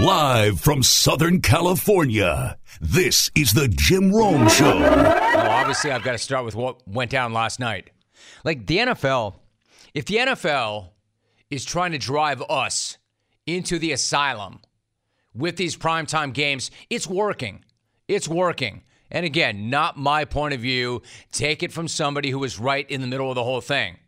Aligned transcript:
Live 0.00 0.58
from 0.58 0.82
Southern 0.82 1.42
California, 1.42 2.56
this 2.80 3.30
is 3.34 3.52
the 3.52 3.68
Jim 3.68 4.10
Rome 4.10 4.48
Show. 4.48 4.80
Well, 4.80 5.50
obviously, 5.50 5.90
I've 5.90 6.02
got 6.02 6.12
to 6.12 6.18
start 6.18 6.46
with 6.46 6.54
what 6.54 6.88
went 6.88 7.10
down 7.10 7.34
last 7.34 7.60
night. 7.60 7.90
Like 8.42 8.66
the 8.66 8.78
NFL, 8.78 9.34
if 9.92 10.06
the 10.06 10.16
NFL 10.16 10.88
is 11.50 11.66
trying 11.66 11.92
to 11.92 11.98
drive 11.98 12.42
us 12.48 12.96
into 13.46 13.78
the 13.78 13.92
asylum 13.92 14.60
with 15.34 15.58
these 15.58 15.76
primetime 15.76 16.32
games, 16.32 16.70
it's 16.88 17.06
working. 17.06 17.62
It's 18.08 18.26
working. 18.26 18.84
And 19.10 19.26
again, 19.26 19.68
not 19.68 19.98
my 19.98 20.24
point 20.24 20.54
of 20.54 20.60
view. 20.60 21.02
Take 21.30 21.62
it 21.62 21.72
from 21.72 21.88
somebody 21.88 22.30
who 22.30 22.38
was 22.38 22.58
right 22.58 22.90
in 22.90 23.02
the 23.02 23.06
middle 23.06 23.28
of 23.28 23.34
the 23.34 23.44
whole 23.44 23.60
thing. 23.60 23.98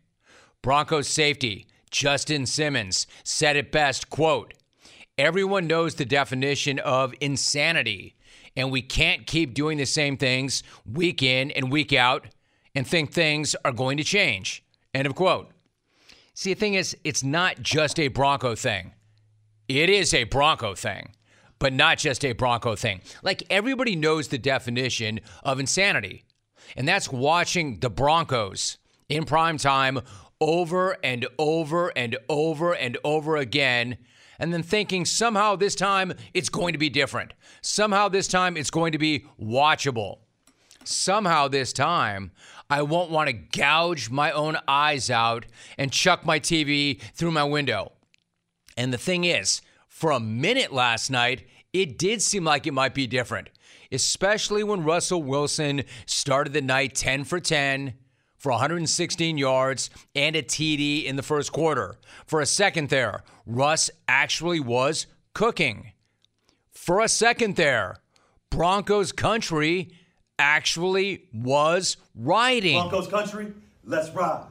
Broncos 0.63 1.07
safety, 1.07 1.67
Justin 1.91 2.47
Simmons, 2.47 3.05
said 3.23 3.55
it 3.55 3.71
best, 3.71 4.09
quote, 4.09 4.55
Everyone 5.17 5.67
knows 5.67 5.93
the 5.93 6.05
definition 6.05 6.79
of 6.79 7.13
insanity, 7.21 8.15
and 8.55 8.71
we 8.71 8.81
can't 8.81 9.27
keep 9.27 9.53
doing 9.53 9.77
the 9.77 9.85
same 9.85 10.17
things 10.17 10.63
week 10.91 11.21
in 11.21 11.51
and 11.51 11.71
week 11.71 11.93
out 11.93 12.25
and 12.73 12.87
think 12.87 13.11
things 13.11 13.55
are 13.63 13.71
going 13.71 13.97
to 13.97 14.03
change. 14.03 14.63
End 14.91 15.05
of 15.05 15.13
quote. 15.13 15.51
See, 16.33 16.55
the 16.55 16.59
thing 16.59 16.73
is, 16.73 16.97
it's 17.03 17.23
not 17.23 17.61
just 17.61 17.99
a 17.99 18.07
Bronco 18.07 18.55
thing. 18.55 18.93
It 19.67 19.87
is 19.87 20.15
a 20.15 20.23
Bronco 20.23 20.73
thing, 20.73 21.13
but 21.59 21.73
not 21.73 21.99
just 21.99 22.25
a 22.25 22.33
Bronco 22.33 22.75
thing. 22.75 23.01
Like 23.21 23.43
everybody 23.51 23.95
knows 23.95 24.29
the 24.29 24.39
definition 24.39 25.19
of 25.43 25.59
insanity, 25.59 26.23
and 26.75 26.87
that's 26.87 27.11
watching 27.11 27.79
the 27.81 27.91
Broncos 27.91 28.79
in 29.09 29.25
prime 29.25 29.59
time 29.59 29.99
over 30.41 30.97
and 31.03 31.27
over 31.37 31.89
and 31.95 32.17
over 32.27 32.73
and 32.73 32.97
over 33.03 33.37
again 33.37 33.97
and 34.39 34.53
then 34.53 34.63
thinking 34.63 35.05
somehow 35.05 35.55
this 35.55 35.75
time 35.75 36.13
it's 36.33 36.49
going 36.49 36.73
to 36.73 36.79
be 36.79 36.89
different. 36.89 37.33
Somehow 37.61 38.09
this 38.09 38.27
time 38.27 38.57
it's 38.57 38.71
going 38.71 38.91
to 38.91 38.97
be 38.97 39.25
watchable. 39.41 40.19
Somehow 40.83 41.47
this 41.47 41.73
time 41.73 42.31
I 42.69 42.81
won't 42.81 43.11
want 43.11 43.27
to 43.27 43.33
gouge 43.33 44.09
my 44.09 44.31
own 44.31 44.57
eyes 44.67 45.09
out 45.09 45.45
and 45.77 45.91
chuck 45.91 46.25
my 46.25 46.39
TV 46.39 46.99
through 47.13 47.31
my 47.31 47.43
window. 47.43 47.93
And 48.75 48.91
the 48.91 48.97
thing 48.97 49.23
is, 49.23 49.61
for 49.87 50.11
a 50.11 50.19
minute 50.19 50.73
last 50.73 51.11
night, 51.11 51.45
it 51.71 51.97
did 51.97 52.21
seem 52.21 52.43
like 52.43 52.67
it 52.67 52.73
might 52.73 52.93
be 52.93 53.07
different, 53.07 53.49
especially 53.91 54.63
when 54.63 54.83
Russell 54.83 55.23
Wilson 55.23 55.83
started 56.05 56.53
the 56.53 56.61
night 56.61 56.95
10 56.95 57.23
for 57.23 57.39
10 57.39 57.93
for 58.43 58.51
116 58.51 59.37
yards 59.37 59.89
and 60.15 60.35
a 60.35 60.43
TD 60.43 61.05
in 61.05 61.15
the 61.15 61.23
first 61.23 61.53
quarter. 61.53 61.95
For 62.25 62.41
a 62.41 62.45
second 62.45 62.89
there, 62.89 63.23
Russ 63.45 63.89
actually 64.05 64.59
was 64.59 65.07
cooking. 65.33 65.93
For 66.73 66.99
a 66.99 67.07
second 67.07 67.55
there, 67.55 67.95
Broncos 68.49 69.13
country 69.13 69.93
actually 70.37 71.23
was 71.33 71.95
riding. 72.13 72.81
Broncos 72.81 73.07
country, 73.07 73.53
let's 73.85 74.09
ride. 74.09 74.45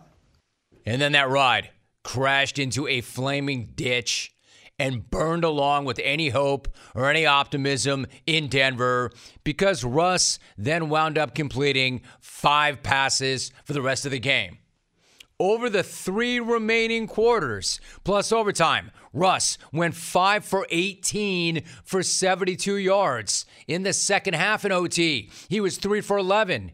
And 0.86 0.98
then 0.98 1.12
that 1.12 1.28
ride 1.28 1.68
crashed 2.02 2.58
into 2.58 2.88
a 2.88 3.02
flaming 3.02 3.72
ditch 3.74 4.34
and 4.78 5.10
burned 5.10 5.44
along 5.44 5.84
with 5.84 6.00
any 6.02 6.30
hope 6.30 6.68
or 6.94 7.08
any 7.08 7.26
optimism 7.26 8.06
in 8.26 8.48
Denver 8.48 9.10
because 9.44 9.84
Russ 9.84 10.38
then 10.56 10.88
wound 10.88 11.18
up 11.18 11.34
completing 11.34 12.02
five 12.20 12.82
passes 12.82 13.52
for 13.64 13.72
the 13.72 13.82
rest 13.82 14.04
of 14.04 14.10
the 14.10 14.18
game. 14.18 14.58
Over 15.38 15.68
the 15.68 15.82
three 15.82 16.38
remaining 16.38 17.06
quarters, 17.06 17.80
plus 18.04 18.30
overtime, 18.30 18.92
Russ 19.12 19.58
went 19.72 19.94
5 19.94 20.44
for 20.44 20.66
18 20.70 21.62
for 21.84 22.02
72 22.02 22.76
yards. 22.76 23.44
In 23.66 23.82
the 23.82 23.92
second 23.92 24.34
half 24.34 24.64
in 24.64 24.72
OT, 24.72 25.30
he 25.48 25.60
was 25.60 25.78
3 25.78 26.00
for 26.00 26.16
11 26.16 26.72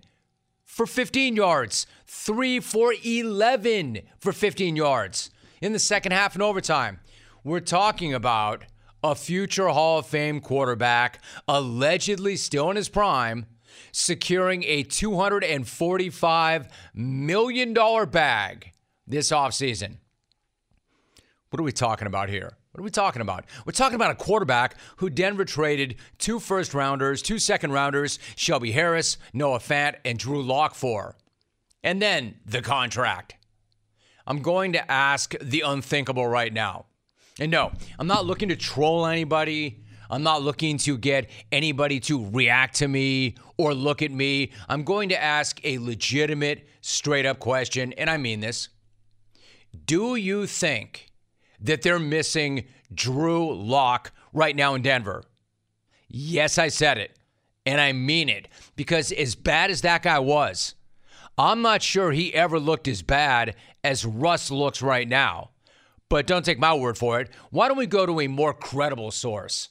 for 0.65 0.87
15 0.87 1.35
yards, 1.35 1.87
3 2.07 2.61
for 2.61 2.95
11 3.05 4.01
for 4.19 4.33
15 4.33 4.77
yards. 4.77 5.31
In 5.61 5.73
the 5.73 5.79
second 5.79 6.13
half 6.13 6.37
in 6.37 6.43
overtime, 6.43 7.01
we're 7.45 7.61
talking 7.61 8.13
about 8.15 8.65
a 9.03 9.15
future 9.15 9.69
Hall 9.69 9.99
of 9.99 10.07
Fame 10.07 10.41
quarterback, 10.41 11.23
allegedly 11.47 12.37
still 12.37 12.71
in 12.71 12.77
his 12.77 12.89
prime, 12.89 13.47
securing 13.93 14.65
a 14.65 14.85
$245 14.85 16.71
million 16.95 17.75
bag 18.11 18.73
this 19.07 19.31
offseason. 19.31 19.99
What 21.51 21.61
are 21.61 21.65
we 21.65 21.73
talking 21.73 22.07
about 22.07 22.29
here? 22.29 22.53
What 22.73 22.81
are 22.81 22.85
we 22.85 22.91
talking 22.91 23.23
about? 23.23 23.47
We're 23.65 23.73
talking 23.73 23.97
about 23.97 24.11
a 24.11 24.15
quarterback 24.15 24.77
who 24.99 25.09
Denver 25.09 25.45
traded 25.45 25.97
two 26.19 26.39
first 26.39 26.75
rounders, 26.75 27.23
two 27.23 27.39
second 27.39 27.73
rounders, 27.73 28.19
Shelby 28.37 28.73
Harris, 28.73 29.17
Noah 29.33 29.59
Fant, 29.59 29.97
and 30.05 30.19
Drew 30.19 30.43
Lock 30.43 30.75
for. 30.75 31.17
And 31.83 32.03
then 32.03 32.37
the 32.45 32.61
contract. 32.61 33.37
I'm 34.27 34.43
going 34.43 34.75
to 34.75 34.91
ask 34.91 35.35
the 35.41 35.63
unthinkable 35.63 36.27
right 36.27 36.53
now. 36.53 36.85
And 37.39 37.51
no, 37.51 37.73
I'm 37.99 38.07
not 38.07 38.27
looking 38.27 38.49
to 38.49 38.57
troll 38.57 39.07
anybody. 39.07 39.81
I'm 40.11 40.23
not 40.23 40.43
looking 40.43 40.79
to 40.79 40.97
get 40.97 41.29
anybody 41.53 42.01
to 42.01 42.29
react 42.31 42.77
to 42.77 42.89
me 42.89 43.35
or 43.57 43.75
look 43.75 44.03
at 44.03 44.11
me. 44.11 44.53
I'm 44.69 44.83
going 44.83 45.11
to 45.11 45.23
ask 45.23 45.61
a 45.65 45.79
legitimate, 45.79 46.67
straight 46.81 47.27
up 47.27 47.39
question, 47.39 47.93
and 47.95 48.09
I 48.09 48.17
mean 48.17 48.41
this. 48.41 48.71
Do 49.85 50.17
you 50.17 50.47
think 50.47 51.11
that 51.61 51.83
they're 51.83 51.99
missing 51.99 52.65
Drew 52.93 53.55
Lock 53.55 54.13
right 54.33 54.57
now 54.57 54.75
in 54.75 54.83
Denver? 54.83 55.23
Yes, 56.09 56.57
I 56.57 56.69
said 56.69 56.97
it, 56.97 57.19
and 57.67 57.81
I 57.81 57.93
mean 57.93 58.31
it, 58.31 58.49
because 58.77 59.13
as 59.13 59.35
bad 59.35 59.71
as 59.71 59.83
that 59.83 60.03
guy 60.03 60.19
was, 60.19 60.75
I'm 61.37 61.61
not 61.61 61.83
sure 61.83 62.13
he 62.13 62.33
ever 62.33 62.59
looked 62.59 62.89
as 62.89 63.03
bad 63.03 63.55
as 63.85 64.07
Russ 64.07 64.51
looks 64.51 64.81
right 64.81 65.07
now. 65.07 65.51
But 66.09 66.27
don't 66.27 66.45
take 66.45 66.59
my 66.59 66.75
word 66.75 66.97
for 66.97 67.21
it. 67.21 67.31
Why 67.51 67.69
don't 67.69 67.77
we 67.77 67.87
go 67.87 68.07
to 68.07 68.21
a 68.21 68.29
more 68.29 68.55
credible 68.55 69.11
source? 69.11 69.69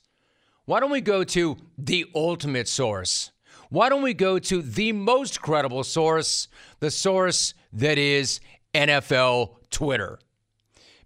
Why 0.65 0.79
don't 0.79 0.91
we 0.91 1.01
go 1.01 1.23
to 1.23 1.57
the 1.77 2.05
ultimate 2.13 2.67
source? 2.67 3.31
Why 3.69 3.89
don't 3.89 4.01
we 4.01 4.13
go 4.13 4.39
to 4.39 4.61
the 4.61 4.91
most 4.91 5.41
credible 5.41 5.83
source, 5.83 6.47
the 6.79 6.91
source 6.91 7.53
that 7.73 7.97
is 7.97 8.39
NFL 8.73 9.55
Twitter? 9.69 10.19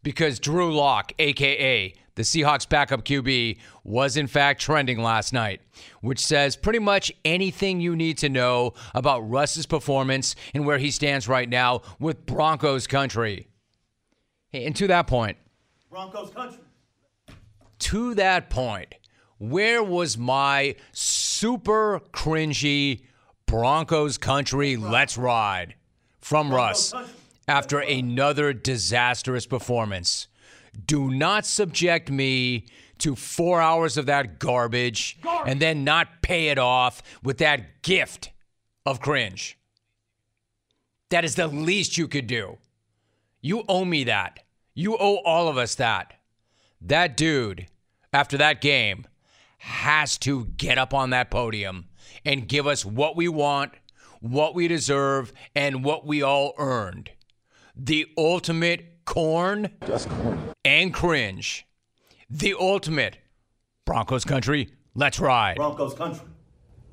Because 0.04 0.40
Drew 0.40 0.76
Lock, 0.76 1.14
aka 1.18 1.94
the 2.16 2.24
Seahawks 2.24 2.68
backup 2.68 3.06
QB, 3.06 3.58
was 3.84 4.18
in 4.18 4.28
fact 4.28 4.62
trending 4.62 5.02
last 5.02 5.32
night, 5.32 5.62
which 6.02 6.20
says 6.20 6.56
pretty 6.56 6.80
much 6.80 7.12
anything 7.24 7.80
you 7.80 7.96
need 7.96 8.18
to 8.20 8.30
know 8.30 8.74
about 8.94 9.30
Russ's 9.30 9.66
performance 9.66 10.36
and 10.54 10.66
where 10.66 10.78
he 10.78 10.92
stands 10.92 11.28
right 11.28 11.48
now 11.48 11.82
with 12.00 12.26
Broncos 12.26 12.86
country. 12.86 13.48
And 14.54 14.76
to 14.76 14.88
that 14.88 15.08
point, 15.08 15.38
Broncos 15.90 16.32
country. 16.32 16.60
To 17.80 18.14
that 18.16 18.50
point, 18.50 18.96
where 19.38 19.84
was 19.84 20.18
my 20.18 20.76
super 20.92 22.02
cringy 22.14 23.04
Broncos 23.46 24.18
country 24.18 24.78
let's 24.78 25.18
ride 25.18 25.76
from 26.20 26.54
Russ 26.54 26.94
after 27.48 27.80
another 27.80 28.54
disastrous 28.54 29.46
performance? 29.46 30.28
Do 30.86 31.12
not 31.12 31.46
subject 31.46 32.10
me 32.10 32.68
to 33.00 33.16
four 33.16 33.60
hours 33.60 33.98
of 33.98 34.06
that 34.06 34.40
garbage 34.40 35.18
and 35.46 35.60
then 35.60 35.84
not 35.84 36.22
pay 36.22 36.50
it 36.50 36.60
off 36.60 37.02
with 37.24 37.40
that 37.40 37.82
gift 37.82 38.30
of 38.86 39.02
cringe. 39.02 39.58
That 41.10 41.26
is 41.26 41.36
the 41.36 41.48
least 41.48 41.98
you 41.98 42.08
could 42.08 42.28
do. 42.28 42.58
You 43.42 43.64
owe 43.68 43.86
me 43.86 44.04
that. 44.04 44.40
You 44.74 44.96
owe 44.98 45.18
all 45.18 45.48
of 45.48 45.58
us 45.58 45.76
that. 45.76 46.14
That 46.80 47.18
dude, 47.18 47.68
after 48.14 48.38
that 48.38 48.62
game, 48.62 49.06
has 49.58 50.18
to 50.20 50.46
get 50.58 50.78
up 50.78 50.94
on 50.94 51.10
that 51.10 51.30
podium 51.32 51.86
and 52.24 52.48
give 52.48 52.68
us 52.68 52.86
what 52.86 53.16
we 53.16 53.28
want, 53.28 53.74
what 54.20 54.54
we 54.54 54.68
deserve, 54.68 55.34
and 55.56 55.84
what 55.84 56.06
we 56.06 56.22
all 56.22 56.54
earned. 56.58 57.12
The 57.76 58.08
ultimate 58.18 59.06
corn, 59.06 59.70
corn. 59.82 60.54
and 60.64 60.94
cringe. 60.94 61.66
The 62.30 62.56
ultimate 62.60 63.18
Broncos 63.86 64.24
country, 64.24 64.70
let's 64.94 65.20
ride. 65.20 65.56
Broncos 65.58 65.94
country, 65.96 66.26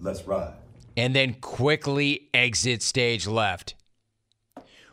let's 0.01 0.23
ride. 0.25 0.55
And 0.97 1.15
then 1.15 1.35
quickly 1.35 2.29
exit 2.35 2.83
stage 2.83 3.27
left 3.27 3.75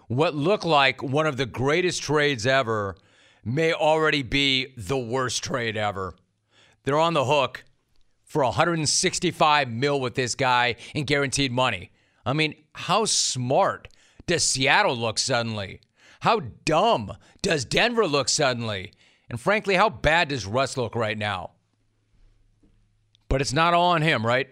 what 0.07 0.36
looked 0.36 0.66
like 0.66 1.02
one 1.02 1.28
of 1.28 1.38
the 1.38 1.46
greatest 1.46 2.04
trades 2.04 2.46
ever 2.46 2.96
may 3.44 3.74
already 3.74 4.24
be 4.24 4.74
the 4.78 4.98
worst 4.98 5.44
trade 5.44 5.78
ever. 5.78 6.16
They're 6.84 7.00
on 7.00 7.13
the 7.13 7.25
hook 7.25 7.63
for 8.24 8.44
165 8.44 9.69
mil 9.69 10.00
with 10.00 10.16
this 10.16 10.36
guy 10.36 10.75
in 10.94 11.06
guaranteed 11.06 11.52
money. 11.52 11.92
I 12.25 12.34
mean, 12.34 12.56
how 12.74 13.06
smart 13.06 13.88
does 14.25 14.44
Seattle 14.44 14.96
look 14.96 15.19
suddenly? 15.19 15.80
How 16.22 16.42
dumb 16.66 17.13
does 17.42 17.66
Denver 17.66 18.07
look 18.07 18.30
suddenly? 18.30 18.92
And 19.30 19.40
frankly, 19.40 19.75
how 19.75 19.90
bad 19.90 20.30
does 20.30 20.46
Russ 20.46 20.75
look 20.78 20.96
right 20.96 21.18
now? 21.18 21.52
But 23.30 23.42
it's 23.42 23.54
not 23.54 23.74
all 23.74 23.92
on 23.92 24.02
him, 24.02 24.25
right? 24.25 24.48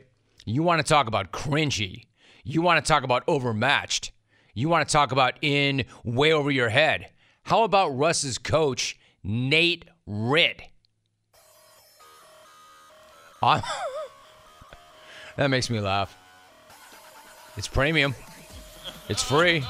You 0.45 0.63
want 0.63 0.85
to 0.85 0.88
talk 0.88 1.07
about 1.07 1.31
cringy. 1.31 2.05
You 2.44 2.61
want 2.61 2.83
to 2.83 2.88
talk 2.88 3.03
about 3.03 3.23
overmatched. 3.27 4.11
You 4.53 4.69
want 4.69 4.88
to 4.88 4.91
talk 4.91 5.11
about 5.11 5.33
in 5.41 5.85
way 6.03 6.31
over 6.31 6.51
your 6.51 6.69
head. 6.69 7.09
How 7.44 7.63
about 7.63 7.89
Russ's 7.89 8.38
coach, 8.38 8.97
Nate 9.23 9.85
Ritt? 10.05 10.61
That 15.35 15.47
makes 15.47 15.69
me 15.69 15.79
laugh. 15.79 16.15
It's 17.57 17.67
premium, 17.67 18.13
it's 19.09 19.23
free. 19.23 19.63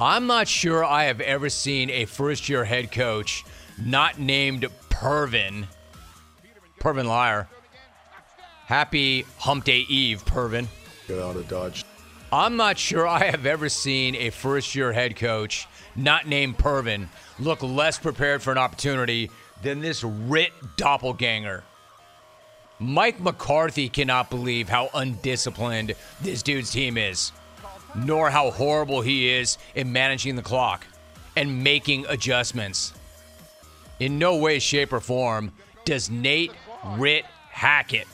I'm 0.00 0.26
not 0.26 0.48
sure 0.48 0.84
I 0.84 1.04
have 1.04 1.20
ever 1.20 1.48
seen 1.48 1.90
a 1.90 2.04
first 2.04 2.48
year 2.48 2.64
head 2.64 2.92
coach 2.92 3.44
not 3.82 4.18
named 4.18 4.66
Urban. 5.02 5.66
Urban 6.84 7.06
Meyer. 7.06 7.48
Happy 8.66 9.22
Hump 9.38 9.64
Day 9.64 9.86
Eve, 9.88 10.22
Urban. 10.34 10.68
Get 11.08 11.18
out 11.18 11.36
of 11.36 11.48
Dodge. 11.48 11.84
I'm 12.32 12.56
not 12.56 12.78
sure 12.78 13.08
I 13.08 13.24
have 13.24 13.44
ever 13.44 13.68
seen 13.68 14.14
a 14.14 14.30
first 14.30 14.76
year 14.76 14.92
head 14.92 15.16
coach 15.16 15.66
not 15.96 16.28
named 16.28 16.54
Urban 16.64 17.08
look 17.40 17.60
less 17.60 17.98
prepared 17.98 18.40
for 18.40 18.52
an 18.52 18.58
opportunity 18.58 19.32
than 19.62 19.80
this 19.80 20.04
Rit 20.04 20.52
doppelganger. 20.76 21.64
Mike 22.78 23.20
McCarthy 23.20 23.88
cannot 23.88 24.30
believe 24.30 24.68
how 24.68 24.90
undisciplined 24.94 25.94
this 26.22 26.44
dude's 26.44 26.70
team 26.70 26.96
is, 26.96 27.32
nor 27.96 28.30
how 28.30 28.52
horrible 28.52 29.00
he 29.00 29.28
is 29.28 29.58
in 29.74 29.92
managing 29.92 30.36
the 30.36 30.42
clock 30.42 30.86
and 31.36 31.64
making 31.64 32.06
adjustments. 32.08 32.94
In 33.98 34.20
no 34.20 34.36
way, 34.36 34.60
shape, 34.60 34.92
or 34.92 35.00
form 35.00 35.50
does 35.84 36.08
Nate 36.08 36.52
Rit 36.96 37.24
Hackett 37.50 38.06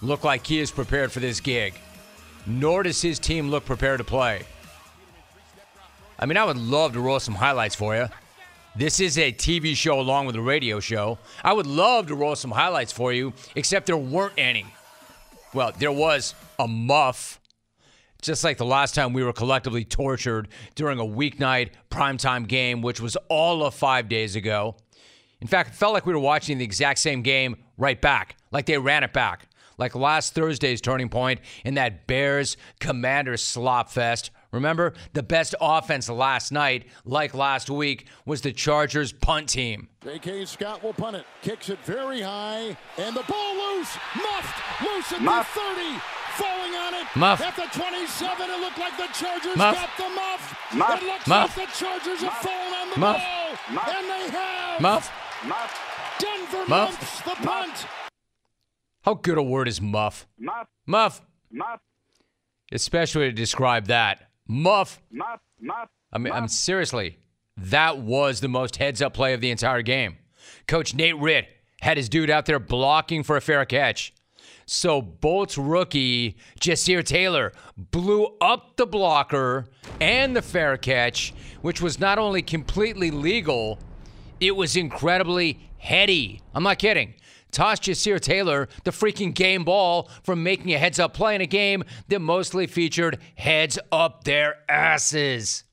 look 0.00 0.24
like 0.24 0.46
he 0.46 0.58
is 0.58 0.70
prepared 0.70 1.12
for 1.12 1.20
this 1.20 1.38
gig 1.40 1.74
nor 2.48 2.82
does 2.82 3.02
his 3.02 3.18
team 3.18 3.50
look 3.50 3.64
prepared 3.64 3.98
to 3.98 4.04
play. 4.04 4.42
I 6.18 6.26
mean, 6.26 6.36
I 6.36 6.44
would 6.44 6.56
love 6.56 6.94
to 6.94 7.00
roll 7.00 7.20
some 7.20 7.34
highlights 7.34 7.74
for 7.74 7.94
you. 7.94 8.08
This 8.74 9.00
is 9.00 9.18
a 9.18 9.32
TV 9.32 9.76
show 9.76 10.00
along 10.00 10.26
with 10.26 10.36
a 10.36 10.40
radio 10.40 10.80
show. 10.80 11.18
I 11.44 11.52
would 11.52 11.66
love 11.66 12.06
to 12.08 12.14
roll 12.14 12.36
some 12.36 12.50
highlights 12.50 12.92
for 12.92 13.12
you, 13.12 13.32
except 13.54 13.86
there 13.86 13.96
weren't 13.96 14.34
any. 14.38 14.66
Well, 15.52 15.72
there 15.78 15.92
was 15.92 16.34
a 16.58 16.66
muff, 16.66 17.40
just 18.22 18.44
like 18.44 18.56
the 18.56 18.64
last 18.64 18.94
time 18.94 19.12
we 19.12 19.22
were 19.22 19.32
collectively 19.32 19.84
tortured 19.84 20.48
during 20.74 20.98
a 20.98 21.04
weeknight 21.04 21.70
primetime 21.90 22.46
game, 22.46 22.82
which 22.82 23.00
was 23.00 23.16
all 23.28 23.64
of 23.64 23.74
five 23.74 24.08
days 24.08 24.36
ago. 24.36 24.76
In 25.40 25.46
fact, 25.46 25.70
it 25.70 25.74
felt 25.74 25.92
like 25.92 26.06
we 26.06 26.12
were 26.12 26.18
watching 26.18 26.58
the 26.58 26.64
exact 26.64 26.98
same 26.98 27.22
game 27.22 27.56
right 27.76 28.00
back, 28.00 28.36
like 28.50 28.66
they 28.66 28.78
ran 28.78 29.04
it 29.04 29.12
back 29.12 29.47
like 29.78 29.94
last 29.94 30.34
Thursday's 30.34 30.80
turning 30.80 31.08
point 31.08 31.40
in 31.64 31.74
that 31.74 32.06
Bears 32.06 32.56
Commanders 32.80 33.42
slop 33.42 33.88
fest. 33.90 34.30
Remember, 34.50 34.94
the 35.12 35.22
best 35.22 35.54
offense 35.60 36.08
last 36.08 36.52
night, 36.52 36.86
like 37.04 37.34
last 37.34 37.68
week, 37.68 38.06
was 38.24 38.40
the 38.40 38.52
Chargers 38.52 39.12
punt 39.12 39.50
team. 39.50 39.88
J.K. 40.02 40.46
Scott 40.46 40.82
will 40.82 40.94
punt 40.94 41.16
it. 41.16 41.24
Kicks 41.42 41.68
it 41.68 41.78
very 41.84 42.22
high. 42.22 42.76
And 42.96 43.14
the 43.14 43.22
ball 43.28 43.54
loose. 43.54 43.94
Muffed. 44.16 44.82
Loose 44.82 45.12
at 45.12 45.20
Muff. 45.20 45.52
the 45.54 45.60
30. 45.60 46.00
Falling 46.38 46.74
on 46.76 46.94
it. 46.94 47.06
Muff. 47.14 47.40
At 47.42 47.56
the 47.56 47.68
27, 47.78 48.50
it 48.50 48.60
looked 48.60 48.78
like 48.78 48.96
the 48.96 49.08
Chargers 49.12 49.56
Muff. 49.56 49.74
got 49.74 49.90
the 49.98 50.08
muff. 50.14 50.56
Muff. 50.74 51.02
It 51.02 51.06
looks 51.06 51.26
Muff. 51.26 51.56
like 51.58 51.66
the 51.68 51.72
Chargers 51.74 52.20
have 52.22 52.32
fallen 52.34 52.72
on 52.74 52.90
the 52.90 52.98
Muff. 52.98 53.22
ball. 53.68 53.84
And 53.94 54.06
they 54.08 54.30
have. 54.30 54.80
Muff. 54.80 55.12
Denver 56.18 56.64
Muff. 56.68 56.68
muffs 57.00 57.20
the 57.22 57.46
punt. 57.46 57.86
How 59.02 59.14
good 59.14 59.38
a 59.38 59.42
word 59.42 59.68
is 59.68 59.80
muff? 59.80 60.26
Muff, 60.38 60.68
Muff. 60.86 61.22
muff, 61.50 61.80
Especially 62.72 63.26
to 63.26 63.32
describe 63.32 63.86
that. 63.86 64.28
Muff. 64.46 65.00
muff, 65.10 65.40
muff. 65.60 65.88
I 66.12 66.18
mean, 66.18 66.32
I'm 66.32 66.48
seriously, 66.48 67.18
that 67.56 67.98
was 67.98 68.40
the 68.40 68.48
most 68.48 68.76
heads 68.76 69.00
up 69.02 69.14
play 69.14 69.34
of 69.34 69.40
the 69.40 69.50
entire 69.50 69.82
game. 69.82 70.16
Coach 70.66 70.94
Nate 70.94 71.16
Ritt 71.18 71.48
had 71.80 71.96
his 71.96 72.08
dude 72.08 72.30
out 72.30 72.46
there 72.46 72.58
blocking 72.58 73.22
for 73.22 73.36
a 73.36 73.40
fair 73.40 73.64
catch. 73.64 74.12
So 74.66 75.00
Bolts 75.00 75.56
rookie 75.56 76.36
Jasir 76.60 77.02
Taylor 77.04 77.52
blew 77.76 78.26
up 78.40 78.76
the 78.76 78.86
blocker 78.86 79.66
and 80.00 80.36
the 80.36 80.42
fair 80.42 80.76
catch, 80.76 81.32
which 81.62 81.80
was 81.80 81.98
not 81.98 82.18
only 82.18 82.42
completely 82.42 83.10
legal, 83.10 83.78
it 84.40 84.54
was 84.56 84.76
incredibly 84.76 85.58
heady. 85.78 86.42
I'm 86.54 86.62
not 86.62 86.78
kidding. 86.78 87.14
Toss 87.50 87.80
Jasir 87.80 88.20
Taylor 88.20 88.68
the 88.84 88.90
freaking 88.90 89.34
game 89.34 89.64
ball 89.64 90.10
from 90.22 90.42
making 90.42 90.72
a 90.74 90.78
heads 90.78 90.98
up 90.98 91.14
play 91.14 91.34
in 91.34 91.40
a 91.40 91.46
game 91.46 91.84
that 92.08 92.20
mostly 92.20 92.66
featured 92.66 93.18
heads 93.36 93.78
up 93.90 94.24
their 94.24 94.56
asses. 94.68 95.64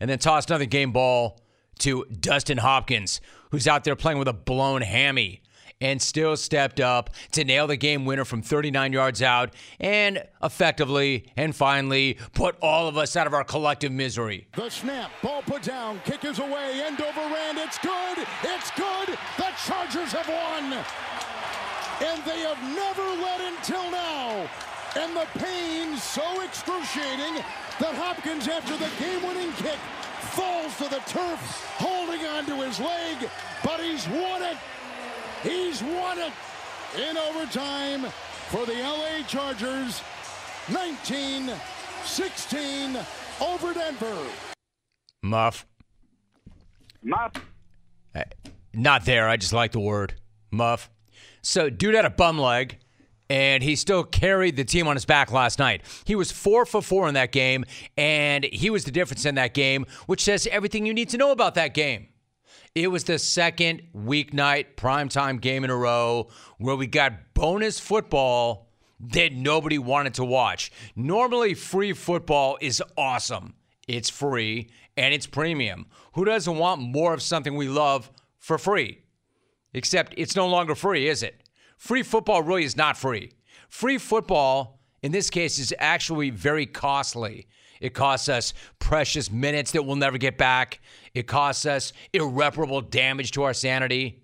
And 0.00 0.08
then 0.08 0.18
toss 0.18 0.46
another 0.46 0.64
game 0.64 0.92
ball 0.92 1.40
to 1.80 2.04
Dustin 2.06 2.58
Hopkins, 2.58 3.20
who's 3.50 3.68
out 3.68 3.84
there 3.84 3.96
playing 3.96 4.18
with 4.18 4.28
a 4.28 4.32
blown 4.32 4.82
hammy 4.82 5.42
and 5.80 6.00
still 6.00 6.36
stepped 6.36 6.80
up 6.80 7.10
to 7.32 7.44
nail 7.44 7.66
the 7.66 7.76
game 7.76 8.04
winner 8.04 8.24
from 8.24 8.42
39 8.42 8.92
yards 8.92 9.22
out 9.22 9.54
and 9.78 10.22
effectively 10.42 11.26
and 11.36 11.54
finally 11.54 12.18
put 12.34 12.56
all 12.60 12.88
of 12.88 12.96
us 12.96 13.16
out 13.16 13.26
of 13.26 13.34
our 13.34 13.44
collective 13.44 13.92
misery. 13.92 14.46
The 14.54 14.68
snap, 14.68 15.10
ball 15.22 15.42
put 15.42 15.62
down, 15.62 16.00
kick 16.04 16.24
is 16.24 16.38
away, 16.38 16.82
end 16.84 17.00
over 17.00 17.20
end. 17.20 17.58
It's 17.58 17.78
good, 17.78 18.18
it's 18.42 18.70
good. 18.72 19.16
The 19.36 19.48
Chargers 19.66 20.12
have 20.12 20.28
won, 20.28 20.72
and 22.08 22.24
they 22.24 22.40
have 22.40 22.62
never 22.74 23.02
led 23.22 23.40
until 23.52 23.90
now. 23.90 24.48
And 24.96 25.14
the 25.14 25.26
pain 25.38 25.96
so 25.96 26.42
excruciating 26.42 27.44
that 27.78 27.94
Hopkins, 27.94 28.48
after 28.48 28.76
the 28.76 28.90
game-winning 28.98 29.52
kick, 29.52 29.78
falls 30.34 30.76
to 30.78 30.84
the 30.84 31.00
turf, 31.06 31.40
holding 31.78 32.26
onto 32.26 32.56
his 32.66 32.80
leg. 32.80 33.30
But 33.62 33.80
he's 33.80 34.08
won 34.08 34.42
it. 34.42 34.56
He's 35.42 35.82
won 35.82 36.18
it 36.18 36.32
in 36.98 37.16
overtime 37.16 38.02
for 38.48 38.66
the 38.66 38.74
LA 38.74 39.22
Chargers. 39.26 40.02
19-16 40.66 43.06
over 43.40 43.72
Denver. 43.72 44.26
Muff. 45.22 45.66
Muff. 47.02 47.32
Uh, 48.14 48.24
not 48.74 49.06
there. 49.06 49.28
I 49.28 49.36
just 49.36 49.52
like 49.52 49.72
the 49.72 49.80
word 49.80 50.14
muff. 50.50 50.90
So, 51.42 51.70
dude 51.70 51.94
had 51.94 52.04
a 52.04 52.10
bum 52.10 52.38
leg, 52.38 52.76
and 53.30 53.62
he 53.62 53.76
still 53.76 54.04
carried 54.04 54.56
the 54.56 54.64
team 54.64 54.86
on 54.88 54.96
his 54.96 55.06
back 55.06 55.32
last 55.32 55.58
night. 55.58 55.82
He 56.04 56.14
was 56.14 56.30
four 56.30 56.66
for 56.66 56.82
four 56.82 57.08
in 57.08 57.14
that 57.14 57.32
game, 57.32 57.64
and 57.96 58.44
he 58.44 58.68
was 58.68 58.84
the 58.84 58.90
difference 58.90 59.24
in 59.24 59.36
that 59.36 59.54
game, 59.54 59.86
which 60.06 60.22
says 60.22 60.46
everything 60.50 60.84
you 60.84 60.92
need 60.92 61.08
to 61.10 61.16
know 61.16 61.32
about 61.32 61.54
that 61.54 61.72
game. 61.72 62.08
It 62.74 62.88
was 62.88 63.02
the 63.02 63.18
second 63.18 63.82
weeknight 63.96 64.76
primetime 64.76 65.40
game 65.40 65.64
in 65.64 65.70
a 65.70 65.76
row 65.76 66.28
where 66.58 66.76
we 66.76 66.86
got 66.86 67.34
bonus 67.34 67.80
football 67.80 68.68
that 69.00 69.32
nobody 69.32 69.76
wanted 69.76 70.14
to 70.14 70.24
watch. 70.24 70.70
Normally, 70.94 71.54
free 71.54 71.92
football 71.92 72.58
is 72.60 72.80
awesome. 72.96 73.54
It's 73.88 74.08
free 74.08 74.70
and 74.96 75.12
it's 75.12 75.26
premium. 75.26 75.86
Who 76.12 76.24
doesn't 76.24 76.58
want 76.58 76.80
more 76.80 77.12
of 77.12 77.22
something 77.22 77.56
we 77.56 77.68
love 77.68 78.08
for 78.38 78.56
free? 78.56 79.02
Except 79.74 80.14
it's 80.16 80.36
no 80.36 80.46
longer 80.46 80.76
free, 80.76 81.08
is 81.08 81.24
it? 81.24 81.42
Free 81.76 82.04
football 82.04 82.42
really 82.42 82.64
is 82.64 82.76
not 82.76 82.96
free. 82.96 83.32
Free 83.68 83.98
football, 83.98 84.80
in 85.02 85.10
this 85.10 85.28
case, 85.28 85.58
is 85.58 85.74
actually 85.80 86.30
very 86.30 86.66
costly. 86.66 87.48
It 87.80 87.94
costs 87.94 88.28
us 88.28 88.52
precious 88.78 89.30
minutes 89.30 89.72
that 89.72 89.84
we'll 89.84 89.96
never 89.96 90.18
get 90.18 90.36
back. 90.36 90.80
It 91.14 91.26
costs 91.26 91.66
us 91.66 91.92
irreparable 92.12 92.82
damage 92.82 93.32
to 93.32 93.42
our 93.44 93.54
sanity. 93.54 94.22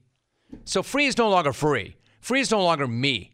So 0.64 0.82
free 0.82 1.06
is 1.06 1.16
no 1.16 1.30
longer 1.30 1.52
free. 1.52 1.96
Free 2.20 2.40
is 2.40 2.50
no 2.50 2.62
longer 2.62 2.86
me. 2.86 3.32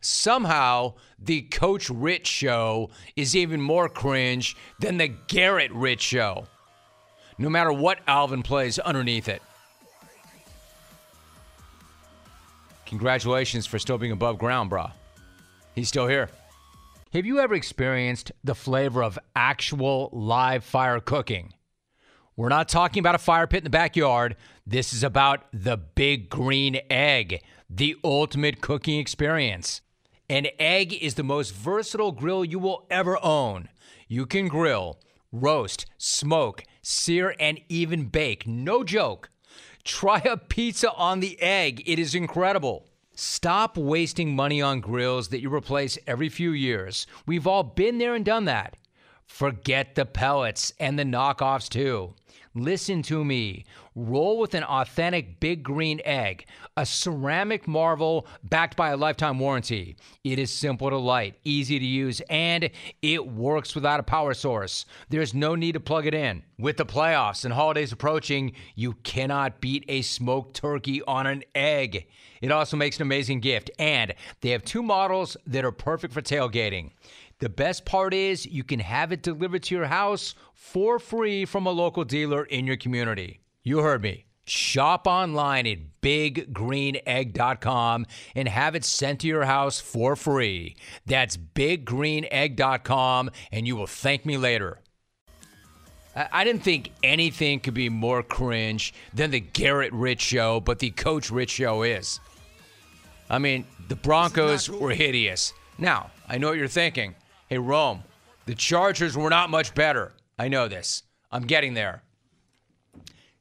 Somehow, 0.00 0.94
the 1.18 1.42
Coach 1.42 1.88
Rich 1.88 2.26
show 2.26 2.90
is 3.16 3.34
even 3.34 3.60
more 3.60 3.88
cringe 3.88 4.54
than 4.78 4.98
the 4.98 5.08
Garrett 5.08 5.72
Rich 5.72 6.02
show, 6.02 6.44
no 7.38 7.48
matter 7.48 7.72
what 7.72 8.00
Alvin 8.06 8.42
plays 8.42 8.78
underneath 8.78 9.28
it. 9.28 9.42
Congratulations 12.84 13.66
for 13.66 13.78
still 13.78 13.96
being 13.96 14.12
above 14.12 14.38
ground, 14.38 14.70
brah. 14.70 14.92
He's 15.74 15.88
still 15.88 16.06
here. 16.06 16.28
Have 17.14 17.26
you 17.26 17.38
ever 17.38 17.54
experienced 17.54 18.32
the 18.42 18.56
flavor 18.56 19.00
of 19.00 19.20
actual 19.36 20.10
live 20.12 20.64
fire 20.64 20.98
cooking? 20.98 21.54
We're 22.34 22.48
not 22.48 22.68
talking 22.68 22.98
about 22.98 23.14
a 23.14 23.18
fire 23.18 23.46
pit 23.46 23.58
in 23.58 23.64
the 23.64 23.70
backyard. 23.70 24.34
This 24.66 24.92
is 24.92 25.04
about 25.04 25.44
the 25.52 25.76
big 25.76 26.28
green 26.28 26.80
egg, 26.90 27.40
the 27.70 27.94
ultimate 28.02 28.60
cooking 28.60 28.98
experience. 28.98 29.80
An 30.28 30.48
egg 30.58 30.92
is 30.92 31.14
the 31.14 31.22
most 31.22 31.54
versatile 31.54 32.10
grill 32.10 32.44
you 32.44 32.58
will 32.58 32.84
ever 32.90 33.16
own. 33.24 33.68
You 34.08 34.26
can 34.26 34.48
grill, 34.48 34.98
roast, 35.30 35.86
smoke, 35.96 36.64
sear, 36.82 37.36
and 37.38 37.60
even 37.68 38.06
bake. 38.06 38.44
No 38.44 38.82
joke. 38.82 39.30
Try 39.84 40.18
a 40.18 40.36
pizza 40.36 40.92
on 40.94 41.20
the 41.20 41.40
egg. 41.40 41.80
It 41.86 42.00
is 42.00 42.16
incredible. 42.16 42.88
Stop 43.14 43.76
wasting 43.76 44.34
money 44.34 44.60
on 44.60 44.80
grills 44.80 45.28
that 45.28 45.40
you 45.40 45.54
replace 45.54 45.96
every 46.06 46.28
few 46.28 46.50
years. 46.50 47.06
We've 47.26 47.46
all 47.46 47.62
been 47.62 47.98
there 47.98 48.14
and 48.14 48.24
done 48.24 48.44
that. 48.46 48.76
Forget 49.24 49.94
the 49.94 50.04
pellets 50.04 50.72
and 50.80 50.98
the 50.98 51.04
knockoffs 51.04 51.68
too. 51.68 52.14
Listen 52.56 53.02
to 53.02 53.24
me. 53.24 53.64
Roll 53.96 54.38
with 54.38 54.54
an 54.54 54.62
authentic 54.62 55.40
big 55.40 55.64
green 55.64 56.00
egg, 56.04 56.46
a 56.76 56.86
ceramic 56.86 57.66
marvel 57.66 58.26
backed 58.44 58.76
by 58.76 58.90
a 58.90 58.96
lifetime 58.96 59.40
warranty. 59.40 59.96
It 60.22 60.38
is 60.38 60.52
simple 60.52 60.88
to 60.90 60.96
light, 60.96 61.34
easy 61.42 61.80
to 61.80 61.84
use, 61.84 62.20
and 62.30 62.70
it 63.02 63.26
works 63.26 63.74
without 63.74 63.98
a 64.00 64.04
power 64.04 64.34
source. 64.34 64.86
There's 65.08 65.34
no 65.34 65.56
need 65.56 65.72
to 65.72 65.80
plug 65.80 66.06
it 66.06 66.14
in. 66.14 66.44
With 66.56 66.76
the 66.76 66.86
playoffs 66.86 67.44
and 67.44 67.52
holidays 67.52 67.90
approaching, 67.90 68.52
you 68.76 68.92
cannot 69.02 69.60
beat 69.60 69.84
a 69.88 70.02
smoked 70.02 70.54
turkey 70.54 71.02
on 71.02 71.26
an 71.26 71.42
egg. 71.56 72.06
It 72.40 72.52
also 72.52 72.76
makes 72.76 72.96
an 72.96 73.02
amazing 73.02 73.40
gift, 73.40 73.70
and 73.78 74.14
they 74.40 74.50
have 74.50 74.64
two 74.64 74.82
models 74.82 75.36
that 75.46 75.64
are 75.64 75.72
perfect 75.72 76.12
for 76.12 76.22
tailgating. 76.22 76.90
The 77.40 77.48
best 77.48 77.84
part 77.84 78.14
is 78.14 78.46
you 78.46 78.62
can 78.64 78.80
have 78.80 79.12
it 79.12 79.22
delivered 79.22 79.62
to 79.64 79.74
your 79.74 79.86
house 79.86 80.34
for 80.54 80.98
free 80.98 81.44
from 81.44 81.66
a 81.66 81.70
local 81.70 82.04
dealer 82.04 82.44
in 82.44 82.66
your 82.66 82.76
community. 82.76 83.40
You 83.62 83.78
heard 83.78 84.02
me. 84.02 84.26
Shop 84.46 85.06
online 85.06 85.66
at 85.66 85.78
biggreenegg.com 86.02 88.06
and 88.34 88.48
have 88.48 88.74
it 88.74 88.84
sent 88.84 89.20
to 89.20 89.26
your 89.26 89.44
house 89.44 89.80
for 89.80 90.16
free. 90.16 90.76
That's 91.06 91.38
biggreenegg.com, 91.38 93.30
and 93.50 93.66
you 93.66 93.74
will 93.74 93.86
thank 93.86 94.26
me 94.26 94.36
later. 94.36 94.80
I 96.14 96.28
I 96.30 96.44
didn't 96.44 96.62
think 96.62 96.92
anything 97.02 97.60
could 97.60 97.74
be 97.74 97.88
more 97.88 98.22
cringe 98.22 98.92
than 99.14 99.30
the 99.30 99.40
Garrett 99.40 99.92
Rich 99.92 100.20
show, 100.20 100.60
but 100.60 100.78
the 100.78 100.90
Coach 100.90 101.30
Rich 101.30 101.50
show 101.50 101.82
is. 101.82 102.20
I 103.28 103.38
mean, 103.38 103.66
the 103.88 103.96
Broncos 103.96 104.70
were 104.70 104.92
hideous. 104.92 105.52
Now, 105.78 106.10
I 106.28 106.38
know 106.38 106.48
what 106.48 106.58
you're 106.58 106.68
thinking. 106.68 107.14
Hey, 107.54 107.58
Rome, 107.58 108.02
the 108.46 108.54
Chargers 108.56 109.16
were 109.16 109.30
not 109.30 109.48
much 109.48 109.76
better. 109.76 110.12
I 110.36 110.48
know 110.48 110.66
this. 110.66 111.04
I'm 111.30 111.44
getting 111.44 111.74
there. 111.74 112.02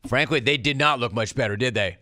Frankly, 0.06 0.40
they 0.40 0.56
did 0.56 0.78
not 0.78 1.00
look 1.00 1.14
much 1.14 1.34
better, 1.34 1.58
did 1.58 1.74
they? 1.74 1.98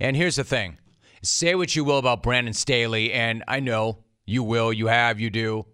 And 0.00 0.16
here's 0.16 0.36
the 0.36 0.44
thing 0.44 0.78
say 1.20 1.54
what 1.54 1.76
you 1.76 1.84
will 1.84 1.98
about 1.98 2.22
Brandon 2.22 2.54
Staley, 2.54 3.12
and 3.12 3.44
I 3.46 3.60
know 3.60 3.98
you 4.24 4.42
will, 4.42 4.72
you 4.72 4.86
have, 4.86 5.20
you 5.20 5.28
do. 5.28 5.66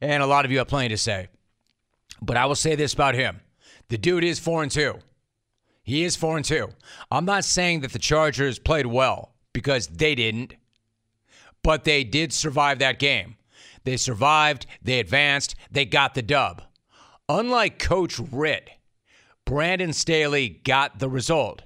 And 0.00 0.22
a 0.22 0.26
lot 0.26 0.44
of 0.44 0.52
you 0.52 0.58
have 0.58 0.68
plenty 0.68 0.90
to 0.90 0.96
say. 0.96 1.26
But 2.22 2.36
I 2.36 2.46
will 2.46 2.54
say 2.54 2.76
this 2.76 2.94
about 2.94 3.16
him 3.16 3.40
the 3.88 3.98
dude 3.98 4.22
is 4.22 4.38
4 4.38 4.62
and 4.62 4.70
2. 4.70 5.00
He 5.82 6.04
is 6.04 6.14
4 6.14 6.36
and 6.36 6.44
2. 6.44 6.68
I'm 7.10 7.24
not 7.24 7.44
saying 7.44 7.80
that 7.80 7.92
the 7.92 7.98
Chargers 7.98 8.60
played 8.60 8.86
well 8.86 9.34
because 9.52 9.88
they 9.88 10.14
didn't, 10.14 10.54
but 11.64 11.82
they 11.82 12.04
did 12.04 12.32
survive 12.32 12.78
that 12.78 13.00
game. 13.00 13.34
They 13.84 13.96
survived, 13.96 14.66
they 14.82 14.98
advanced, 14.98 15.54
they 15.70 15.84
got 15.84 16.14
the 16.14 16.22
dub. 16.22 16.62
Unlike 17.28 17.78
Coach 17.78 18.18
Ritt, 18.18 18.70
Brandon 19.44 19.92
Staley 19.92 20.60
got 20.64 20.98
the 20.98 21.08
result. 21.08 21.62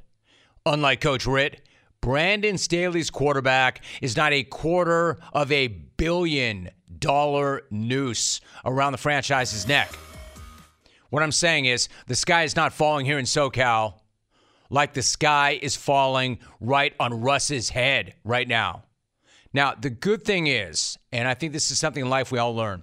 Unlike 0.67 1.01
Coach 1.01 1.27
Ritt, 1.27 1.61
Brandon 2.01 2.59
Staley's 2.59 3.11
quarterback 3.11 3.83
is 4.03 4.17
not 4.17 4.33
a 4.33 4.43
quarter 4.45 5.19
of 5.33 5.51
a 5.51 5.69
billion 5.69 6.71
dollar 6.99 7.63
noose 7.71 8.41
around 8.65 8.93
the 8.93 8.99
franchise's 8.99 9.67
neck. 9.67 9.91
What 11.11 11.23
I'm 11.23 11.33
saying 11.33 11.65
is, 11.65 11.89
the 12.07 12.15
sky 12.15 12.43
is 12.43 12.55
not 12.55 12.73
falling 12.73 13.07
here 13.07 13.19
in 13.19 13.25
SoCal 13.25 13.95
like 14.71 14.95
the 14.95 15.03
sky 15.03 15.59
is 15.61 15.77
falling 15.77 16.39
right 16.61 16.95
on 17.01 17.21
Russ's 17.21 17.71
head 17.71 18.15
right 18.25 18.47
now. 18.47 18.83
Now, 19.53 19.75
the 19.75 19.91
good 19.91 20.25
thing 20.25 20.47
is, 20.47 20.99
and 21.13 21.27
I 21.27 21.35
think 21.35 21.53
this 21.53 21.71
is 21.71 21.79
something 21.79 22.05
in 22.05 22.11
life 22.11 22.31
we 22.31 22.39
all 22.39 22.55
learn, 22.55 22.83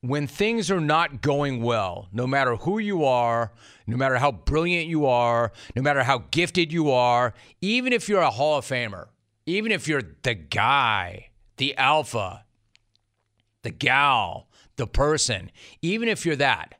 when 0.00 0.26
things 0.26 0.70
are 0.70 0.80
not 0.80 1.22
going 1.22 1.62
well, 1.62 2.08
no 2.12 2.26
matter 2.26 2.56
who 2.56 2.78
you 2.78 3.04
are, 3.04 3.52
no 3.86 3.96
matter 3.96 4.16
how 4.16 4.32
brilliant 4.32 4.88
you 4.88 5.06
are, 5.06 5.52
no 5.76 5.82
matter 5.82 6.02
how 6.02 6.24
gifted 6.30 6.72
you 6.72 6.90
are, 6.90 7.34
even 7.60 7.92
if 7.92 8.08
you're 8.08 8.20
a 8.20 8.30
Hall 8.30 8.58
of 8.58 8.66
Famer, 8.66 9.06
even 9.46 9.70
if 9.70 9.86
you're 9.86 10.02
the 10.22 10.34
guy, 10.34 11.30
the 11.56 11.76
alpha, 11.76 12.44
the 13.62 13.70
gal, 13.70 14.48
the 14.76 14.86
person, 14.86 15.50
even 15.82 16.08
if 16.08 16.26
you're 16.26 16.36
that, 16.36 16.74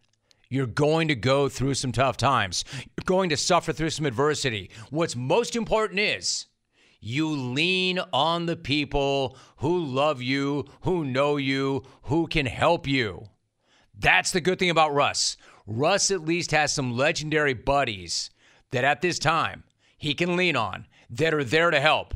you're 0.49 0.67
going 0.67 1.09
to 1.09 1.15
go 1.15 1.49
through 1.49 1.75
some 1.75 1.93
tough 1.93 2.17
times. 2.17 2.65
You're 2.77 3.05
going 3.07 3.31
to 3.31 3.37
suffer 3.37 3.73
through 3.73 3.91
some 3.91 4.05
adversity. 4.05 4.71
What's 4.91 5.17
most 5.17 5.57
important 5.57 6.01
is 6.01 6.47
you 7.05 7.29
lean 7.29 7.99
on 8.13 8.47
the 8.47 8.57
people 8.57 9.37
who 9.57 9.85
love 9.85 10.23
you, 10.23 10.65
who 10.83 11.05
know 11.05 11.37
you, 11.37 11.83
who 12.03 12.29
can 12.29 12.47
help 12.47 12.87
you. 12.87 13.25
That's 13.99 14.31
the 14.31 14.41
good 14.41 14.61
thing 14.61 14.71
about 14.71 14.95
Russ. 14.95 15.37
Russ 15.67 16.13
at 16.13 16.25
least 16.25 16.53
has 16.53 16.73
some 16.73 16.97
legendary 16.97 17.55
buddies 17.55 18.31
that 18.71 18.85
at 18.85 19.03
this 19.03 19.19
time 19.19 19.65
he 19.99 20.15
can 20.15 20.37
lean 20.37 20.55
on 20.55 20.87
that 21.11 21.35
are 21.35 21.45
there 21.45 21.73
to 21.73 21.81
help. 21.81 22.15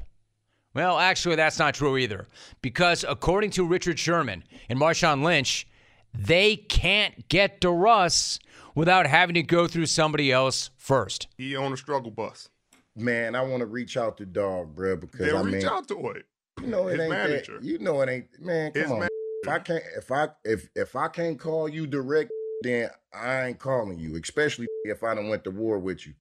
Well, 0.72 0.98
actually, 0.98 1.34
that's 1.34 1.58
not 1.58 1.74
true 1.74 1.96
either. 1.96 2.28
Because 2.62 3.04
according 3.08 3.50
to 3.52 3.66
Richard 3.66 3.98
Sherman 3.98 4.44
and 4.68 4.78
Marshawn 4.78 5.24
Lynch, 5.24 5.66
they 6.14 6.54
can't 6.56 7.28
get 7.28 7.60
to 7.62 7.70
Russ 7.70 8.38
without 8.74 9.06
having 9.06 9.34
to 9.34 9.42
go 9.42 9.66
through 9.66 9.86
somebody 9.86 10.30
else 10.30 10.70
first. 10.76 11.26
He 11.36 11.56
on 11.56 11.72
a 11.72 11.76
struggle 11.76 12.12
bus. 12.12 12.50
Man, 12.96 13.34
I 13.34 13.42
want 13.42 13.60
to 13.60 13.66
reach 13.66 13.96
out 13.96 14.16
to 14.18 14.26
dog, 14.26 14.74
bro, 14.74 14.96
because 14.96 15.20
Then 15.20 15.36
I 15.36 15.40
reach 15.42 15.54
mean, 15.56 15.66
out 15.66 15.86
to 15.88 16.08
it. 16.10 16.24
you 16.60 16.66
know 16.68 16.88
it 16.88 16.92
his 16.92 17.00
ain't 17.00 17.10
manager. 17.10 17.54
that. 17.60 17.64
You 17.64 17.78
know 17.78 18.00
it 18.00 18.08
ain't. 18.08 18.26
Man, 18.40 18.72
come 18.72 18.82
His 18.82 18.90
on. 18.90 18.98
manager. 19.00 19.12
If 19.42 19.48
I 19.50 19.58
can't, 19.60 19.84
if 19.96 20.10
I 20.12 20.28
if 20.44 20.68
if 20.74 20.96
I 20.96 21.08
can't 21.08 21.38
call 21.38 21.68
you 21.68 21.86
direct, 21.86 22.30
then 22.62 22.88
I 23.12 23.46
ain't 23.48 23.58
calling 23.58 23.98
you. 23.98 24.16
Especially 24.16 24.66
if 24.84 25.02
I 25.04 25.14
don't 25.14 25.28
went 25.28 25.44
to 25.44 25.50
war 25.50 25.78
with 25.78 26.06
you. 26.06 26.14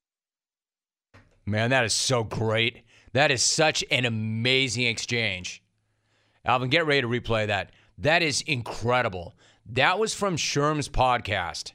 Man, 1.45 1.69
that 1.69 1.85
is 1.85 1.93
so 1.93 2.23
great. 2.23 2.81
That 3.13 3.31
is 3.31 3.41
such 3.41 3.83
an 3.89 4.03
amazing 4.05 4.85
exchange. 4.87 5.63
Alvin, 6.43 6.69
get 6.69 6.85
ready 6.85 7.01
to 7.01 7.07
replay 7.07 7.47
that. 7.47 7.71
That 7.97 8.21
is 8.21 8.41
incredible. 8.41 9.35
That 9.67 9.97
was 9.97 10.13
from 10.13 10.35
Sherm's 10.35 10.89
podcast. 10.89 11.71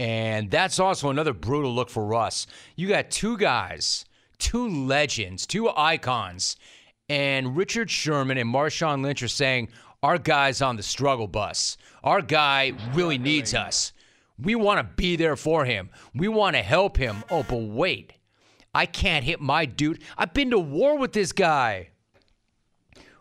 And 0.00 0.50
that's 0.50 0.80
also 0.80 1.10
another 1.10 1.34
brutal 1.34 1.74
look 1.74 1.90
for 1.90 2.06
Russ. 2.06 2.46
You 2.74 2.88
got 2.88 3.10
two 3.10 3.36
guys, 3.36 4.06
two 4.38 4.66
legends, 4.66 5.46
two 5.46 5.68
icons, 5.68 6.56
and 7.10 7.54
Richard 7.54 7.90
Sherman 7.90 8.38
and 8.38 8.48
Marshawn 8.48 9.02
Lynch 9.02 9.22
are 9.22 9.28
saying, 9.28 9.68
Our 10.02 10.16
guy's 10.16 10.62
on 10.62 10.76
the 10.76 10.82
struggle 10.82 11.28
bus. 11.28 11.76
Our 12.02 12.22
guy 12.22 12.72
really 12.94 13.18
needs 13.18 13.52
us. 13.52 13.92
We 14.38 14.54
want 14.54 14.78
to 14.78 14.94
be 14.96 15.16
there 15.16 15.36
for 15.36 15.66
him. 15.66 15.90
We 16.14 16.28
want 16.28 16.56
to 16.56 16.62
help 16.62 16.96
him. 16.96 17.22
Oh, 17.30 17.42
but 17.42 17.60
wait. 17.60 18.14
I 18.74 18.86
can't 18.86 19.26
hit 19.26 19.38
my 19.38 19.66
dude. 19.66 20.02
I've 20.16 20.32
been 20.32 20.48
to 20.52 20.58
war 20.58 20.96
with 20.96 21.12
this 21.12 21.32
guy. 21.32 21.90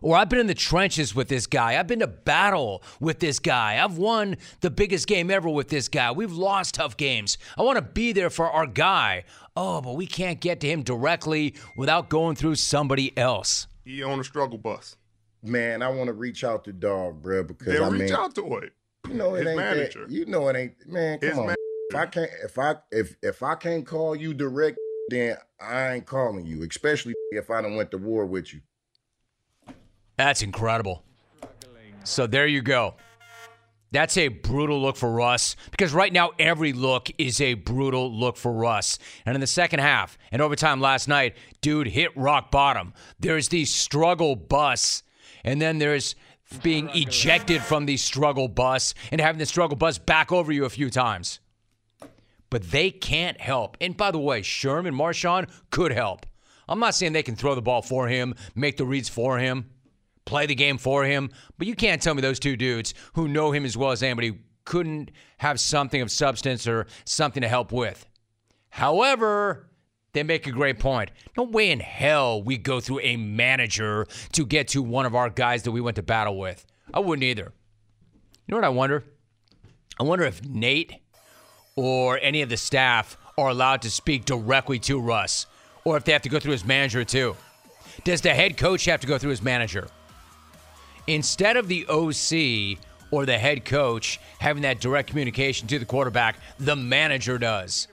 Or 0.02 0.16
I've 0.16 0.30
been 0.30 0.40
in 0.40 0.48
the 0.48 0.54
trenches 0.54 1.14
with 1.14 1.28
this 1.28 1.46
guy. 1.48 1.78
I've 1.80 1.88
been 1.88 2.00
to 2.00 2.08
battle 2.08 2.84
with 3.00 3.20
this 3.20 3.40
guy. 3.40 3.84
I've 3.84 3.98
won 3.98 4.38
the 4.62 4.70
biggest 4.70 5.08
game 5.08 5.30
ever 5.30 5.50
with 5.50 5.70
this 5.70 5.88
guy. 5.90 6.12
We've 6.12 6.32
lost 6.32 6.76
tough 6.76 6.96
games. 6.98 7.38
I 7.58 7.64
want 7.64 7.78
to 7.78 7.82
be 7.82 8.12
there 8.14 8.30
for 8.30 8.50
our 8.50 8.66
guy. 8.68 9.26
Oh, 9.56 9.82
but 9.82 9.96
we 9.96 10.08
can't 10.08 10.40
get 10.40 10.60
to 10.62 10.68
him 10.68 10.84
directly 10.84 11.54
without 11.76 12.10
going 12.10 12.36
through 12.36 12.56
somebody 12.56 13.18
else. 13.18 13.68
He 13.84 14.02
on 14.04 14.20
a 14.20 14.24
struggle 14.24 14.58
bus. 14.58 14.96
Man, 15.44 15.82
I 15.82 15.90
want 15.90 16.08
to 16.08 16.14
reach 16.14 16.44
out 16.44 16.64
to 16.66 16.74
dog, 16.74 17.22
bro, 17.22 17.44
because 17.44 17.74
Then 17.74 17.84
I 17.84 17.88
reach 17.90 18.02
mean, 18.04 18.14
out 18.14 18.36
to 18.36 18.58
it. 18.58 18.74
you 19.08 19.14
know 19.16 19.36
it 19.36 19.40
his 19.40 19.48
ain't 19.48 19.58
manager. 19.58 20.06
that. 20.06 20.12
You 20.14 20.26
know 20.26 20.48
it 20.50 20.56
ain't. 20.56 20.74
Man, 20.88 21.20
come 21.20 21.30
His 21.30 21.38
on. 21.38 21.48
man- 21.48 21.56
If 21.90 21.96
I 21.96 22.06
can't, 22.06 22.32
if 22.44 22.60
I 22.60 22.76
if 22.92 23.16
if 23.24 23.42
I 23.44 23.56
can't 23.56 23.86
call 23.86 24.16
you 24.16 24.34
direct, 24.34 24.78
then 25.10 25.38
I 25.60 25.94
ain't 25.94 26.06
calling 26.06 26.46
you. 26.46 26.64
Especially 26.64 27.14
if 27.32 27.50
I 27.50 27.62
don't 27.62 27.76
went 27.76 27.90
to 27.92 27.98
war 27.98 28.26
with 28.26 28.54
you. 28.54 28.62
That's 30.20 30.42
incredible. 30.42 31.02
So 32.04 32.28
there 32.28 32.46
you 32.46 32.62
go. 32.62 32.96
That's 33.94 34.18
a 34.18 34.28
brutal 34.28 34.82
look 34.82 34.98
for 34.98 35.10
Russ 35.10 35.56
because 35.72 35.94
right 35.94 36.12
now 36.12 36.32
every 36.38 36.74
look 36.74 37.10
is 37.18 37.40
a 37.40 37.54
brutal 37.54 38.12
look 38.14 38.36
for 38.36 38.52
Russ. 38.52 39.00
And 39.26 39.34
in 39.34 39.40
the 39.40 39.48
second 39.48 39.80
half 39.80 40.18
and 40.34 40.42
overtime 40.42 40.82
last 40.82 41.08
night, 41.08 41.38
dude 41.62 41.88
hit 41.88 42.12
rock 42.18 42.52
bottom. 42.52 42.94
There's 43.22 43.48
the 43.48 43.64
struggle 43.64 44.36
bus, 44.36 45.04
and 45.46 45.62
then 45.62 45.80
there's 45.80 46.16
being 46.64 46.90
ejected 46.90 47.62
from 47.62 47.86
the 47.86 47.96
struggle 47.96 48.50
bus 48.50 48.94
and 49.14 49.22
having 49.22 49.40
the 49.40 49.46
struggle 49.46 49.78
bus 49.78 50.00
back 50.00 50.34
over 50.34 50.52
you 50.52 50.66
a 50.66 50.70
few 50.70 50.90
times. 50.90 51.40
But 52.50 52.72
they 52.72 52.92
can't 52.92 53.40
help. 53.40 53.78
And 53.80 53.96
by 53.96 54.12
the 54.12 54.20
way, 54.20 54.42
Sherman 54.42 54.96
Marshawn 54.96 55.50
could 55.72 55.94
help. 55.94 56.26
I'm 56.68 56.80
not 56.82 56.94
saying 56.94 57.14
they 57.14 57.24
can 57.24 57.38
throw 57.38 57.56
the 57.56 57.62
ball 57.62 57.82
for 57.82 58.10
him, 58.10 58.36
make 58.54 58.76
the 58.76 58.86
reads 58.86 59.08
for 59.08 59.40
him 59.40 59.70
play 60.30 60.46
the 60.46 60.56
game 60.56 60.78
for 60.78 61.04
him. 61.04 61.30
But 61.58 61.68
you 61.68 61.76
can't 61.76 62.02
tell 62.02 62.14
me 62.14 62.22
those 62.22 62.40
two 62.40 62.56
dudes 62.56 62.94
who 63.14 63.28
know 63.28 63.52
him 63.52 63.66
as 63.66 63.76
well 63.76 63.92
as 63.92 64.02
anybody 64.04 64.40
couldn't 64.64 65.12
have 65.40 65.60
something 65.60 66.02
of 66.02 66.12
substance 66.12 66.68
or 66.68 66.86
something 67.04 67.42
to 67.42 67.48
help 67.48 67.72
with. 67.72 68.06
However, 68.70 69.66
They 70.14 70.24
make 70.24 70.48
a 70.48 70.52
great 70.52 70.80
point. 70.80 71.12
No 71.38 71.44
way 71.44 71.70
in 71.70 71.80
hell 71.80 72.42
we 72.42 72.58
go 72.58 72.80
through 72.80 73.02
a 73.02 73.16
manager 73.16 74.08
to 74.32 74.46
get 74.46 74.68
to 74.70 74.82
one 74.82 75.06
of 75.06 75.14
our 75.14 75.30
guys 75.30 75.64
that 75.64 75.72
we 75.72 75.82
went 75.82 75.96
to 75.98 76.04
battle 76.04 76.38
with. 76.38 76.66
I 76.94 77.00
wouldn't 77.00 77.24
either. 77.24 77.54
You 78.48 78.52
know 78.52 78.58
what 78.58 78.66
I 78.66 78.70
wonder? 78.70 79.04
I 80.00 80.04
wonder 80.04 80.26
if 80.26 80.44
Nate 80.44 80.94
or 81.76 82.18
any 82.22 82.42
of 82.42 82.50
the 82.50 82.58
staff 82.58 83.18
are 83.38 83.50
allowed 83.50 83.84
to 83.84 83.92
speak 83.92 84.26
directly 84.26 84.80
to 84.80 85.00
Russ, 85.00 85.46
or 85.86 85.96
if 85.96 86.04
they 86.06 86.12
have 86.12 86.24
to 86.24 86.30
go 86.30 86.40
through 86.40 86.54
his 86.54 86.66
manager 86.66 87.06
too. 87.06 87.36
Does 88.04 88.22
the 88.22 88.34
head 88.34 88.58
coach 88.58 88.86
have 88.86 89.02
to 89.02 89.08
go 89.08 89.18
through 89.18 89.30
his 89.30 89.44
manager? 89.44 89.88
Instead 91.10 91.58
of 91.58 91.68
the 91.68 91.88
OC 91.88 92.78
or 93.10 93.26
the 93.26 93.36
head 93.36 93.66
coach 93.66 94.20
having 94.38 94.62
that 94.62 94.80
direct 94.80 95.10
communication 95.10 95.68
to 95.68 95.80
the 95.80 95.86
quarterback, 95.86 96.36
the 96.60 96.76
manager 96.76 97.40
does. 97.40 97.88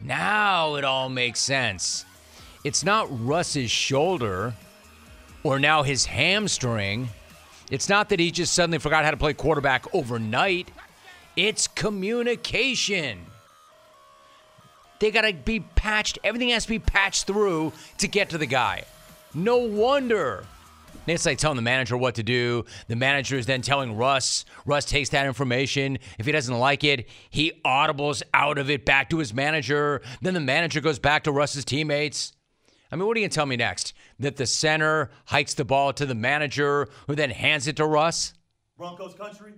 Now 0.00 0.76
it 0.76 0.84
all 0.84 1.08
makes 1.08 1.40
sense. 1.40 2.04
It's 2.62 2.84
not 2.84 3.08
Russ's 3.10 3.68
shoulder 3.68 4.54
or 5.42 5.58
now 5.58 5.82
his 5.82 6.06
hamstring. 6.06 7.08
It's 7.68 7.88
not 7.88 8.10
that 8.10 8.20
he 8.20 8.30
just 8.30 8.54
suddenly 8.54 8.78
forgot 8.78 9.04
how 9.04 9.10
to 9.10 9.16
play 9.16 9.34
quarterback 9.34 9.92
overnight. 9.92 10.70
It's 11.34 11.66
communication. 11.66 13.26
They 15.00 15.10
got 15.10 15.22
to 15.22 15.32
be 15.32 15.58
patched. 15.58 16.20
Everything 16.22 16.50
has 16.50 16.62
to 16.62 16.68
be 16.68 16.78
patched 16.78 17.26
through 17.26 17.72
to 17.98 18.06
get 18.06 18.30
to 18.30 18.38
the 18.38 18.46
guy. 18.46 18.84
No 19.34 19.56
wonder. 19.56 20.44
It's 21.06 21.26
like 21.26 21.38
telling 21.38 21.56
the 21.56 21.62
manager 21.62 21.96
what 21.96 22.14
to 22.14 22.22
do. 22.22 22.64
The 22.86 22.94
manager 22.94 23.36
is 23.36 23.46
then 23.46 23.60
telling 23.60 23.96
Russ. 23.96 24.44
Russ 24.64 24.84
takes 24.84 25.08
that 25.10 25.26
information. 25.26 25.98
If 26.18 26.26
he 26.26 26.32
doesn't 26.32 26.56
like 26.56 26.84
it, 26.84 27.08
he 27.30 27.60
audibles 27.64 28.22
out 28.32 28.56
of 28.56 28.70
it 28.70 28.84
back 28.84 29.10
to 29.10 29.18
his 29.18 29.34
manager. 29.34 30.00
Then 30.20 30.34
the 30.34 30.40
manager 30.40 30.80
goes 30.80 31.00
back 31.00 31.24
to 31.24 31.32
Russ's 31.32 31.64
teammates. 31.64 32.34
I 32.92 32.96
mean, 32.96 33.06
what 33.06 33.16
are 33.16 33.20
you 33.20 33.24
going 33.24 33.30
to 33.30 33.34
tell 33.34 33.46
me 33.46 33.56
next? 33.56 33.94
That 34.20 34.36
the 34.36 34.46
center 34.46 35.10
hikes 35.24 35.54
the 35.54 35.64
ball 35.64 35.92
to 35.94 36.06
the 36.06 36.14
manager, 36.14 36.88
who 37.06 37.14
then 37.14 37.30
hands 37.30 37.66
it 37.66 37.76
to 37.76 37.86
Russ? 37.86 38.34
Broncos 38.76 39.14
country. 39.14 39.54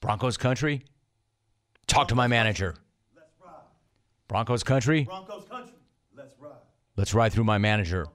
Broncos 0.00 0.36
country? 0.36 0.84
Talk 1.86 2.08
to 2.08 2.14
my 2.14 2.26
manager. 2.26 2.74
Let's 3.14 3.30
ride. 3.44 3.52
Broncos 4.26 4.64
country? 4.64 5.04
Broncos 5.04 5.44
country. 5.48 5.74
Let's 6.16 6.34
ride. 6.40 6.52
Let's 6.96 7.14
ride 7.14 7.32
through 7.32 7.44
my 7.44 7.58
manager. 7.58 8.06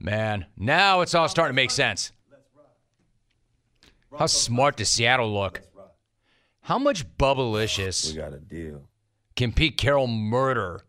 Man, 0.00 0.46
now 0.56 1.02
it's 1.02 1.14
all 1.14 1.28
starting 1.28 1.52
to 1.52 1.56
make 1.56 1.70
sense. 1.70 2.10
How 4.18 4.26
smart 4.26 4.76
does 4.76 4.88
Seattle 4.88 5.32
look? 5.32 5.60
How 6.62 6.78
much 6.78 7.06
Bubblicious 7.16 8.16
got 8.16 8.32
a 8.32 8.38
deal. 8.38 8.88
can 9.36 9.52
Pete 9.52 9.76
Carroll 9.76 10.06
murder 10.06 10.84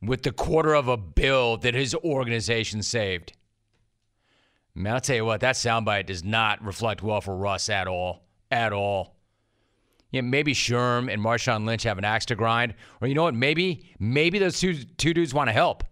with 0.00 0.22
the 0.22 0.32
quarter 0.32 0.74
of 0.74 0.88
a 0.88 0.96
bill 0.96 1.56
that 1.58 1.74
his 1.74 1.94
organization 1.94 2.82
saved? 2.82 3.32
Man, 4.74 4.94
I'll 4.94 5.00
tell 5.00 5.16
you 5.16 5.24
what, 5.24 5.40
that 5.40 5.54
soundbite 5.54 6.06
does 6.06 6.24
not 6.24 6.62
reflect 6.64 7.02
well 7.02 7.20
for 7.20 7.36
Russ 7.36 7.68
at 7.68 7.86
all. 7.86 8.22
At 8.50 8.72
all. 8.72 9.16
Yeah, 10.10 10.20
maybe 10.20 10.52
Sherm 10.54 11.12
and 11.12 11.22
Marshawn 11.22 11.64
Lynch 11.66 11.84
have 11.84 11.98
an 11.98 12.04
axe 12.04 12.26
to 12.26 12.34
grind. 12.34 12.74
Or 13.00 13.08
you 13.08 13.14
know 13.14 13.22
what? 13.22 13.34
Maybe, 13.34 13.94
maybe 13.98 14.38
those 14.38 14.60
two, 14.60 14.74
two 14.74 15.14
dudes 15.14 15.32
want 15.32 15.48
to 15.48 15.52
help. 15.52 15.84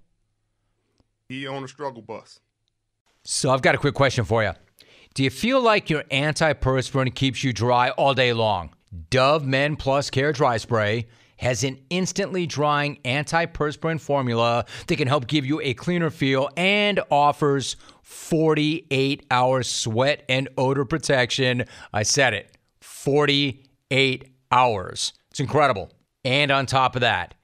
He 1.31 1.47
on 1.47 1.63
a 1.63 1.69
struggle 1.69 2.03
bus. 2.03 2.41
So 3.23 3.51
I've 3.51 3.63
got 3.63 3.77
a 3.77 3.79
quick 3.79 3.95
question 3.95 4.25
for 4.25 4.43
you. 4.43 4.51
Do 5.15 5.23
you 5.23 5.31
feel 5.31 5.61
like 5.61 5.89
your 5.89 6.03
antiperspirant 6.05 7.15
keeps 7.15 7.45
you 7.45 7.53
dry 7.53 7.91
all 7.91 8.15
day 8.15 8.33
long? 8.33 8.75
Dove 9.11 9.47
Men 9.47 9.77
Plus 9.77 10.11
Care 10.11 10.33
Dry 10.33 10.57
Spray 10.57 11.07
has 11.37 11.63
an 11.63 11.79
instantly 11.89 12.47
drying 12.47 12.99
antiperspirant 13.05 14.01
formula 14.01 14.65
that 14.89 14.97
can 14.97 15.07
help 15.07 15.29
give 15.29 15.47
you 15.47 15.61
a 15.61 15.73
cleaner 15.73 16.11
feel 16.11 16.51
and 16.57 16.99
offers 17.13 17.77
48 18.03 19.25
hour 19.31 19.63
sweat 19.63 20.25
and 20.29 20.49
odor 20.59 20.85
protection. 20.85 21.65
I 21.93 22.03
said 22.03 22.35
it 22.35 22.59
48 22.81 24.29
hours. 24.51 25.13
It's 25.31 25.39
incredible. 25.39 25.93
And 26.25 26.51
on 26.51 26.67
top 26.67 26.97
of 26.97 27.03
that, 27.03 27.35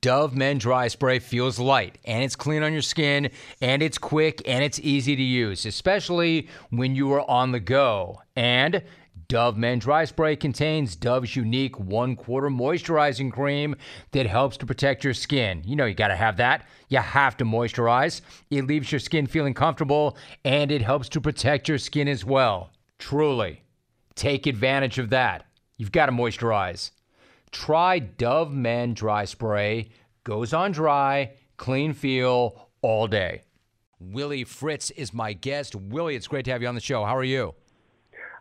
Dove 0.00 0.34
Men 0.34 0.58
Dry 0.58 0.88
Spray 0.88 1.18
feels 1.18 1.58
light 1.58 1.98
and 2.04 2.22
it's 2.22 2.36
clean 2.36 2.62
on 2.62 2.72
your 2.72 2.82
skin 2.82 3.30
and 3.60 3.82
it's 3.82 3.98
quick 3.98 4.42
and 4.46 4.62
it's 4.62 4.78
easy 4.80 5.16
to 5.16 5.22
use, 5.22 5.66
especially 5.66 6.48
when 6.70 6.94
you 6.94 7.12
are 7.12 7.28
on 7.28 7.52
the 7.52 7.60
go. 7.60 8.20
And 8.36 8.82
Dove 9.28 9.56
Men 9.56 9.78
Dry 9.78 10.04
Spray 10.04 10.36
contains 10.36 10.96
Dove's 10.96 11.34
unique 11.34 11.78
one 11.78 12.16
quarter 12.16 12.48
moisturizing 12.48 13.32
cream 13.32 13.74
that 14.12 14.26
helps 14.26 14.56
to 14.58 14.66
protect 14.66 15.04
your 15.04 15.14
skin. 15.14 15.62
You 15.64 15.76
know, 15.76 15.86
you 15.86 15.94
got 15.94 16.08
to 16.08 16.16
have 16.16 16.36
that. 16.36 16.66
You 16.88 16.98
have 16.98 17.36
to 17.38 17.44
moisturize. 17.44 18.20
It 18.50 18.66
leaves 18.66 18.92
your 18.92 18.98
skin 18.98 19.26
feeling 19.26 19.54
comfortable 19.54 20.16
and 20.44 20.70
it 20.70 20.82
helps 20.82 21.08
to 21.10 21.20
protect 21.20 21.68
your 21.68 21.78
skin 21.78 22.08
as 22.08 22.24
well. 22.24 22.70
Truly, 22.98 23.62
take 24.14 24.46
advantage 24.46 24.98
of 24.98 25.10
that. 25.10 25.46
You've 25.76 25.92
got 25.92 26.06
to 26.06 26.12
moisturize. 26.12 26.90
Try 27.54 28.00
Dove 28.00 28.52
Men 28.52 28.94
Dry 28.94 29.24
Spray. 29.24 29.88
Goes 30.24 30.52
on 30.52 30.72
dry, 30.72 31.34
clean 31.56 31.92
feel 31.92 32.68
all 32.82 33.06
day. 33.06 33.42
Willie 34.00 34.42
Fritz 34.42 34.90
is 34.90 35.14
my 35.14 35.34
guest. 35.34 35.76
Willie, 35.76 36.16
it's 36.16 36.26
great 36.26 36.44
to 36.46 36.50
have 36.50 36.62
you 36.62 36.68
on 36.68 36.74
the 36.74 36.80
show. 36.80 37.04
How 37.04 37.16
are 37.16 37.24
you? 37.24 37.54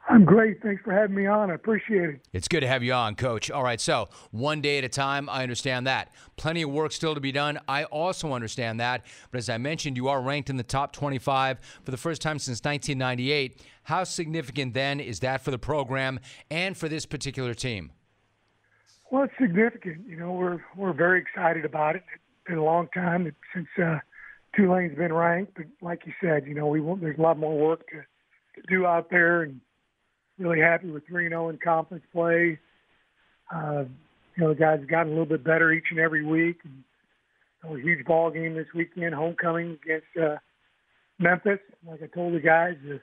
I'm 0.10 0.26
great. 0.26 0.62
Thanks 0.64 0.82
for 0.84 0.92
having 0.92 1.16
me 1.16 1.28
on. 1.28 1.52
I 1.52 1.54
appreciate 1.54 2.10
it. 2.10 2.22
It's 2.34 2.48
good 2.48 2.62
to 2.62 2.68
have 2.68 2.82
you 2.82 2.92
on, 2.94 3.14
Coach. 3.14 3.52
All 3.52 3.64
right, 3.64 3.80
so 3.80 4.10
one 4.32 4.62
day 4.62 4.80
at 4.80 4.84
a 4.84 4.90
time, 4.90 5.30
I 5.30 5.44
understand 5.44 5.86
that. 5.86 6.12
Plenty 6.36 6.64
of 6.64 6.72
work 6.72 6.92
still 6.92 7.14
to 7.14 7.22
be 7.22 7.32
done. 7.32 7.60
I 7.68 7.84
also 7.86 8.34
understand 8.34 8.80
that. 8.80 9.06
But 9.32 9.38
as 9.38 9.48
I 9.48 9.60
mentioned, 9.60 9.96
you 9.96 10.08
are 10.08 10.22
ranked 10.22 10.50
in 10.50 10.58
the 10.58 10.64
top 10.64 10.92
25 10.92 11.60
for 11.84 11.92
the 11.92 11.98
first 11.98 12.22
time 12.22 12.40
since 12.40 12.64
1998. 12.64 13.62
How 13.84 14.04
significant 14.06 14.74
then 14.74 15.00
is 15.00 15.20
that 15.20 15.42
for 15.42 15.52
the 15.52 15.60
program 15.60 16.20
and 16.50 16.76
for 16.76 16.90
this 16.90 17.06
particular 17.06 17.54
team? 17.54 17.92
Well, 19.14 19.26
it's 19.26 19.34
significant. 19.40 20.08
You 20.08 20.18
know, 20.18 20.32
we're 20.32 20.60
we're 20.76 20.92
very 20.92 21.22
excited 21.22 21.66
about 21.66 21.96
it. 21.96 22.02
It's 22.16 22.48
been 22.48 22.58
a 22.58 22.64
long 22.64 22.88
time 22.96 23.32
since 23.54 23.68
uh, 23.78 24.00
Tulane's 24.56 24.98
been 24.98 25.14
ranked, 25.14 25.54
but 25.56 25.68
like 25.84 26.08
you 26.08 26.14
said, 26.20 26.48
you 26.48 26.56
know, 26.56 26.66
we 26.66 26.82
want 26.82 27.02
there's 27.02 27.20
a 27.20 27.22
lot 27.22 27.38
more 27.38 27.56
work 27.56 27.88
to, 27.90 27.98
to 27.98 28.68
do 28.68 28.88
out 28.88 29.12
there, 29.12 29.44
and 29.44 29.62
really 30.40 30.60
happy 30.60 30.90
with 30.90 31.06
three 31.06 31.30
zero 31.30 31.50
in 31.50 31.60
conference 31.64 32.04
play. 32.12 32.58
Uh, 33.54 33.84
you 34.36 34.44
know, 34.44 34.50
the 34.50 34.60
guys 34.60 34.80
gotten 34.90 35.10
a 35.10 35.12
little 35.12 35.28
bit 35.28 35.44
better 35.44 35.72
each 35.72 35.92
and 35.92 36.00
every 36.00 36.26
week. 36.26 36.58
And, 36.64 36.84
you 37.64 37.70
know, 37.70 37.76
a 37.76 37.80
huge 37.80 38.04
ball 38.08 38.32
game 38.32 38.56
this 38.56 38.74
weekend, 38.74 39.14
homecoming 39.14 39.78
against 39.84 40.08
uh, 40.20 40.38
Memphis. 41.20 41.60
Like 41.88 42.02
I 42.02 42.08
told 42.08 42.34
the 42.34 42.40
guys, 42.40 42.78
the 42.84 43.00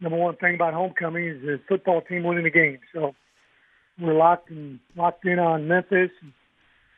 number 0.00 0.18
one 0.18 0.34
thing 0.38 0.56
about 0.56 0.74
homecoming 0.74 1.28
is 1.28 1.40
the 1.40 1.60
football 1.68 2.00
team 2.00 2.24
winning 2.24 2.42
the 2.42 2.50
game. 2.50 2.80
So 2.92 3.14
we're 4.00 4.14
locked 4.14 4.50
and 4.50 4.78
locked 4.96 5.24
in 5.24 5.38
on 5.38 5.66
Memphis. 5.66 6.10
And 6.22 6.32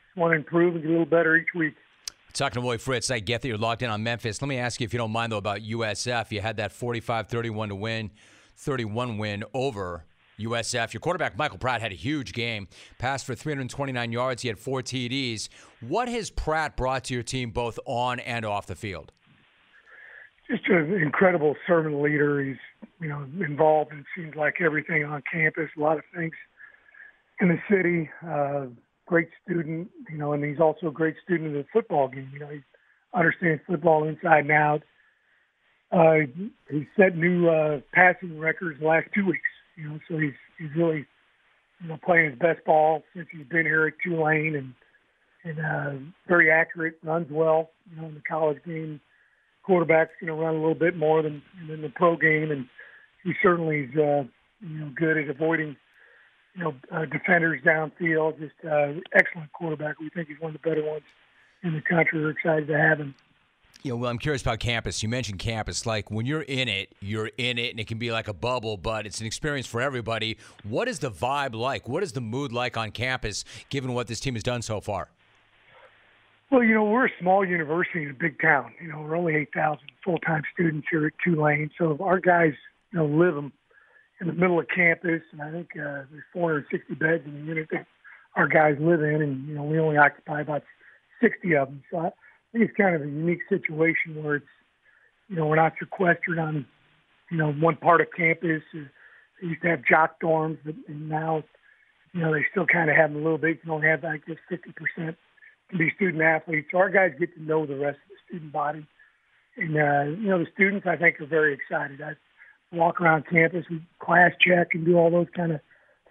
just 0.07 0.17
want 0.17 0.31
to 0.31 0.37
improve 0.37 0.75
and 0.75 0.83
get 0.83 0.89
a 0.89 0.91
little 0.91 1.05
better 1.05 1.35
each 1.35 1.53
week. 1.55 1.75
Talking 2.33 2.61
to 2.61 2.65
Willie 2.65 2.77
Fritz, 2.77 3.09
I 3.09 3.19
get 3.19 3.41
that 3.41 3.47
you're 3.47 3.57
locked 3.57 3.81
in 3.81 3.89
on 3.89 4.03
Memphis. 4.03 4.41
Let 4.41 4.47
me 4.47 4.57
ask 4.57 4.79
you, 4.79 4.85
if 4.85 4.93
you 4.93 4.99
don't 4.99 5.11
mind, 5.11 5.31
though, 5.31 5.37
about 5.37 5.61
USF. 5.61 6.31
You 6.31 6.41
had 6.41 6.57
that 6.57 6.71
45 6.71 7.27
31 7.27 7.69
to 7.69 7.75
win, 7.75 8.11
31 8.55 9.17
win 9.17 9.43
over 9.53 10.05
USF. 10.39 10.93
Your 10.93 11.01
quarterback, 11.01 11.37
Michael 11.37 11.57
Pratt, 11.57 11.81
had 11.81 11.91
a 11.91 11.95
huge 11.95 12.33
game, 12.33 12.67
passed 12.99 13.25
for 13.25 13.35
329 13.35 14.11
yards. 14.11 14.41
He 14.43 14.47
had 14.47 14.59
four 14.59 14.81
TDs. 14.81 15.49
What 15.81 16.07
has 16.07 16.29
Pratt 16.29 16.77
brought 16.77 17.05
to 17.05 17.13
your 17.13 17.23
team 17.23 17.49
both 17.49 17.79
on 17.85 18.19
and 18.19 18.45
off 18.45 18.67
the 18.67 18.75
field? 18.75 19.11
Just 20.49 20.67
an 20.67 20.93
incredible 20.93 21.55
servant 21.67 22.01
leader. 22.01 22.43
He's, 22.43 22.57
you 23.01 23.09
know, 23.09 23.25
involved 23.43 23.91
in 23.91 24.05
seems 24.15 24.35
like 24.35 24.61
everything 24.61 25.03
on 25.03 25.23
campus, 25.31 25.69
a 25.77 25.79
lot 25.79 25.97
of 25.97 26.03
things 26.15 26.33
in 27.39 27.49
the 27.49 27.59
city. 27.69 28.09
Uh, 28.25 28.67
great 29.05 29.29
student, 29.43 29.89
you 30.09 30.17
know, 30.17 30.33
and 30.33 30.43
he's 30.43 30.59
also 30.59 30.87
a 30.87 30.91
great 30.91 31.15
student 31.23 31.55
of 31.55 31.63
the 31.63 31.65
football 31.73 32.07
game. 32.07 32.29
You 32.31 32.39
know, 32.39 32.49
he 32.49 32.59
understands 33.13 33.61
football 33.67 34.07
inside 34.07 34.41
and 34.41 34.51
out. 34.51 34.83
Uh, 35.91 36.27
he 36.69 36.87
set 36.95 37.17
new 37.17 37.49
uh, 37.49 37.79
passing 37.93 38.39
records 38.39 38.79
the 38.79 38.85
last 38.85 39.07
two 39.13 39.25
weeks. 39.25 39.39
You 39.75 39.89
know, 39.89 39.99
so 40.07 40.17
he's 40.17 40.33
he's 40.59 40.69
really 40.77 41.05
you 41.81 41.87
know 41.87 41.97
playing 42.05 42.31
his 42.31 42.39
best 42.39 42.63
ball 42.65 43.03
since 43.15 43.27
he's 43.31 43.47
been 43.47 43.65
here 43.65 43.87
at 43.87 43.93
Tulane, 44.03 44.55
and 44.55 44.73
and 45.43 45.59
uh, 45.59 46.11
very 46.27 46.51
accurate, 46.51 46.99
runs 47.03 47.27
well. 47.31 47.71
You 47.89 48.01
know, 48.01 48.07
in 48.09 48.13
the 48.13 48.21
college 48.29 48.59
game, 48.65 49.01
quarterback's 49.63 50.11
going 50.21 50.27
to 50.27 50.39
run 50.39 50.55
a 50.55 50.59
little 50.59 50.75
bit 50.75 50.95
more 50.95 51.23
than 51.23 51.41
than 51.67 51.81
the 51.81 51.89
pro 51.89 52.15
game, 52.15 52.51
and 52.51 52.67
he 53.23 53.33
certainly 53.41 53.81
is 53.81 53.95
uh, 53.95 54.23
you 54.59 54.79
know 54.79 54.91
good 54.95 55.17
at 55.17 55.29
avoiding 55.29 55.75
you 56.59 56.65
know, 56.65 56.75
uh, 56.91 57.05
defenders 57.05 57.61
downfield. 57.63 58.37
Just 58.39 58.53
uh, 58.65 58.99
excellent 59.13 59.51
quarterback. 59.53 59.99
We 59.99 60.09
think 60.09 60.27
he's 60.27 60.39
one 60.39 60.53
of 60.55 60.61
the 60.61 60.69
better 60.69 60.83
ones 60.83 61.03
in 61.63 61.73
the 61.73 61.81
country. 61.81 62.21
We're 62.21 62.31
excited 62.31 62.67
to 62.67 62.77
have 62.77 62.99
him. 62.99 63.15
You 63.81 63.91
know, 63.91 63.97
well, 63.97 64.11
I'm 64.11 64.17
curious 64.17 64.41
about 64.41 64.59
campus. 64.59 65.01
You 65.01 65.07
mentioned 65.07 65.39
campus. 65.39 65.85
Like 65.85 66.11
when 66.11 66.25
you're 66.25 66.41
in 66.41 66.67
it, 66.67 66.93
you're 66.99 67.31
in 67.37 67.57
it, 67.57 67.71
and 67.71 67.79
it 67.79 67.87
can 67.87 67.97
be 67.97 68.11
like 68.11 68.27
a 68.27 68.33
bubble, 68.33 68.75
but 68.75 69.05
it's 69.05 69.21
an 69.21 69.25
experience 69.25 69.67
for 69.67 69.79
everybody. 69.79 70.37
What 70.63 70.89
is 70.89 70.99
the 70.99 71.09
vibe 71.09 71.55
like? 71.55 71.87
What 71.87 72.03
is 72.03 72.11
the 72.11 72.19
mood 72.19 72.51
like 72.51 72.75
on 72.75 72.91
campus, 72.91 73.45
given 73.69 73.93
what 73.93 74.07
this 74.07 74.19
team 74.19 74.33
has 74.33 74.43
done 74.43 74.61
so 74.61 74.81
far? 74.81 75.07
Well, 76.51 76.63
you 76.63 76.73
know, 76.73 76.83
we're 76.83 77.05
a 77.05 77.11
small 77.21 77.45
university 77.45 78.03
in 78.03 78.09
a 78.09 78.13
big 78.13 78.41
town. 78.41 78.73
You 78.81 78.89
know, 78.89 79.01
we're 79.01 79.15
only 79.15 79.35
8,000 79.35 79.79
full-time 80.03 80.41
students 80.51 80.87
here 80.91 81.05
at 81.05 81.13
Tulane. 81.23 81.69
So 81.77 81.97
our 82.01 82.19
guys, 82.19 82.53
you 82.91 82.99
know, 82.99 83.05
live 83.05 83.37
in 84.21 84.27
the 84.27 84.33
middle 84.33 84.59
of 84.59 84.67
campus, 84.73 85.21
and 85.31 85.41
I 85.41 85.51
think 85.51 85.69
uh, 85.75 86.03
there's 86.11 86.23
460 86.33 86.95
beds 86.95 87.23
in 87.25 87.33
the 87.33 87.45
unit 87.45 87.67
that 87.71 87.85
our 88.35 88.47
guys 88.47 88.75
live 88.79 89.01
in, 89.01 89.21
and 89.21 89.47
you 89.47 89.55
know, 89.55 89.63
we 89.63 89.79
only 89.79 89.97
occupy 89.97 90.41
about 90.41 90.63
60 91.21 91.55
of 91.55 91.67
them. 91.69 91.83
So 91.91 91.97
I 91.97 92.11
think 92.51 92.65
it's 92.69 92.77
kind 92.77 92.95
of 92.95 93.01
a 93.01 93.05
unique 93.05 93.41
situation 93.47 94.21
where 94.21 94.35
it's, 94.35 94.45
you 95.27 95.35
know, 95.35 95.45
we're 95.45 95.55
not 95.55 95.73
sequestered 95.79 96.39
on, 96.39 96.65
you 97.31 97.37
know, 97.37 97.51
one 97.51 97.75
part 97.77 98.01
of 98.01 98.07
campus. 98.15 98.61
They 98.73 99.47
used 99.47 99.61
to 99.61 99.69
have 99.69 99.81
jock 99.89 100.19
dorms, 100.21 100.57
but 100.65 100.75
and 100.87 101.07
now, 101.07 101.43
you 102.13 102.21
know, 102.21 102.33
they 102.33 102.45
still 102.51 102.65
kind 102.65 102.89
of 102.89 102.95
have 102.95 103.11
them 103.11 103.21
a 103.21 103.23
little 103.23 103.37
bit. 103.37 103.49
You 103.49 103.61
can 103.61 103.71
only 103.71 103.87
have, 103.87 104.03
I 104.03 104.17
guess, 104.17 104.37
50 104.49 104.73
percent 104.73 105.17
to 105.71 105.77
be 105.77 105.91
student 105.95 106.23
athletes. 106.23 106.69
So 106.71 106.79
our 106.79 106.89
guys 106.89 107.11
get 107.19 107.33
to 107.35 107.41
know 107.41 107.65
the 107.65 107.75
rest 107.77 107.99
of 108.03 108.09
the 108.09 108.15
student 108.27 108.51
body. 108.51 108.85
And, 109.55 109.77
uh, 109.77 110.19
you 110.19 110.29
know, 110.29 110.39
the 110.39 110.47
students, 110.53 110.87
I 110.87 110.95
think, 110.95 111.19
are 111.21 111.25
very 111.25 111.53
excited. 111.53 112.01
I 112.01 112.13
walk 112.71 113.01
around 113.01 113.25
campus, 113.29 113.65
we 113.69 113.81
class 113.99 114.31
check 114.39 114.69
and 114.73 114.85
do 114.85 114.97
all 114.97 115.11
those 115.11 115.27
kind 115.35 115.51
of 115.51 115.59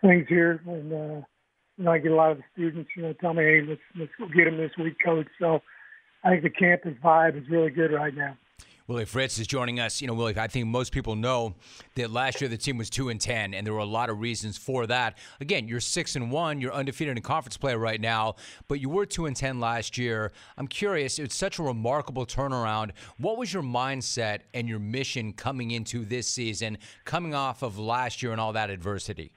things 0.00 0.26
here. 0.28 0.60
And, 0.66 0.92
uh, 0.92 1.22
you 1.76 1.84
know, 1.84 1.92
I 1.92 1.98
get 1.98 2.12
a 2.12 2.16
lot 2.16 2.32
of 2.32 2.38
the 2.38 2.44
students, 2.52 2.90
you 2.96 3.02
know, 3.02 3.12
tell 3.14 3.34
me, 3.34 3.44
hey, 3.44 3.62
let's, 3.66 3.80
let's 3.98 4.12
go 4.18 4.26
get 4.26 4.44
them 4.44 4.56
this 4.56 4.72
week, 4.78 4.96
coach. 5.04 5.26
So 5.40 5.60
I 6.24 6.30
think 6.30 6.42
the 6.42 6.50
campus 6.50 6.94
vibe 7.02 7.40
is 7.40 7.48
really 7.48 7.70
good 7.70 7.92
right 7.92 8.14
now. 8.14 8.36
Willie 8.88 9.04
Fritz 9.04 9.38
is 9.38 9.46
joining 9.46 9.80
us. 9.80 10.00
You 10.00 10.06
know, 10.06 10.14
Willie, 10.14 10.38
I 10.38 10.46
think 10.46 10.66
most 10.66 10.92
people 10.92 11.14
know 11.14 11.54
that 11.96 12.10
last 12.10 12.40
year 12.40 12.48
the 12.48 12.56
team 12.56 12.78
was 12.78 12.88
two 12.88 13.10
and 13.10 13.20
ten, 13.20 13.52
and 13.52 13.66
there 13.66 13.74
were 13.74 13.80
a 13.80 13.84
lot 13.84 14.08
of 14.08 14.18
reasons 14.18 14.56
for 14.56 14.86
that. 14.86 15.18
Again, 15.42 15.68
you're 15.68 15.78
six 15.78 16.16
and 16.16 16.32
one, 16.32 16.58
you're 16.58 16.72
undefeated 16.72 17.14
in 17.14 17.22
conference 17.22 17.58
play 17.58 17.74
right 17.74 18.00
now, 18.00 18.36
but 18.66 18.80
you 18.80 18.88
were 18.88 19.04
two 19.04 19.26
and 19.26 19.36
ten 19.36 19.60
last 19.60 19.98
year. 19.98 20.32
I'm 20.56 20.66
curious, 20.66 21.18
it's 21.18 21.36
such 21.36 21.58
a 21.58 21.62
remarkable 21.62 22.24
turnaround. 22.24 22.92
What 23.18 23.36
was 23.36 23.52
your 23.52 23.62
mindset 23.62 24.40
and 24.54 24.66
your 24.66 24.78
mission 24.78 25.34
coming 25.34 25.72
into 25.72 26.06
this 26.06 26.26
season, 26.26 26.78
coming 27.04 27.34
off 27.34 27.62
of 27.62 27.78
last 27.78 28.22
year 28.22 28.32
and 28.32 28.40
all 28.40 28.54
that 28.54 28.70
adversity? 28.70 29.32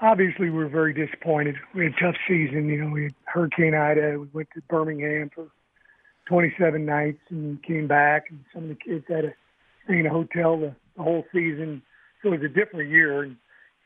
Obviously, 0.00 0.48
we 0.48 0.56
were 0.56 0.68
very 0.68 0.94
disappointed. 0.94 1.56
We 1.74 1.84
had 1.84 1.92
a 1.92 2.00
tough 2.00 2.16
season. 2.26 2.66
You 2.70 2.84
know, 2.84 2.90
we 2.90 3.02
had 3.04 3.14
Hurricane 3.26 3.74
Ida. 3.74 4.18
We 4.18 4.28
went 4.32 4.48
to 4.54 4.62
Birmingham 4.70 5.30
for 5.34 5.48
27 6.26 6.84
nights 6.84 7.20
and 7.30 7.62
came 7.62 7.88
back, 7.88 8.26
and 8.30 8.40
some 8.54 8.64
of 8.64 8.68
the 8.68 8.74
kids 8.74 9.04
had 9.08 9.22
to 9.22 9.32
stay 9.84 9.98
in 9.98 10.06
a 10.06 10.10
hotel 10.10 10.58
the, 10.58 10.74
the 10.96 11.02
whole 11.02 11.24
season. 11.32 11.82
So 12.22 12.28
it 12.32 12.40
was 12.40 12.50
a 12.50 12.54
different 12.54 12.90
year, 12.90 13.22
and 13.22 13.36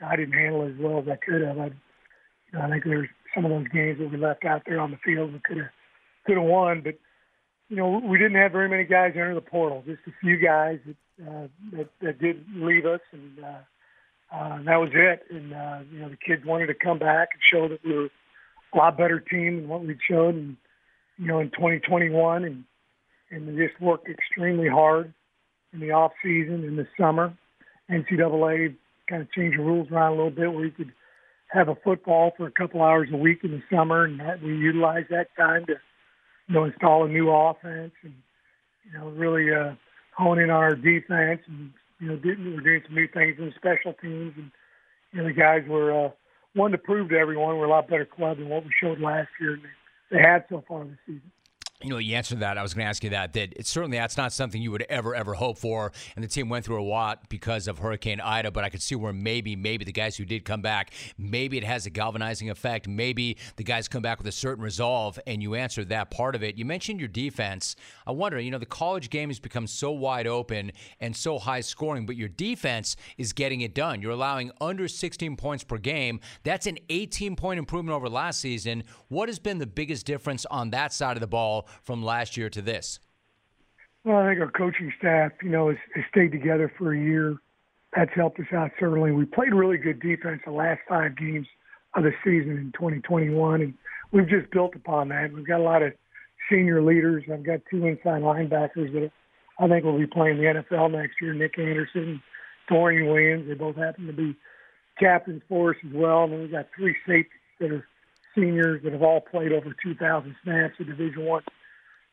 I 0.05 0.16
didn't 0.16 0.35
handle 0.35 0.62
it 0.62 0.72
as 0.72 0.79
well 0.79 0.99
as 0.99 1.09
I 1.09 1.16
could 1.16 1.42
have. 1.42 1.59
I, 1.59 1.66
you 1.66 2.53
know, 2.53 2.61
I 2.61 2.70
think 2.70 2.85
there's 2.85 3.09
some 3.35 3.44
of 3.44 3.51
those 3.51 3.68
games 3.68 3.99
that 3.99 4.11
we 4.11 4.16
left 4.16 4.44
out 4.44 4.62
there 4.66 4.81
on 4.81 4.90
the 4.90 4.99
field 5.05 5.33
we 5.33 5.40
could 5.44 5.59
have 5.59 5.70
could 6.27 6.37
have 6.37 6.46
won, 6.46 6.81
but 6.83 6.94
you 7.68 7.77
know 7.77 8.01
we 8.05 8.18
didn't 8.18 8.37
have 8.37 8.53
very 8.53 8.68
many 8.68 8.85
guys 8.85 9.12
enter 9.14 9.35
the 9.35 9.40
portal. 9.40 9.83
Just 9.87 10.01
a 10.07 10.12
few 10.20 10.38
guys 10.38 10.79
that 10.87 11.27
uh, 11.27 11.49
that, 11.72 11.88
that 12.03 12.18
did 12.20 12.44
leave 12.55 12.85
us, 12.85 13.01
and 13.12 13.38
uh, 13.44 14.35
uh, 14.35 14.59
that 14.64 14.77
was 14.77 14.90
it. 14.92 15.22
And 15.31 15.55
uh, 15.55 15.79
you 15.90 16.01
know 16.01 16.09
the 16.09 16.16
kids 16.16 16.44
wanted 16.44 16.66
to 16.66 16.75
come 16.75 16.99
back 16.99 17.29
and 17.33 17.42
show 17.53 17.68
that 17.68 17.85
we 17.85 17.94
were 17.96 18.09
a 18.75 18.77
lot 18.77 18.99
better 18.99 19.20
team 19.20 19.57
than 19.57 19.68
what 19.68 19.83
we'd 19.85 19.99
showed, 20.09 20.35
and 20.35 20.57
you 21.18 21.26
know, 21.26 21.40
in 21.40 21.50
2021 21.50 22.44
and, 22.44 22.64
and 23.31 23.59
just 23.59 23.81
worked 23.81 24.09
extremely 24.09 24.68
hard 24.68 25.12
in 25.72 25.81
the 25.81 25.90
off 25.90 26.12
season, 26.22 26.64
in 26.64 26.76
the 26.76 26.87
summer. 26.98 27.37
NCAA 27.90 28.74
kind 29.09 29.22
of 29.22 29.31
changed 29.33 29.59
the 29.59 29.62
rules 29.62 29.90
around 29.90 30.12
a 30.12 30.16
little 30.16 30.31
bit 30.31 30.52
where 30.52 30.64
you 30.64 30.70
could 30.70 30.92
have 31.48 31.68
a 31.68 31.76
football 31.76 32.33
for 32.37 32.46
a 32.46 32.50
couple 32.50 32.83
hours 32.83 33.09
a 33.12 33.16
week 33.16 33.44
in 33.44 33.52
the 33.52 33.62
summer, 33.72 34.05
and 34.05 34.18
that, 34.20 34.42
we 34.42 34.57
utilized 34.57 35.09
that 35.11 35.29
time 35.37 35.64
to, 35.66 35.74
you 36.48 36.55
know, 36.55 36.64
install 36.64 37.05
a 37.05 37.09
new 37.09 37.31
offense 37.31 37.92
and, 38.02 38.14
you 38.85 38.98
know, 38.98 39.09
really 39.11 39.52
uh, 39.55 39.74
hone 40.16 40.38
in 40.38 40.50
on 40.50 40.57
our 40.57 40.74
defense 40.74 41.40
and, 41.46 41.72
you 42.00 42.09
know, 42.09 42.16
did, 42.16 42.38
we 42.44 42.55
were 42.55 42.61
doing 42.61 42.83
some 42.87 42.94
new 42.94 43.09
things 43.09 43.37
in 43.38 43.52
special 43.57 43.94
teams, 43.94 44.35
and 44.37 44.50
you 45.12 45.20
know, 45.20 45.29
the 45.29 45.33
guys 45.33 45.62
were 45.66 46.07
uh, 46.07 46.11
one 46.55 46.72
to 46.72 46.79
prove 46.79 47.11
to 47.11 47.18
everyone 47.18 47.57
we're 47.57 47.66
a 47.66 47.70
lot 47.70 47.88
better 47.88 48.05
club 48.05 48.38
than 48.38 48.48
what 48.48 48.64
we 48.64 48.70
showed 48.81 49.00
last 49.00 49.29
year. 49.40 49.55
And 49.55 49.62
they 49.62 49.68
had 50.12 50.45
so 50.49 50.64
far 50.69 50.85
this 50.85 50.99
season. 51.07 51.33
You 51.83 51.91
know, 51.91 51.99
you 51.99 52.17
answered 52.17 52.41
that. 52.41 52.57
I 52.57 52.62
was 52.62 52.73
going 52.73 52.87
to 52.87 52.89
ask 52.89 53.05
you 53.05 53.11
that. 53.11 53.35
That 53.35 53.53
it's 53.55 53.69
certainly 53.69 53.99
that's 53.99 54.17
not 54.17 54.33
something 54.33 54.62
you 54.62 54.71
would 54.71 54.87
ever, 54.89 55.15
ever 55.15 55.35
hope 55.35 55.59
for. 55.59 55.93
And 56.15 56.25
the 56.25 56.29
team 56.29 56.49
went 56.49 56.65
through 56.65 56.83
a 56.83 56.85
lot 56.85 57.29
because 57.29 57.69
of 57.69 57.79
Hurricane 57.79 58.19
Ida. 58.19 58.51
But 58.51 58.65
I 58.65 58.71
could 58.71 58.81
see 58.81 58.95
where 58.95 59.12
maybe, 59.12 59.57
maybe 59.57 59.85
the 59.85 59.93
guys 59.93 60.17
who 60.17 60.25
did 60.25 60.47
come 60.47 60.62
back, 60.62 60.93
maybe 61.19 61.59
it 61.59 61.65
has 61.65 61.85
a 61.85 61.91
galvanizing 61.91 62.49
effect. 62.49 62.89
Maybe 62.89 63.37
the 63.57 63.65
guys 63.65 63.89
come 63.89 64.01
back 64.01 64.17
with 64.17 64.27
a 64.27 64.33
certain 64.33 64.65
resolve. 64.65 65.19
And 65.27 65.43
you 65.43 65.55
answered 65.55 65.91
that 65.91 66.11
part 66.11 66.35
of 66.35 66.43
it. 66.43 66.57
You 66.57 66.65
mentioned 66.65 66.99
your 66.99 67.11
defense. 67.11 67.77
I 68.07 68.12
wonder, 68.12 68.41
you 68.41 68.51
know, 68.51 68.59
the 68.59 68.65
college 68.65 69.11
game 69.11 69.29
has 69.29 69.39
become 69.39 69.67
so 69.67 69.91
wide 69.91 70.27
open 70.27 70.73
and 71.01 71.15
so 71.15 71.39
high 71.39 71.61
scoring, 71.61 72.07
but 72.07 72.17
your 72.17 72.29
defense 72.29 72.97
is 73.19 73.35
getting 73.35 73.61
it 73.61 73.75
done. 73.75 74.01
You're 74.01 74.12
allowing 74.12 74.51
under 74.62 74.89
16 74.89 75.37
points 75.37 75.62
per 75.62 75.77
game. 75.77 76.21
That's 76.43 76.67
an 76.67 76.79
18 76.89 77.37
point 77.37 77.59
improvement 77.59 77.95
over 77.95 78.09
last 78.09 78.41
season. 78.41 78.85
What 79.09 79.29
has 79.29 79.39
been 79.39 79.59
the 79.59 79.67
biggest 79.67 80.07
difference 80.07 80.47
on 80.47 80.71
that 80.71 80.95
side 80.95 81.19
of 81.19 81.21
the 81.21 81.27
ball? 81.27 81.65
From 81.83 82.02
last 82.02 82.37
year 82.37 82.48
to 82.50 82.62
this? 82.62 82.98
Well, 84.05 84.18
I 84.18 84.29
think 84.29 84.40
our 84.40 84.50
coaching 84.50 84.92
staff, 84.98 85.33
you 85.42 85.50
know, 85.50 85.68
has, 85.68 85.79
has 85.94 86.05
stayed 86.11 86.33
together 86.33 86.72
for 86.79 86.94
a 86.94 86.98
year. 86.98 87.37
That's 87.94 88.12
helped 88.14 88.38
us 88.38 88.46
out 88.55 88.70
certainly. 88.79 89.11
We 89.12 89.24
played 89.24 89.52
really 89.52 89.79
good 89.79 90.00
defense 90.00 90.42
the 90.44 90.52
last 90.52 90.81
five 90.88 91.16
games 91.16 91.46
of 91.94 92.05
the 92.05 92.12
season 92.22 92.52
in 92.52 92.72
2021, 92.76 93.62
and 93.62 93.74
we've 94.12 94.29
just 94.29 94.50
built 94.50 94.74
upon 94.76 95.09
that. 95.09 95.33
We've 95.33 95.46
got 95.46 95.61
a 95.61 95.62
lot 95.62 95.83
of 95.83 95.92
senior 96.50 96.83
leaders. 96.83 97.24
I've 97.33 97.44
got 97.44 97.61
two 97.70 97.85
inside 97.87 98.22
linebackers 98.22 98.92
that 98.92 99.11
I 99.59 99.68
think 99.68 99.85
will 99.85 99.98
be 99.98 100.07
playing 100.07 100.37
the 100.37 100.44
NFL 100.44 100.92
next 100.92 101.20
year. 101.20 101.33
Nick 101.33 101.59
Anderson, 101.59 102.22
Dorian 102.68 103.07
Williams. 103.07 103.48
They 103.48 103.55
both 103.55 103.76
happen 103.76 104.07
to 104.07 104.12
be 104.12 104.37
captains 104.98 105.42
for 105.48 105.70
us 105.70 105.76
as 105.85 105.92
well. 105.92 106.24
And 106.24 106.33
then 106.33 106.40
we've 106.42 106.52
got 106.52 106.66
three 106.76 106.94
safeties 107.07 107.33
that 107.61 107.70
are 107.70 107.87
seniors 108.37 108.83
that 108.85 108.92
have 108.92 109.03
all 109.03 109.20
played 109.20 109.53
over 109.53 109.75
2,000 109.83 110.37
snaps 110.44 110.75
in 110.79 110.87
Division 110.87 111.25
One 111.25 111.42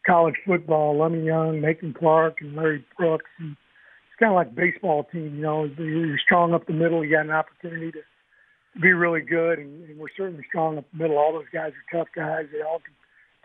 college 0.06 0.36
football. 0.46 0.96
Lummie 0.96 1.26
Young, 1.26 1.62
Macon 1.62 1.94
Clark, 1.94 2.42
and 2.42 2.56
Larry 2.56 2.84
Brooks. 2.98 3.30
And 3.40 3.52
it's 3.52 4.20
kind 4.20 4.32
of 4.32 4.36
like 4.36 4.56
baseball 4.56 5.06
team, 5.06 5.36
you 5.36 5.42
know. 5.42 5.70
You're 5.78 6.18
strong 6.18 6.54
up 6.54 6.68
the 6.68 6.74
middle. 6.74 7.04
You 7.04 7.12
got 7.12 7.26
an 7.26 7.32
opportunity 7.32 7.92
to, 7.92 8.00
to 8.00 8.80
be 8.80 8.92
really 8.92 9.22
good, 9.22 9.60
and, 9.60 9.90
and 9.90 10.00
we're 10.00 10.08
certainly 10.16 10.44
strong 10.48 10.78
up 10.78 10.86
the 10.92 11.04
middle. 11.04 11.18
All 11.18 11.34
those 11.34 11.50
guys 11.54 11.72
are 11.72 11.98
tough 11.98 12.10
guys. 12.16 12.46
They 12.52 12.62
all 12.62 12.80
can 12.80 12.94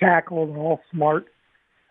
tackle. 0.00 0.46
They're 0.46 0.56
all 0.56 0.80
smart. 0.92 1.26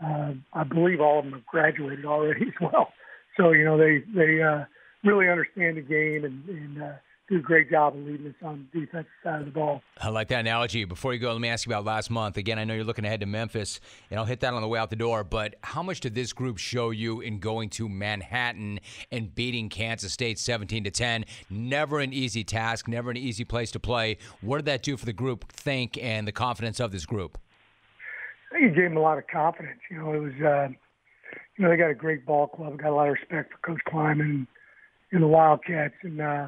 Uh, 0.03 0.33
I 0.53 0.63
believe 0.63 1.01
all 1.01 1.19
of 1.19 1.25
them 1.25 1.33
have 1.33 1.45
graduated 1.45 2.05
already 2.05 2.41
as 2.47 2.53
well. 2.61 2.89
So 3.35 3.51
you 3.51 3.65
know 3.65 3.77
they 3.77 4.03
they 4.13 4.41
uh, 4.41 4.65
really 5.03 5.29
understand 5.29 5.77
the 5.77 5.81
game 5.81 6.23
and, 6.23 6.47
and 6.47 6.83
uh, 6.83 6.93
do 7.29 7.37
a 7.37 7.41
great 7.41 7.69
job 7.69 7.93
of 7.93 8.05
leading 8.05 8.27
us 8.27 8.35
on 8.41 8.67
the 8.73 8.79
defensive 8.79 9.11
side 9.21 9.39
of 9.41 9.45
the 9.45 9.51
ball. 9.51 9.81
I 9.99 10.09
like 10.09 10.29
that 10.29 10.39
analogy. 10.39 10.85
Before 10.85 11.13
you 11.13 11.19
go, 11.19 11.33
let 11.33 11.41
me 11.41 11.49
ask 11.49 11.65
you 11.65 11.73
about 11.73 11.83
last 11.83 12.09
month. 12.09 12.37
Again, 12.37 12.57
I 12.57 12.63
know 12.63 12.73
you're 12.73 12.85
looking 12.85 13.03
ahead 13.03 13.19
to 13.19 13.25
Memphis, 13.25 13.81
and 14.09 14.17
I'll 14.17 14.25
hit 14.25 14.39
that 14.41 14.53
on 14.53 14.61
the 14.61 14.67
way 14.67 14.79
out 14.79 14.89
the 14.89 14.95
door. 14.95 15.25
But 15.25 15.55
how 15.61 15.83
much 15.83 15.99
did 15.99 16.15
this 16.15 16.31
group 16.31 16.57
show 16.57 16.91
you 16.91 17.19
in 17.19 17.39
going 17.39 17.69
to 17.71 17.89
Manhattan 17.89 18.79
and 19.11 19.35
beating 19.35 19.67
Kansas 19.67 20.13
State 20.13 20.39
17 20.39 20.85
to 20.85 20.91
10? 20.91 21.25
Never 21.49 21.99
an 21.99 22.13
easy 22.13 22.45
task, 22.45 22.87
never 22.87 23.11
an 23.11 23.17
easy 23.17 23.43
place 23.43 23.71
to 23.71 23.79
play. 23.79 24.17
What 24.39 24.57
did 24.57 24.65
that 24.65 24.83
do 24.83 24.95
for 24.95 25.05
the 25.05 25.13
group 25.13 25.51
think 25.51 25.97
and 26.01 26.25
the 26.25 26.31
confidence 26.31 26.79
of 26.79 26.91
this 26.93 27.05
group? 27.05 27.37
I 28.51 28.59
think 28.59 28.71
it 28.71 28.75
gave 28.75 28.89
them 28.89 28.97
a 28.97 29.01
lot 29.01 29.17
of 29.17 29.27
confidence. 29.27 29.79
You 29.91 29.97
know, 29.97 30.13
it 30.13 30.19
was, 30.19 30.33
uh, 30.41 30.67
you 31.57 31.65
know, 31.65 31.69
they 31.69 31.75
got 31.75 31.89
a 31.89 31.95
great 31.95 32.25
ball 32.25 32.47
club. 32.47 32.77
Got 32.77 32.91
a 32.91 32.95
lot 32.95 33.07
of 33.09 33.15
respect 33.15 33.51
for 33.51 33.57
Coach 33.57 33.81
Klieman 33.85 34.21
and, 34.21 34.47
and 35.11 35.21
the 35.21 35.27
Wildcats, 35.27 35.95
and. 36.03 36.21
uh 36.21 36.47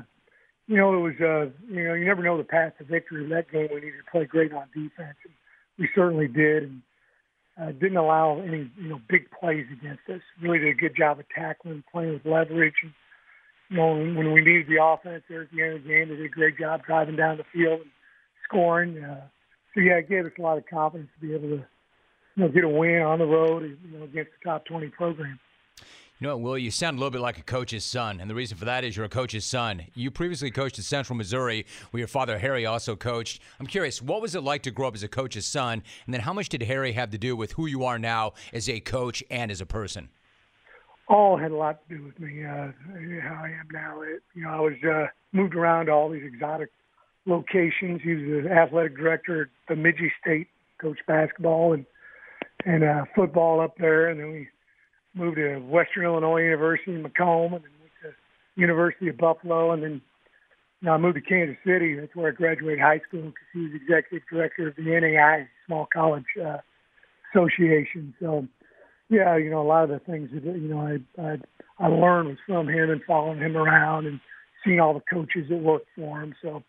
you 0.69 0.77
know, 0.77 0.93
it 0.93 0.99
was, 0.99 1.13
uh, 1.19 1.49
you 1.67 1.84
know, 1.84 1.95
you 1.95 2.05
never 2.05 2.21
know 2.21 2.38
the 2.38 2.43
path 2.43 2.73
to 2.77 2.84
victory 2.84 3.27
that 3.27 3.51
game. 3.51 3.69
We 3.73 3.82
needed 3.82 4.05
to 4.05 4.12
play 4.12 4.25
great 4.25 4.53
on 4.53 4.67
defense, 4.67 5.17
and 5.25 5.34
we 5.79 5.89
certainly 5.95 6.27
did, 6.27 6.63
and 6.63 6.82
uh, 7.60 7.71
didn't 7.71 7.97
allow 7.97 8.39
any, 8.39 8.69
you 8.77 8.88
know, 8.88 9.01
big 9.10 9.32
plays 9.32 9.65
against 9.73 10.08
us. 10.13 10.21
Really 10.43 10.60
did 10.60 10.69
a 10.69 10.79
good 10.79 10.95
job 10.95 11.17
of 11.17 11.25
tackling, 11.36 11.84
playing 11.91 12.13
with 12.13 12.25
leverage, 12.25 12.75
and 12.84 12.93
you 13.69 13.77
know, 13.77 13.93
when 13.93 14.32
we 14.32 14.41
needed 14.41 14.67
the 14.67 14.84
offense 14.84 15.23
there 15.27 15.41
at 15.41 15.51
the 15.51 15.63
end 15.63 15.73
of 15.73 15.84
the 15.84 15.89
game, 15.89 16.10
they 16.10 16.15
did 16.15 16.25
a 16.25 16.29
great 16.29 16.60
job 16.60 16.82
driving 16.86 17.15
down 17.15 17.38
the 17.38 17.43
field 17.51 17.82
and 17.82 17.91
scoring. 18.47 19.03
Uh, 19.03 19.25
so 19.73 19.82
yeah, 19.82 19.97
it 19.97 20.10
gave 20.10 20.25
us 20.25 20.32
a 20.38 20.41
lot 20.41 20.60
of 20.60 20.67
confidence 20.67 21.10
to 21.19 21.27
be 21.27 21.34
able 21.34 21.49
to, 21.49 21.65
you 22.36 22.43
know, 22.43 22.49
get 22.49 22.63
a 22.63 22.69
win 22.69 23.01
on 23.01 23.17
the 23.17 23.25
road, 23.25 23.63
you 23.63 23.97
know, 23.97 24.03
against 24.03 24.32
the 24.38 24.49
top 24.49 24.65
20 24.65 24.89
program. 24.89 25.39
You 26.21 26.27
know, 26.27 26.36
Will, 26.36 26.58
you 26.58 26.69
sound 26.69 26.97
a 26.97 26.99
little 26.99 27.12
bit 27.12 27.21
like 27.21 27.38
a 27.38 27.43
coach's 27.43 27.86
son, 27.86 28.19
and 28.19 28.29
the 28.29 28.36
reason 28.36 28.58
for 28.58 28.65
that 28.65 28.84
is 28.84 28.97
you're 28.97 29.05
a 29.05 29.10
coach's 29.10 29.45
son. 29.45 29.86
You 29.93 30.12
previously 30.12 30.51
coached 30.51 30.77
at 30.77 30.84
Central 30.84 31.15
Missouri, 31.15 31.65
where 31.91 31.99
your 31.99 32.10
father 32.10 32.38
Harry 32.38 32.65
also 32.65 32.97
coached. 32.97 33.41
I'm 33.58 33.65
curious, 33.65 34.01
what 34.01 34.21
was 34.21 34.36
it 34.36 34.43
like 34.43 34.63
to 34.63 34.71
grow 34.71 34.89
up 34.89 34.95
as 34.95 35.03
a 35.03 35.08
coach's 35.08 35.45
son, 35.45 35.82
and 36.05 36.13
then 36.13 36.19
how 36.19 36.34
much 36.34 36.49
did 36.49 36.62
Harry 36.63 36.91
have 36.91 37.12
to 37.12 37.17
do 37.17 37.38
with 37.38 37.53
who 37.53 37.67
you 37.67 37.86
are 37.86 37.97
now 37.97 38.34
as 38.51 38.67
a 38.67 38.82
coach 38.82 39.23
and 39.32 39.49
as 39.49 39.62
a 39.62 39.65
person? 39.65 40.10
All 41.08 41.38
had 41.38 41.51
a 41.51 41.55
lot 41.55 41.88
to 41.88 41.95
do 41.95 42.03
with 42.03 42.19
me. 42.19 42.43
Uh, 42.43 42.73
how 43.21 43.41
I 43.41 43.51
am 43.58 43.69
now. 43.71 44.01
It, 44.01 44.21
you 44.36 44.43
know, 44.43 44.49
I 44.49 44.60
was 44.60 44.73
uh, 44.84 45.08
moved 45.32 45.55
around 45.55 45.86
to 45.86 45.93
all 45.93 46.10
these 46.10 46.25
exotic 46.25 46.67
locations. 47.27 48.01
He 48.03 48.15
was 48.15 48.43
the 48.43 48.51
athletic 48.51 48.97
director 48.97 49.43
at 49.43 49.47
Bemidji 49.69 50.12
State, 50.19 50.49
coached 50.82 51.05
basketball 51.08 51.71
and 51.71 51.86
and 52.65 52.84
uh, 52.84 53.05
football 53.15 53.62
up 53.62 53.77
there, 53.77 54.10
and 54.10 54.19
then 54.19 54.34
we 54.34 54.49
moved 55.13 55.38
to 55.38 55.58
Western 55.60 56.06
Illinois 56.06 56.41
University 56.41 56.93
in 56.93 57.02
Macomb, 57.02 57.54
and 57.54 57.63
then 57.63 57.72
went 57.80 57.91
to 58.04 58.12
University 58.56 59.10
of 59.10 59.17
Buffalo, 59.17 59.72
and 59.72 59.84
then 59.84 60.02
now 60.82 60.93
I 60.93 60.98
moved 60.98 61.15
to 61.15 61.22
Kansas 61.22 61.58
City. 61.65 61.95
That's 61.95 62.15
where 62.15 62.32
I 62.32 62.36
graduated 62.36 62.80
high 62.80 63.02
school 63.08 63.22
because 63.22 63.48
he 63.54 63.60
was 63.62 63.72
executive 63.76 64.28
director 64.30 64.67
of 64.69 64.76
the 64.76 64.84
NAI, 64.84 65.48
Small 65.65 65.88
College 65.91 66.26
uh, 66.41 66.58
Association. 67.34 68.13
So, 68.19 68.48
yeah, 69.10 69.36
you 69.36 69.50
know, 69.50 69.62
a 69.62 69.67
lot 69.67 69.84
of 69.84 69.89
the 69.89 70.00
things 70.00 70.30
that 70.34 70.43
you 70.43 70.69
know 70.69 70.80
I 70.80 71.22
I, 71.22 71.38
I 71.80 71.88
learned 71.88 72.30
was 72.30 72.38
from 72.45 72.67
him 72.67 72.89
and 72.89 73.02
following 73.04 73.39
him 73.39 73.58
around 73.58 74.06
and 74.06 74.19
seeing 74.63 74.80
all 74.80 74.93
the 74.93 75.02
coaches 75.02 75.50
that 75.50 75.58
worked 75.58 75.88
for 75.95 76.22
him. 76.22 76.34
So, 76.41 76.63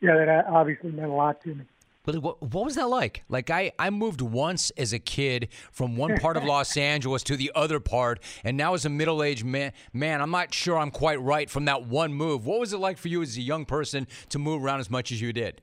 yeah, 0.00 0.14
that 0.16 0.46
obviously 0.46 0.90
meant 0.90 1.10
a 1.10 1.14
lot 1.14 1.42
to 1.42 1.54
me. 1.54 1.64
But 2.04 2.18
what, 2.18 2.42
what 2.42 2.64
was 2.64 2.74
that 2.74 2.88
like? 2.88 3.24
Like 3.28 3.50
I, 3.50 3.72
I 3.78 3.90
moved 3.90 4.20
once 4.20 4.70
as 4.76 4.92
a 4.92 4.98
kid 4.98 5.48
from 5.70 5.96
one 5.96 6.16
part 6.18 6.36
of 6.36 6.44
Los 6.52 6.76
Angeles 6.76 7.22
to 7.24 7.36
the 7.36 7.52
other 7.54 7.78
part, 7.78 8.20
and 8.44 8.56
now 8.56 8.74
as 8.74 8.84
a 8.84 8.88
middle-aged 8.88 9.44
man, 9.44 9.72
man, 9.92 10.20
I'm 10.20 10.30
not 10.30 10.52
sure 10.52 10.78
I'm 10.78 10.90
quite 10.90 11.20
right 11.20 11.48
from 11.48 11.64
that 11.66 11.86
one 11.86 12.12
move. 12.12 12.44
What 12.44 12.58
was 12.58 12.72
it 12.72 12.78
like 12.78 12.98
for 12.98 13.08
you 13.08 13.22
as 13.22 13.36
a 13.36 13.42
young 13.42 13.64
person 13.64 14.08
to 14.30 14.38
move 14.38 14.64
around 14.64 14.80
as 14.80 14.90
much 14.90 15.12
as 15.12 15.20
you 15.20 15.32
did? 15.32 15.60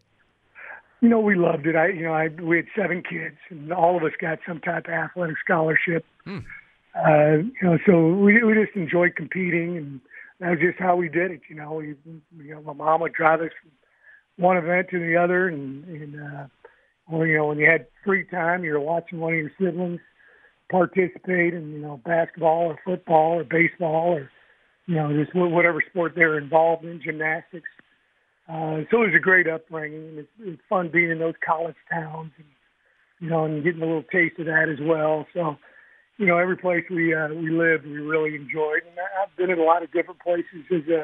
You 1.02 1.10
know, 1.10 1.20
we 1.20 1.36
loved 1.36 1.66
it. 1.66 1.76
I, 1.76 1.88
you 1.88 2.04
know, 2.04 2.14
I 2.14 2.28
we 2.28 2.58
had 2.58 2.66
seven 2.76 3.04
kids, 3.04 3.38
and 3.50 3.72
all 3.72 3.98
of 3.98 4.04
us 4.04 4.12
got 4.20 4.40
some 4.48 4.60
type 4.60 4.86
of 4.86 4.94
athletic 4.94 5.38
scholarship. 5.44 6.06
Hmm. 6.26 6.40
Uh, 6.96 7.38
you 7.38 7.64
know, 7.64 7.78
so 7.86 8.14
we 8.16 8.44
we 8.44 8.54
just 8.54 8.76
enjoyed 8.76 9.16
competing, 9.16 9.78
and 9.78 10.02
that 10.40 10.52
was 10.52 10.60
just 10.60 10.80
how 10.80 10.96
we 10.96 11.08
did 11.08 11.32
it. 11.32 11.42
You 11.50 11.56
know, 11.56 11.74
we, 11.74 11.96
you 12.44 12.56
know, 12.56 12.62
my 12.62 12.74
mom 12.74 13.02
would 13.02 13.14
drive 13.14 13.42
us 13.42 13.52
from 13.62 13.72
one 14.40 14.58
event 14.58 14.88
to 14.92 15.00
the 15.00 15.16
other, 15.16 15.48
and, 15.48 15.84
and 15.86 16.16
uh, 16.16 16.48
or 17.12 17.28
you 17.28 17.38
know 17.38 17.48
when 17.48 17.58
you 17.58 17.70
had 17.70 17.88
free 18.06 18.26
time, 18.26 18.64
you 18.64 18.74
were 18.74 18.80
watching 18.80 19.20
one 19.20 19.34
of 19.34 19.40
your 19.40 19.52
siblings 19.60 20.00
participate 20.72 21.54
in 21.54 21.72
you 21.72 21.80
know 21.80 22.00
basketball 22.06 22.68
or 22.68 22.80
football 22.86 23.40
or 23.40 23.44
baseball 23.44 24.14
or 24.14 24.32
you 24.88 24.96
know 24.96 25.12
just 25.14 25.36
whatever 25.36 25.84
sport 25.90 26.14
they 26.16 26.26
were 26.26 26.38
involved 26.38 26.86
in, 26.86 27.02
gymnastics. 27.04 27.70
Uh, 28.48 28.82
so 28.90 29.04
it 29.04 29.12
was 29.12 29.16
a 29.16 29.20
great 29.20 29.48
upbringing, 29.48 30.18
it's, 30.18 30.30
it's 30.40 30.62
fun 30.68 30.90
being 30.92 31.12
in 31.12 31.20
those 31.20 31.36
college 31.46 31.76
towns, 31.92 32.32
and 32.38 32.48
you 33.20 33.30
know, 33.30 33.46
and 33.46 33.64
getting 33.64 33.82
a 33.82 33.86
little 33.86 34.04
taste 34.04 34.40
of 34.40 34.46
that 34.46 34.70
as 34.72 34.80
well. 34.82 35.28
So, 35.34 35.58
you 36.18 36.26
know, 36.26 36.38
every 36.38 36.58
place 36.58 36.84
we 36.90 37.14
uh, 37.14 37.28
we 37.30 37.52
lived, 37.52 37.86
we 37.86 37.98
really 37.98 38.36
enjoyed, 38.36 38.82
and 38.88 38.98
I've 39.22 39.36
been 39.38 39.52
in 39.52 39.60
a 39.60 39.64
lot 39.64 39.84
of 39.84 39.92
different 39.92 40.22
places 40.22 40.66
as 40.72 40.88
a 40.88 41.02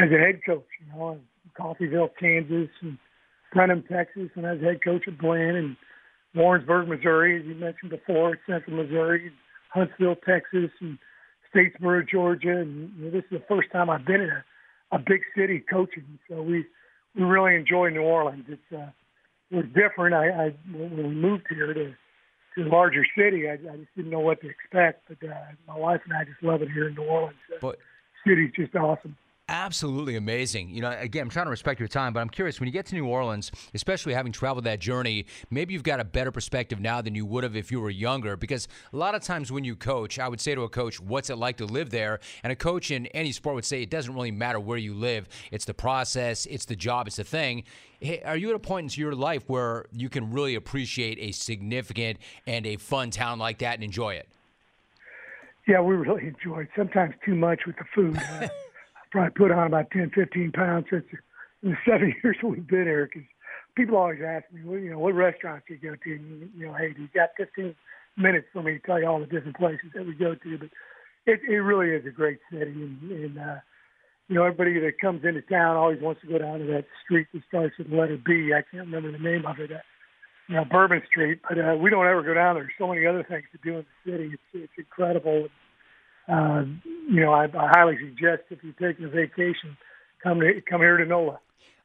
as 0.00 0.10
a 0.10 0.18
head 0.18 0.40
coach. 0.46 0.66
You 0.80 0.92
know, 0.92 1.20
Coffeyville, 1.60 2.10
Kansas, 2.18 2.70
and 2.80 2.98
Brenham, 3.52 3.82
Texas, 3.90 4.30
and 4.34 4.46
I 4.46 4.52
was 4.52 4.62
head 4.62 4.82
coach 4.82 5.04
at 5.06 5.18
Blinn 5.18 5.56
and 5.56 5.76
Warrensburg, 6.34 6.88
Missouri, 6.88 7.40
as 7.40 7.46
you 7.46 7.54
mentioned 7.54 7.90
before, 7.90 8.38
Central 8.48 8.76
Missouri, 8.76 9.32
Huntsville, 9.70 10.16
Texas, 10.16 10.70
and 10.80 10.98
Statesboro, 11.54 12.08
Georgia. 12.08 12.58
And 12.58 12.92
you 12.96 13.04
know, 13.06 13.10
this 13.10 13.24
is 13.30 13.38
the 13.38 13.44
first 13.48 13.70
time 13.72 13.90
I've 13.90 14.06
been 14.06 14.20
in 14.20 14.30
a, 14.30 14.44
a 14.92 14.98
big 14.98 15.22
city 15.36 15.62
coaching, 15.70 16.18
so 16.28 16.42
we 16.42 16.64
we 17.16 17.24
really 17.24 17.56
enjoy 17.56 17.90
New 17.90 18.02
Orleans. 18.02 18.44
It's 18.48 18.72
uh, 18.72 18.90
it 19.50 19.56
was 19.56 19.66
different. 19.74 20.14
I, 20.14 20.28
I 20.28 20.54
when 20.72 20.96
we 20.96 21.14
moved 21.14 21.46
here 21.50 21.74
to 21.74 21.92
to 22.54 22.62
a 22.62 22.68
larger 22.68 23.04
city, 23.16 23.48
I, 23.48 23.54
I 23.54 23.76
just 23.76 23.94
didn't 23.96 24.10
know 24.10 24.20
what 24.20 24.40
to 24.42 24.48
expect. 24.48 25.08
But 25.08 25.28
uh, 25.28 25.34
my 25.66 25.76
wife 25.76 26.00
and 26.04 26.16
I 26.16 26.24
just 26.24 26.42
love 26.42 26.62
it 26.62 26.70
here 26.70 26.88
in 26.88 26.94
New 26.94 27.04
Orleans. 27.04 27.36
But 27.60 27.78
city's 28.24 28.52
just 28.54 28.76
awesome 28.76 29.16
absolutely 29.50 30.16
amazing. 30.16 30.70
You 30.70 30.80
know, 30.80 30.96
again, 30.98 31.24
I'm 31.24 31.28
trying 31.28 31.46
to 31.46 31.50
respect 31.50 31.80
your 31.80 31.88
time, 31.88 32.12
but 32.12 32.20
I'm 32.20 32.30
curious 32.30 32.60
when 32.60 32.68
you 32.68 32.72
get 32.72 32.86
to 32.86 32.94
New 32.94 33.06
Orleans, 33.06 33.50
especially 33.74 34.14
having 34.14 34.32
traveled 34.32 34.64
that 34.64 34.78
journey, 34.78 35.26
maybe 35.50 35.74
you've 35.74 35.82
got 35.82 36.00
a 36.00 36.04
better 36.04 36.30
perspective 36.30 36.80
now 36.80 37.02
than 37.02 37.14
you 37.14 37.26
would 37.26 37.44
have 37.44 37.56
if 37.56 37.70
you 37.70 37.80
were 37.80 37.90
younger. 37.90 38.36
Because 38.36 38.68
a 38.92 38.96
lot 38.96 39.14
of 39.14 39.22
times 39.22 39.50
when 39.50 39.64
you 39.64 39.74
coach, 39.74 40.18
I 40.18 40.28
would 40.28 40.40
say 40.40 40.54
to 40.54 40.62
a 40.62 40.68
coach, 40.68 41.00
What's 41.00 41.28
it 41.28 41.36
like 41.36 41.56
to 41.58 41.66
live 41.66 41.90
there? 41.90 42.20
And 42.44 42.52
a 42.52 42.56
coach 42.56 42.90
in 42.90 43.06
any 43.08 43.32
sport 43.32 43.56
would 43.56 43.64
say, 43.64 43.82
It 43.82 43.90
doesn't 43.90 44.14
really 44.14 44.30
matter 44.30 44.60
where 44.60 44.78
you 44.78 44.94
live, 44.94 45.28
it's 45.50 45.64
the 45.64 45.74
process, 45.74 46.46
it's 46.46 46.64
the 46.64 46.76
job, 46.76 47.08
it's 47.08 47.16
the 47.16 47.24
thing. 47.24 47.64
Hey, 48.00 48.22
are 48.24 48.36
you 48.36 48.48
at 48.50 48.54
a 48.54 48.60
point 48.60 48.96
in 48.96 49.00
your 49.00 49.14
life 49.14 49.44
where 49.48 49.86
you 49.92 50.08
can 50.08 50.30
really 50.32 50.54
appreciate 50.54 51.18
a 51.20 51.32
significant 51.32 52.18
and 52.46 52.64
a 52.66 52.76
fun 52.76 53.10
town 53.10 53.38
like 53.38 53.58
that 53.58 53.74
and 53.74 53.84
enjoy 53.84 54.14
it? 54.14 54.28
Yeah, 55.66 55.82
we 55.82 55.94
really 55.96 56.28
enjoy 56.28 56.60
it. 56.60 56.68
Sometimes 56.74 57.14
too 57.24 57.34
much 57.34 57.60
with 57.66 57.76
the 57.76 57.84
food. 57.94 58.16
Uh, 58.16 58.48
probably 59.10 59.30
put 59.30 59.50
on 59.50 59.66
about 59.66 59.90
10, 59.90 60.10
15 60.14 60.52
pounds 60.52 60.86
since 60.90 61.04
in 61.62 61.70
the 61.70 61.76
seven 61.90 62.14
years 62.22 62.36
we've 62.42 62.66
been 62.66 62.84
here. 62.84 63.08
Because 63.12 63.28
people 63.76 63.96
always 63.96 64.20
ask 64.26 64.44
me, 64.52 64.62
well, 64.64 64.78
you 64.78 64.90
know, 64.90 64.98
what 64.98 65.14
restaurants 65.14 65.66
do 65.68 65.74
you 65.74 65.80
go 65.80 65.96
to? 65.96 66.12
And, 66.12 66.50
you 66.56 66.66
know, 66.66 66.74
hey, 66.74 66.92
do 66.92 67.02
you 67.02 67.08
got 67.14 67.30
15 67.36 67.74
minutes 68.16 68.46
for 68.52 68.62
me 68.62 68.72
to 68.72 68.78
tell 68.80 69.00
you 69.00 69.06
all 69.06 69.20
the 69.20 69.26
different 69.26 69.56
places 69.56 69.90
that 69.94 70.06
we 70.06 70.14
go 70.14 70.34
to? 70.34 70.58
But 70.58 70.70
it, 71.26 71.40
it 71.48 71.60
really 71.60 71.94
is 71.94 72.06
a 72.06 72.10
great 72.10 72.38
city, 72.50 72.72
and, 72.72 73.10
and 73.10 73.38
uh, 73.38 73.56
you 74.28 74.36
know, 74.36 74.44
everybody 74.44 74.78
that 74.78 75.00
comes 75.00 75.24
into 75.24 75.42
town 75.42 75.76
always 75.76 76.00
wants 76.00 76.20
to 76.22 76.28
go 76.28 76.38
down 76.38 76.60
to 76.60 76.66
that 76.66 76.86
street 77.04 77.26
that 77.34 77.42
starts 77.48 77.76
with 77.76 77.90
the 77.90 77.96
letter 77.96 78.16
B. 78.16 78.52
I 78.54 78.62
can't 78.62 78.86
remember 78.86 79.12
the 79.12 79.18
name 79.18 79.44
of 79.44 79.58
it. 79.58 79.72
Uh, 79.72 79.78
you 80.48 80.56
know, 80.56 80.64
Bourbon 80.64 81.02
Street, 81.08 81.40
but 81.48 81.58
uh, 81.58 81.76
we 81.76 81.90
don't 81.90 82.06
ever 82.06 82.22
go 82.22 82.34
down 82.34 82.56
there. 82.56 82.64
There's 82.64 82.74
so 82.78 82.88
many 82.88 83.06
other 83.06 83.24
things 83.28 83.44
to 83.52 83.58
do 83.62 83.78
in 83.78 83.86
the 84.04 84.10
city. 84.10 84.30
It's, 84.34 84.42
it's 84.64 84.72
incredible. 84.78 85.46
Uh, 86.30 86.64
you 87.08 87.20
know, 87.20 87.32
I, 87.32 87.44
I 87.44 87.68
highly 87.70 87.96
suggest 87.98 88.42
if 88.50 88.58
you're 88.62 88.72
taking 88.74 89.06
a 89.06 89.08
vacation, 89.08 89.76
come 90.22 90.40
to, 90.40 90.60
come 90.68 90.80
here 90.80 90.96
to 90.96 91.04
NOLA. 91.04 91.40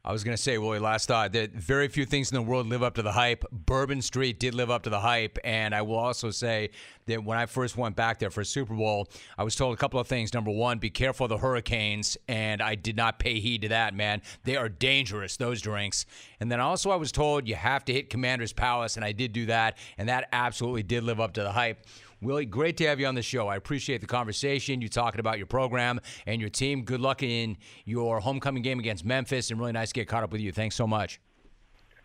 I 0.06 0.12
was 0.12 0.22
going 0.22 0.36
to 0.36 0.42
say, 0.42 0.56
Willie, 0.56 0.78
last 0.78 1.08
thought 1.08 1.32
that 1.32 1.50
very 1.50 1.88
few 1.88 2.06
things 2.06 2.30
in 2.30 2.36
the 2.36 2.42
world 2.42 2.68
live 2.68 2.80
up 2.80 2.94
to 2.94 3.02
the 3.02 3.10
hype. 3.10 3.44
Bourbon 3.50 4.00
Street 4.00 4.38
did 4.38 4.54
live 4.54 4.70
up 4.70 4.84
to 4.84 4.90
the 4.90 5.00
hype. 5.00 5.36
And 5.42 5.74
I 5.74 5.82
will 5.82 5.96
also 5.96 6.30
say 6.30 6.70
that 7.06 7.24
when 7.24 7.38
I 7.38 7.46
first 7.46 7.76
went 7.76 7.96
back 7.96 8.20
there 8.20 8.30
for 8.30 8.44
Super 8.44 8.72
Bowl, 8.72 9.08
I 9.36 9.42
was 9.42 9.56
told 9.56 9.74
a 9.74 9.76
couple 9.76 9.98
of 9.98 10.06
things. 10.06 10.32
Number 10.32 10.52
one, 10.52 10.78
be 10.78 10.90
careful 10.90 11.24
of 11.24 11.30
the 11.30 11.38
hurricanes. 11.38 12.16
And 12.28 12.62
I 12.62 12.76
did 12.76 12.96
not 12.96 13.18
pay 13.18 13.40
heed 13.40 13.62
to 13.62 13.68
that, 13.70 13.94
man. 13.94 14.22
They 14.44 14.54
are 14.54 14.68
dangerous, 14.68 15.36
those 15.36 15.60
drinks. 15.60 16.06
And 16.38 16.52
then 16.52 16.60
also, 16.60 16.90
I 16.90 16.96
was 16.96 17.10
told 17.10 17.48
you 17.48 17.56
have 17.56 17.84
to 17.86 17.92
hit 17.92 18.08
Commander's 18.08 18.52
Palace. 18.52 18.94
And 18.94 19.04
I 19.04 19.10
did 19.10 19.32
do 19.32 19.46
that. 19.46 19.76
And 19.98 20.08
that 20.08 20.28
absolutely 20.30 20.84
did 20.84 21.02
live 21.02 21.18
up 21.18 21.32
to 21.32 21.42
the 21.42 21.50
hype. 21.50 21.84
Willie, 22.22 22.46
great 22.46 22.76
to 22.78 22.86
have 22.86 22.98
you 22.98 23.06
on 23.06 23.14
the 23.14 23.22
show. 23.22 23.48
I 23.48 23.56
appreciate 23.56 24.00
the 24.00 24.06
conversation, 24.06 24.80
you 24.80 24.88
talking 24.88 25.20
about 25.20 25.36
your 25.36 25.46
program 25.46 26.00
and 26.26 26.40
your 26.40 26.50
team. 26.50 26.82
Good 26.82 27.00
luck 27.00 27.22
in 27.22 27.58
your 27.84 28.20
homecoming 28.20 28.62
game 28.62 28.78
against 28.78 29.04
Memphis, 29.04 29.50
and 29.50 29.60
really 29.60 29.72
nice 29.72 29.88
to 29.88 29.94
get 29.94 30.08
caught 30.08 30.22
up 30.22 30.32
with 30.32 30.40
you. 30.40 30.50
Thanks 30.50 30.76
so 30.76 30.86
much. 30.86 31.20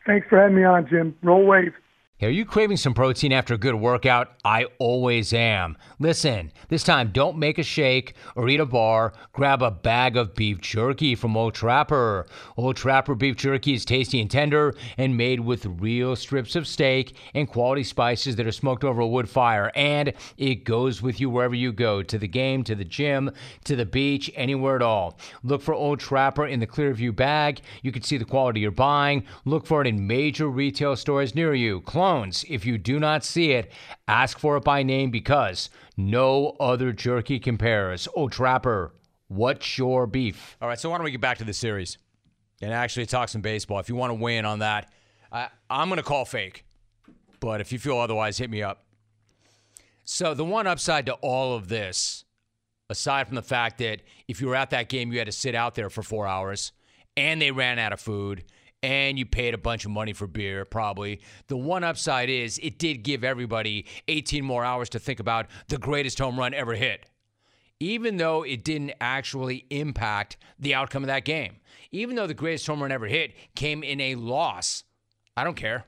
Thanks 0.06 0.28
for 0.28 0.40
having 0.40 0.56
me 0.56 0.64
on, 0.64 0.88
Jim. 0.90 1.16
Roll 1.24 1.46
wave. 1.46 1.74
Are 2.24 2.30
you 2.30 2.46
craving 2.46 2.78
some 2.78 2.94
protein 2.94 3.34
after 3.34 3.56
a 3.56 3.58
good 3.58 3.74
workout? 3.74 4.34
I 4.46 4.66
always 4.78 5.34
am. 5.34 5.76
Listen, 5.98 6.52
this 6.70 6.84
time 6.84 7.10
don't 7.12 7.40
make 7.40 7.58
a 7.58 7.64
shake 7.64 8.14
or 8.36 8.48
eat 8.48 8.60
a 8.60 8.66
bar. 8.68 9.14
Grab 9.34 9.64
a 9.64 9.72
bag 9.72 10.16
of 10.16 10.36
beef 10.36 10.62
jerky 10.62 11.16
from 11.16 11.36
Old 11.36 11.56
Trapper. 11.56 12.28
Old 12.58 12.76
Trapper 12.76 13.16
beef 13.16 13.38
jerky 13.38 13.74
is 13.74 13.86
tasty 13.86 14.22
and 14.22 14.30
tender 14.30 14.76
and 15.00 15.18
made 15.18 15.40
with 15.40 15.66
real 15.66 16.16
strips 16.16 16.56
of 16.56 16.68
steak 16.68 17.16
and 17.34 17.48
quality 17.50 17.84
spices 17.84 18.36
that 18.36 18.46
are 18.46 18.52
smoked 18.52 18.84
over 18.84 19.02
a 19.02 19.08
wood 19.08 19.28
fire. 19.28 19.72
And 19.74 20.14
it 20.38 20.64
goes 20.64 21.02
with 21.02 21.20
you 21.20 21.28
wherever 21.32 21.56
you 21.56 21.72
go 21.72 22.04
to 22.04 22.20
the 22.20 22.28
game, 22.28 22.64
to 22.66 22.76
the 22.76 22.86
gym, 22.86 23.32
to 23.64 23.76
the 23.76 23.88
beach, 23.88 24.30
anywhere 24.36 24.76
at 24.76 24.84
all. 24.84 25.18
Look 25.44 25.64
for 25.64 25.74
Old 25.74 26.00
Trapper 26.00 26.46
in 26.46 26.60
the 26.60 26.68
Clearview 26.68 27.16
bag. 27.16 27.62
You 27.82 27.92
can 27.92 28.04
see 28.04 28.18
the 28.18 28.26
quality 28.26 28.60
you're 28.60 28.70
buying. 28.70 29.24
Look 29.44 29.66
for 29.66 29.82
it 29.82 29.88
in 29.88 30.06
major 30.06 30.48
retail 30.48 30.96
stores 30.96 31.34
near 31.34 31.56
you. 31.56 31.82
Clone 31.82 32.11
if 32.50 32.66
you 32.66 32.78
do 32.78 33.00
not 33.00 33.24
see 33.24 33.52
it, 33.52 33.72
ask 34.08 34.40
for 34.40 34.58
it 34.58 34.64
by 34.64 34.84
name 34.84 35.12
because 35.12 35.70
no 35.98 36.56
other 36.60 36.92
jerky 36.92 37.40
compares. 37.40 38.08
Oh, 38.16 38.28
Trapper, 38.30 38.94
what's 39.28 39.78
your 39.78 40.08
beef? 40.08 40.58
All 40.62 40.68
right, 40.68 40.80
so 40.80 40.90
why 40.90 40.98
don't 40.98 41.06
we 41.06 41.12
get 41.12 41.22
back 41.22 41.38
to 41.40 41.44
the 41.44 41.54
series 41.54 41.98
and 42.62 42.74
actually 42.74 43.06
talk 43.06 43.30
some 43.30 43.42
baseball? 43.42 43.80
If 43.80 43.90
you 43.90 43.96
want 43.96 44.12
to 44.12 44.16
weigh 44.16 44.38
in 44.38 44.46
on 44.46 44.60
that, 44.60 44.92
I, 45.32 45.50
I'm 45.70 45.90
going 45.90 45.98
to 45.98 46.04
call 46.04 46.26
fake. 46.26 46.66
But 47.40 47.62
if 47.62 47.72
you 47.72 47.80
feel 47.80 47.98
otherwise, 47.98 48.38
hit 48.38 48.50
me 48.50 48.62
up. 48.62 48.86
So, 50.04 50.34
the 50.34 50.46
one 50.46 50.68
upside 50.68 51.06
to 51.06 51.14
all 51.14 51.56
of 51.56 51.70
this, 51.70 52.26
aside 52.90 53.28
from 53.28 53.36
the 53.36 53.42
fact 53.42 53.78
that 53.80 54.02
if 54.28 54.42
you 54.42 54.48
were 54.48 54.56
at 54.56 54.72
that 54.72 54.90
game, 54.90 55.12
you 55.12 55.20
had 55.20 55.28
to 55.28 55.32
sit 55.32 55.56
out 55.56 55.76
there 55.76 55.90
for 55.90 56.04
four 56.04 56.28
hours 56.28 56.72
and 57.16 57.42
they 57.42 57.52
ran 57.52 57.80
out 57.80 57.94
of 57.94 58.00
food 58.00 58.44
and 58.84 59.20
you 59.20 59.26
paid 59.26 59.54
a 59.54 59.58
bunch 59.60 59.86
of 59.86 59.92
money 59.92 60.14
for 60.14 60.26
beer, 60.28 60.66
probably. 60.66 61.22
The 61.48 61.58
one 61.58 61.84
upside 61.84 62.30
is 62.30 62.60
it 62.64 62.80
did 62.80 63.04
give 63.04 63.24
everybody 63.24 63.86
18 64.08 64.44
more 64.44 64.66
hours 64.66 64.90
to 64.90 65.00
think 65.00 65.20
about 65.20 65.48
the 65.68 65.78
greatest 65.78 66.18
home 66.20 66.40
run 66.40 66.54
ever 66.54 66.74
hit. 66.76 67.06
even 67.82 68.18
though 68.18 68.44
it 68.44 68.64
didn't 68.64 68.94
actually 69.02 69.66
impact 69.72 70.38
the 70.60 70.76
outcome 70.76 71.02
of 71.04 71.08
that 71.08 71.26
game. 71.26 71.56
Even 71.92 72.16
though 72.16 72.28
the 72.28 72.34
greatest 72.34 72.68
home 72.68 72.80
run 72.82 72.92
ever 72.92 73.08
hit 73.08 73.34
came 73.56 73.82
in 73.82 74.00
a 74.00 74.14
loss, 74.14 74.84
I 75.36 75.44
don't 75.44 75.56
care. 75.56 75.86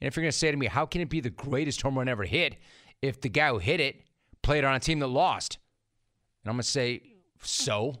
And 0.00 0.08
if 0.08 0.16
you're 0.16 0.24
going 0.24 0.32
to 0.32 0.36
say 0.36 0.50
to 0.50 0.56
me, 0.56 0.66
how 0.66 0.84
can 0.84 1.00
it 1.00 1.08
be 1.08 1.20
the 1.20 1.30
greatest 1.30 1.80
home 1.82 1.96
run 1.96 2.08
ever 2.08 2.24
hit 2.24 2.56
if 3.00 3.20
the 3.20 3.28
guy 3.28 3.50
who 3.50 3.58
hit 3.58 3.78
it 3.80 4.02
played 4.42 4.64
on 4.64 4.74
a 4.74 4.80
team 4.80 4.98
that 4.98 5.06
lost? 5.06 5.58
And 6.42 6.50
I'm 6.50 6.56
going 6.56 6.62
to 6.62 6.68
say, 6.68 7.02
so? 7.40 7.94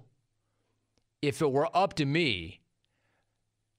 If 1.22 1.40
it 1.40 1.50
were 1.50 1.68
up 1.72 1.94
to 1.94 2.04
me, 2.04 2.60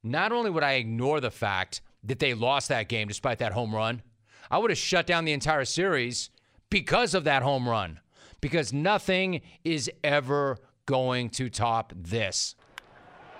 not 0.03 0.31
only 0.31 0.49
would 0.49 0.63
I 0.63 0.73
ignore 0.73 1.19
the 1.19 1.31
fact 1.31 1.81
that 2.03 2.19
they 2.19 2.33
lost 2.33 2.69
that 2.69 2.87
game 2.87 3.07
despite 3.07 3.39
that 3.39 3.53
home 3.53 3.73
run, 3.73 4.01
I 4.49 4.57
would 4.57 4.71
have 4.71 4.77
shut 4.77 5.07
down 5.07 5.25
the 5.25 5.33
entire 5.33 5.65
series 5.65 6.29
because 6.69 7.13
of 7.13 7.23
that 7.25 7.43
home 7.43 7.67
run. 7.67 7.99
Because 8.39 8.71
nothing 8.71 9.41
is 9.63 9.89
ever 10.03 10.57
going 10.85 11.29
to 11.31 11.49
top 11.49 11.91
this. 11.95 12.55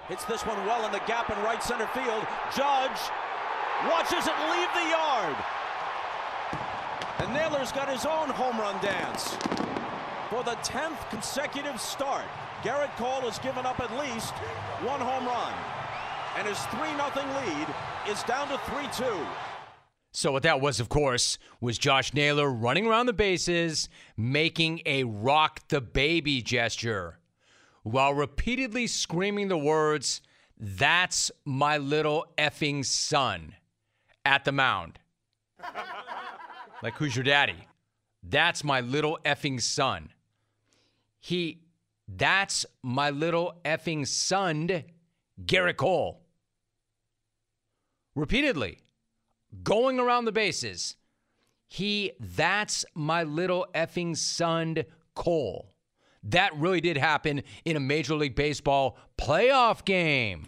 Hits 0.07 0.25
this 0.25 0.45
one 0.45 0.57
well 0.65 0.85
in 0.85 0.91
the 0.91 1.01
gap 1.05 1.29
in 1.29 1.37
right 1.43 1.61
center 1.61 1.87
field. 1.87 2.25
Judge 2.55 2.99
watches 3.89 4.25
it 4.25 4.35
leave 4.49 4.69
the 4.73 4.89
yard. 4.89 5.35
And 7.19 7.33
Naylor's 7.33 7.71
got 7.71 7.89
his 7.89 8.05
own 8.05 8.29
home 8.29 8.59
run 8.59 8.81
dance. 8.81 9.35
For 10.29 10.43
the 10.43 10.55
10th 10.63 11.09
consecutive 11.09 11.79
start, 11.79 12.25
Gerrit 12.63 12.95
Cole 12.97 13.21
has 13.21 13.39
given 13.39 13.65
up 13.65 13.79
at 13.79 13.91
least 13.97 14.33
one 14.83 14.99
home 14.99 15.25
run. 15.25 15.53
And 16.37 16.47
his 16.47 16.59
3 16.67 16.79
0 16.79 17.11
lead 17.15 17.67
is 18.07 18.21
down 18.23 18.47
to 18.49 18.59
3 18.59 18.87
2. 18.95 19.25
So 20.11 20.31
what 20.31 20.43
that 20.43 20.61
was, 20.61 20.79
of 20.79 20.87
course, 20.87 21.39
was 21.59 21.79
Josh 21.79 22.13
Naylor 22.13 22.51
running 22.51 22.85
around 22.85 23.07
the 23.07 23.13
bases, 23.13 23.89
making 24.15 24.81
a 24.85 25.03
rock 25.03 25.67
the 25.67 25.81
baby 25.81 26.43
gesture, 26.43 27.17
while 27.81 28.13
repeatedly 28.13 28.85
screaming 28.85 29.47
the 29.47 29.57
words, 29.57 30.21
"That's 30.59 31.31
my 31.43 31.77
little 31.77 32.27
effing 32.37 32.85
son," 32.85 33.55
at 34.23 34.45
the 34.45 34.51
mound. 34.51 34.99
like, 36.83 36.93
who's 36.97 37.15
your 37.15 37.23
daddy? 37.23 37.67
That's 38.21 38.63
my 38.63 38.81
little 38.81 39.17
effing 39.25 39.59
son. 39.59 40.09
He, 41.19 41.61
that's 42.07 42.63
my 42.83 43.09
little 43.09 43.59
effing 43.65 44.05
son, 44.05 44.83
Gerrit 45.43 45.77
Cole. 45.77 46.26
Repeatedly 48.17 48.79
going 49.61 49.99
around 49.99 50.25
the 50.25 50.31
bases. 50.31 50.95
He, 51.67 52.13
that's 52.19 52.83
my 52.95 53.21
little 53.21 53.67
effing 53.75 54.17
son, 54.17 54.85
Cole. 55.13 55.75
That 56.23 56.57
really 56.57 56.81
did 56.81 56.97
happen 56.97 57.43
in 57.63 57.75
a 57.75 57.79
Major 57.79 58.15
League 58.15 58.35
Baseball 58.35 58.97
playoff 59.19 59.85
game. 59.85 60.47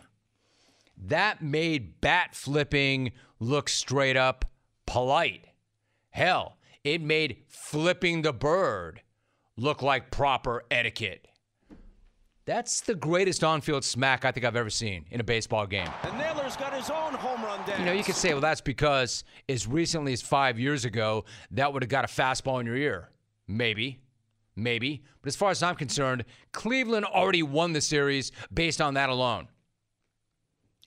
That 0.98 1.44
made 1.44 2.02
bat 2.02 2.34
flipping 2.34 3.12
look 3.40 3.70
straight 3.70 4.18
up 4.18 4.46
polite. 4.88 5.46
Hell, 6.10 6.58
it 6.84 7.04
made 7.04 7.44
flipping 7.48 8.24
the 8.24 8.34
bird 8.34 9.02
look 9.56 9.84
like 9.84 10.10
proper 10.10 10.64
etiquette. 10.72 11.28
That's 12.50 12.82
the 12.82 12.96
greatest 12.96 13.44
on-field 13.44 13.84
smack 13.84 14.26
I 14.26 14.32
think 14.32 14.44
I've 14.44 14.56
ever 14.56 14.72
seen 14.72 15.06
in 15.12 15.20
a 15.20 15.24
baseball 15.24 15.68
game. 15.68 15.88
And 16.02 16.18
Naylor's 16.18 16.56
got 16.56 16.74
his 16.74 16.90
own 16.90 17.14
home 17.14 17.44
run 17.44 17.64
dance. 17.64 17.78
You 17.78 17.86
know, 17.86 17.92
you 17.92 18.04
could 18.04 18.16
say, 18.16 18.32
well, 18.32 18.42
that's 18.42 18.60
because 18.60 19.24
as 19.48 19.68
recently 19.68 20.14
as 20.14 20.24
five 20.24 20.58
years 20.58 20.84
ago, 20.84 21.26
that 21.52 21.72
would 21.72 21.84
have 21.84 21.92
got 21.92 22.06
a 22.06 22.08
fastball 22.08 22.60
in 22.60 22.66
your 22.66 22.76
ear. 22.76 23.10
Maybe. 23.48 24.00
Maybe. 24.56 25.04
But 25.22 25.28
as 25.28 25.36
far 25.36 25.52
as 25.52 25.62
I'm 25.62 25.76
concerned, 25.76 26.26
Cleveland 26.52 27.06
already 27.06 27.44
won 27.44 27.74
the 27.74 27.82
series 27.82 28.32
based 28.52 28.82
on 28.82 28.96
that 28.96 29.10
alone. 29.10 29.48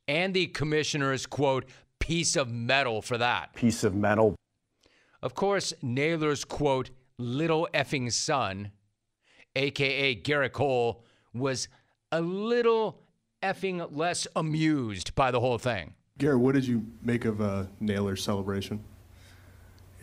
And 0.09 0.35
the 0.35 0.49
commissioner's, 0.49 1.27
quote, 1.27 1.67
piece 2.01 2.35
of 2.35 2.51
metal 2.51 3.03
for 3.03 3.19
that. 3.19 3.55
Piece 3.55 3.85
of 3.85 3.95
metal. 3.95 4.35
Of 5.23 5.37
course, 5.37 5.73
Naylor's, 5.81 6.45
quote, 6.45 6.91
little 7.19 7.69
effing 7.73 8.11
son, 8.11 8.73
a.k.a. 9.55 10.17
Gerrit 10.17 10.51
Cole, 10.51 11.05
was 11.35 11.69
a 12.11 12.21
little 12.21 12.99
effing 13.43 13.87
less 13.91 14.27
amused 14.37 15.15
by 15.15 15.31
the 15.31 15.41
whole 15.41 15.59
thing. 15.59 15.95
Gerrit, 16.19 16.39
what 16.39 16.55
did 16.55 16.67
you 16.67 16.85
make 17.03 17.25
of 17.25 17.41
uh, 17.41 17.65
Naylor's 17.81 18.23
celebration? 18.23 18.83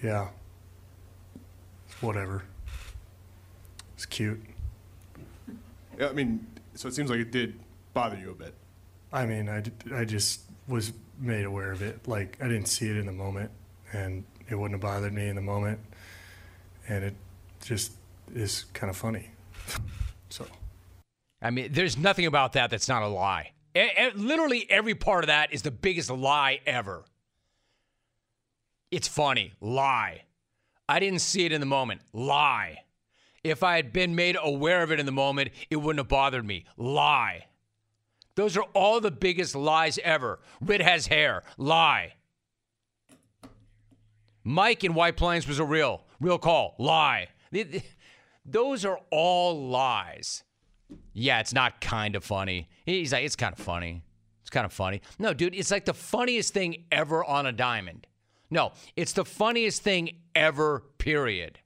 Yeah. 0.04 0.30
Whatever. 2.02 2.44
It's 3.96 4.06
cute. 4.06 4.42
Yeah, 5.98 6.08
I 6.08 6.14
mean, 6.14 6.46
so 6.76 6.88
it 6.88 6.94
seems 6.94 7.10
like 7.10 7.20
it 7.20 7.32
did 7.32 7.60
bother 7.94 8.18
you 8.18 8.32
a 8.32 8.34
bit. 8.34 8.54
I 9.12 9.26
mean, 9.26 9.50
I, 9.50 9.64
I 9.94 10.06
just 10.06 10.42
was 10.68 10.94
made 11.20 11.46
aware 11.46 11.72
of 11.72 11.82
it. 11.82 12.08
Like, 12.08 12.38
I 12.42 12.48
didn't 12.48 12.68
see 12.68 12.90
it 12.90 12.96
in 12.96 13.06
the 13.06 13.12
moment, 13.12 13.52
and 13.92 14.24
it 14.50 14.56
wouldn't 14.56 14.82
have 14.82 14.82
bothered 14.82 15.14
me 15.14 15.28
in 15.28 15.36
the 15.36 15.42
moment. 15.42 15.80
And 16.88 17.04
it 17.04 17.16
just 17.62 17.92
is 18.34 18.66
kind 18.74 18.90
of 18.90 18.98
funny. 18.98 19.32
so. 20.30 20.46
I 21.42 21.52
mean, 21.52 21.72
there's 21.72 21.98
nothing 21.98 22.26
about 22.26 22.54
that 22.54 22.70
that's 22.70 22.88
not 22.88 23.02
a 23.02 23.08
lie. 23.08 23.52
Literally 24.16 24.66
every 24.70 24.96
part 24.96 25.24
of 25.24 25.28
that 25.28 25.54
is 25.54 25.62
the 25.62 25.72
biggest 25.72 26.10
lie 26.10 26.60
ever. 26.66 27.06
It's 28.92 29.08
funny. 29.08 29.54
Lie. 29.62 30.24
I 30.88 31.00
didn't 31.00 31.20
see 31.20 31.46
it 31.46 31.52
in 31.52 31.60
the 31.60 31.68
moment. 31.68 32.02
Lie. 32.12 32.80
If 33.44 33.64
I 33.64 33.78
had 33.78 33.94
been 33.94 34.16
made 34.16 34.38
aware 34.42 34.84
of 34.84 34.92
it 34.92 35.00
in 35.00 35.06
the 35.06 35.12
moment, 35.12 35.52
it 35.70 35.78
wouldn't 35.78 36.00
have 36.00 36.10
bothered 36.10 36.46
me. 36.46 36.66
Lie. 36.76 37.46
Those 38.36 38.58
are 38.58 38.66
all 38.74 39.00
the 39.00 39.12
biggest 39.12 39.56
lies 39.56 40.00
ever. 40.04 40.40
Rid 40.60 40.82
has 40.82 41.08
hair. 41.08 41.44
Lie. 41.58 42.14
Mike 44.44 44.84
in 44.84 44.94
White 44.94 45.16
Plains 45.16 45.48
was 45.48 45.60
a 45.60 45.66
real, 45.66 46.04
real 46.20 46.38
call. 46.38 46.76
Lie. 46.80 47.30
Those 48.46 48.84
are 48.84 49.00
all 49.12 49.70
lies. 49.70 50.44
Yeah, 51.14 51.40
it's 51.40 51.54
not 51.54 51.82
kind 51.82 52.16
of 52.16 52.24
funny. 52.24 52.70
He's 52.86 53.14
like, 53.14 53.24
it's 53.26 53.36
kind 53.36 53.54
of 53.54 53.60
funny. 53.60 54.04
It's 54.42 54.50
kind 54.50 54.66
of 54.66 54.74
funny. 54.74 55.02
No, 55.20 55.34
dude, 55.34 55.54
it's 55.54 55.72
like 55.72 55.86
the 55.86 55.94
funniest 55.94 56.54
thing 56.54 56.86
ever 56.92 57.24
on 57.24 57.46
a 57.46 57.52
diamond. 57.52 58.08
No, 58.50 58.72
it's 58.96 59.14
the 59.14 59.26
funniest 59.26 59.84
thing 59.84 60.12
ever, 60.34 60.84
period. 60.98 61.60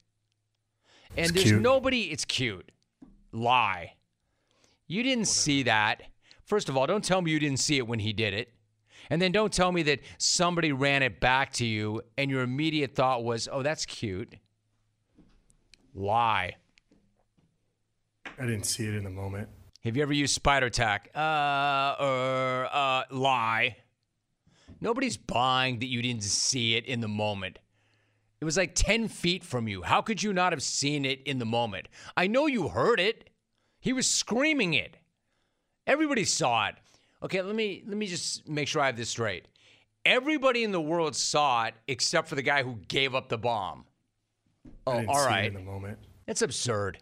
And 1.15 1.25
It's 1.27 1.31
there's 1.31 1.43
cute. 1.51 1.61
nobody, 1.61 2.11
it's 2.11 2.25
cute. 2.25 2.71
Lie. 3.31 3.93
You 4.87 5.01
didn't 5.03 5.27
see 5.27 5.63
that. 5.63 6.01
First 6.45 6.67
of 6.67 6.75
all, 6.75 6.85
don't 6.85 7.03
tell 7.03 7.21
me 7.21 7.31
you 7.31 7.39
didn't 7.39 7.59
see 7.59 7.77
it 7.77 7.87
when 7.87 7.99
he 7.99 8.11
did 8.11 8.33
it. 8.33 8.49
And 9.09 9.21
then 9.21 9.31
don't 9.31 9.53
tell 9.53 9.71
me 9.71 9.83
that 9.83 9.99
somebody 10.17 10.71
ran 10.71 11.03
it 11.03 11.19
back 11.19 11.53
to 11.53 11.65
you 11.65 12.01
and 12.17 12.29
your 12.29 12.41
immediate 12.41 12.95
thought 12.95 13.23
was, 13.23 13.47
oh, 13.51 13.61
that's 13.63 13.85
cute. 13.85 14.35
Lie. 15.93 16.55
I 18.43 18.45
didn't 18.45 18.65
see 18.65 18.85
it 18.85 18.93
in 18.93 19.05
the 19.05 19.09
moment. 19.09 19.47
Have 19.85 19.95
you 19.95 20.03
ever 20.03 20.11
used 20.11 20.35
spider 20.35 20.69
tack? 20.69 21.09
Uh, 21.15 21.95
or, 21.97 22.67
uh, 22.69 23.03
lie. 23.09 23.77
Nobody's 24.81 25.15
buying 25.15 25.79
that 25.79 25.85
you 25.85 26.01
didn't 26.01 26.23
see 26.23 26.75
it 26.75 26.85
in 26.85 26.99
the 26.99 27.07
moment. 27.07 27.59
It 28.41 28.43
was 28.43 28.57
like 28.57 28.75
10 28.75 29.07
feet 29.07 29.45
from 29.45 29.69
you. 29.69 29.81
How 29.83 30.01
could 30.01 30.21
you 30.21 30.33
not 30.33 30.51
have 30.51 30.61
seen 30.61 31.05
it 31.05 31.23
in 31.23 31.39
the 31.39 31.45
moment? 31.45 31.87
I 32.17 32.27
know 32.27 32.45
you 32.45 32.67
heard 32.67 32.99
it. 32.99 33.29
He 33.79 33.93
was 33.93 34.09
screaming 34.09 34.73
it. 34.73 34.97
Everybody 35.87 36.25
saw 36.25 36.67
it. 36.67 36.75
Okay, 37.23 37.41
let 37.41 37.55
me 37.55 37.81
let 37.87 37.95
me 37.95 38.07
just 38.07 38.49
make 38.49 38.67
sure 38.67 38.81
I 38.81 38.87
have 38.87 38.97
this 38.97 39.09
straight. 39.09 39.47
Everybody 40.03 40.65
in 40.65 40.73
the 40.73 40.81
world 40.81 41.15
saw 41.15 41.63
it 41.63 41.75
except 41.87 42.27
for 42.27 42.35
the 42.35 42.41
guy 42.41 42.63
who 42.63 42.79
gave 42.89 43.15
up 43.15 43.29
the 43.29 43.37
bomb. 43.37 43.85
Oh, 44.85 45.05
all 45.07 45.25
right. 45.25 45.45
in 45.45 45.53
the 45.53 45.61
moment. 45.61 45.97
That's 46.25 46.41
absurd. 46.41 46.97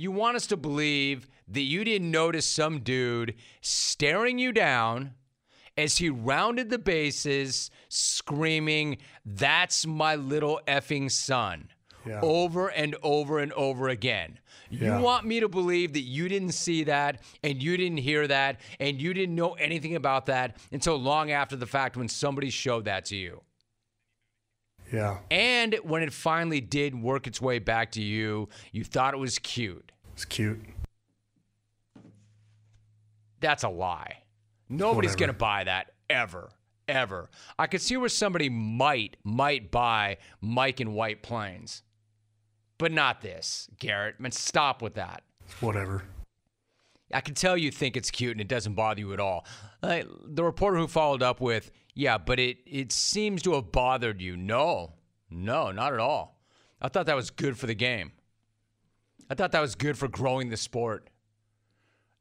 You 0.00 0.10
want 0.10 0.34
us 0.36 0.46
to 0.46 0.56
believe 0.56 1.28
that 1.46 1.60
you 1.60 1.84
didn't 1.84 2.10
notice 2.10 2.46
some 2.46 2.80
dude 2.80 3.34
staring 3.60 4.38
you 4.38 4.50
down 4.50 5.12
as 5.76 5.98
he 5.98 6.08
rounded 6.08 6.70
the 6.70 6.78
bases, 6.78 7.70
screaming, 7.90 8.96
That's 9.26 9.86
my 9.86 10.16
little 10.16 10.58
effing 10.66 11.10
son, 11.10 11.68
Yeah. 12.06 12.20
over 12.22 12.68
and 12.68 12.96
over 13.02 13.40
and 13.40 13.52
over 13.52 13.90
again. 13.90 14.38
Yeah. 14.70 14.96
You 14.96 15.04
want 15.04 15.26
me 15.26 15.38
to 15.40 15.50
believe 15.50 15.92
that 15.92 16.00
you 16.00 16.30
didn't 16.30 16.52
see 16.52 16.84
that 16.84 17.20
and 17.42 17.62
you 17.62 17.76
didn't 17.76 17.98
hear 17.98 18.26
that 18.26 18.58
and 18.78 19.02
you 19.02 19.12
didn't 19.12 19.34
know 19.34 19.52
anything 19.52 19.96
about 19.96 20.24
that 20.26 20.56
until 20.72 20.96
long 20.96 21.30
after 21.30 21.56
the 21.56 21.66
fact 21.66 21.98
when 21.98 22.08
somebody 22.08 22.48
showed 22.48 22.86
that 22.86 23.04
to 23.06 23.16
you. 23.16 23.42
Yeah. 24.90 25.18
And 25.30 25.74
when 25.82 26.02
it 26.02 26.12
finally 26.14 26.62
did 26.62 26.94
work 26.94 27.26
its 27.26 27.38
way 27.40 27.58
back 27.58 27.92
to 27.92 28.02
you, 28.02 28.48
you 28.72 28.82
thought 28.82 29.12
it 29.12 29.18
was 29.18 29.38
cute. 29.38 29.92
It's 30.20 30.26
cute. 30.26 30.60
That's 33.40 33.62
a 33.62 33.70
lie. 33.70 34.18
Nobody's 34.68 35.12
Whatever. 35.12 35.32
to 35.32 35.38
buy 35.38 35.64
that 35.64 35.92
ever, 36.10 36.50
ever. 36.86 37.30
I 37.58 37.66
could 37.66 37.80
see 37.80 37.96
where 37.96 38.10
somebody 38.10 38.50
might 38.50 39.16
might 39.24 39.70
buy 39.70 40.18
Mike 40.42 40.78
in 40.78 40.92
White 40.92 41.22
Plains. 41.22 41.82
but 42.76 42.92
not 42.92 43.22
this, 43.22 43.70
Gerrit. 43.80 44.20
Man, 44.20 44.30
stop 44.30 44.82
with 44.82 44.92
that. 44.94 45.22
Whatever. 45.60 46.02
I 47.14 47.22
can 47.22 47.32
tell 47.34 47.56
you 47.56 47.70
think 47.70 47.96
it's 47.96 48.10
cute 48.10 48.32
and 48.32 48.42
it 48.42 48.48
doesn't 48.48 48.74
bother 48.74 49.00
you 49.00 49.14
at 49.14 49.20
all. 49.20 49.46
Uh, 49.82 50.02
the 50.22 50.44
reporter 50.44 50.76
who 50.76 50.86
followed 50.86 51.22
up 51.22 51.40
with, 51.40 51.70
yeah, 51.94 52.18
but 52.18 52.38
it, 52.38 52.58
it 52.66 52.92
seems 52.92 53.40
to 53.44 53.54
have 53.54 53.72
bothered 53.72 54.20
you. 54.20 54.36
No, 54.36 54.92
no, 55.30 55.72
not 55.72 55.94
at 55.94 55.98
all. 55.98 56.42
I 56.82 56.88
thought 56.88 57.06
that 57.06 57.16
was 57.16 57.30
good 57.30 57.58
for 57.58 57.66
the 57.66 57.74
game. 57.74 58.12
I 59.30 59.34
thought 59.34 59.52
that 59.52 59.60
was 59.60 59.76
good 59.76 59.96
for 59.96 60.08
growing 60.08 60.50
the 60.50 60.56
sport. 60.56 61.08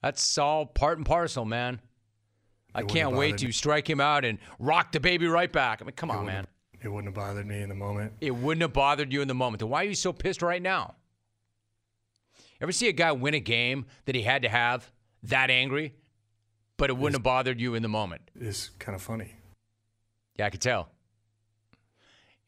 That's 0.01 0.37
all 0.37 0.65
part 0.65 0.97
and 0.97 1.05
parcel, 1.05 1.43
man. 1.43 1.81
I 2.73 2.83
can't 2.83 3.15
wait 3.15 3.39
to 3.39 3.51
strike 3.51 3.89
him 3.89 3.99
out 3.99 4.23
and 4.23 4.37
rock 4.59 4.91
the 4.91 4.99
baby 4.99 5.27
right 5.27 5.51
back. 5.51 5.81
I 5.81 5.85
mean, 5.85 5.93
come 5.95 6.11
It 6.11 6.17
on, 6.17 6.25
man. 6.27 6.47
It 6.81 6.87
wouldn't 6.87 7.07
have 7.07 7.15
bothered 7.15 7.47
me 7.47 7.61
in 7.61 7.67
the 7.67 7.75
moment. 7.75 8.13
It 8.21 8.31
wouldn't 8.31 8.61
have 8.61 8.71
bothered 8.71 9.11
you 9.11 9.21
in 9.21 9.27
the 9.27 9.33
moment. 9.33 9.59
Then 9.59 9.69
why 9.69 9.81
are 9.81 9.87
you 9.87 9.95
so 9.95 10.13
pissed 10.13 10.41
right 10.41 10.61
now? 10.61 10.95
Ever 12.61 12.71
see 12.71 12.87
a 12.87 12.93
guy 12.93 13.11
win 13.11 13.33
a 13.33 13.39
game 13.39 13.85
that 14.05 14.15
he 14.15 14.21
had 14.21 14.43
to 14.43 14.49
have 14.49 14.91
that 15.23 15.49
angry, 15.49 15.95
but 16.77 16.89
it 16.89 16.93
wouldn't 16.93 17.15
have 17.15 17.23
bothered 17.23 17.59
you 17.59 17.73
in 17.73 17.81
the 17.81 17.89
moment? 17.89 18.21
It's 18.39 18.69
kind 18.79 18.95
of 18.95 19.01
funny. 19.01 19.33
Yeah, 20.37 20.45
I 20.45 20.49
could 20.51 20.61
tell. 20.61 20.89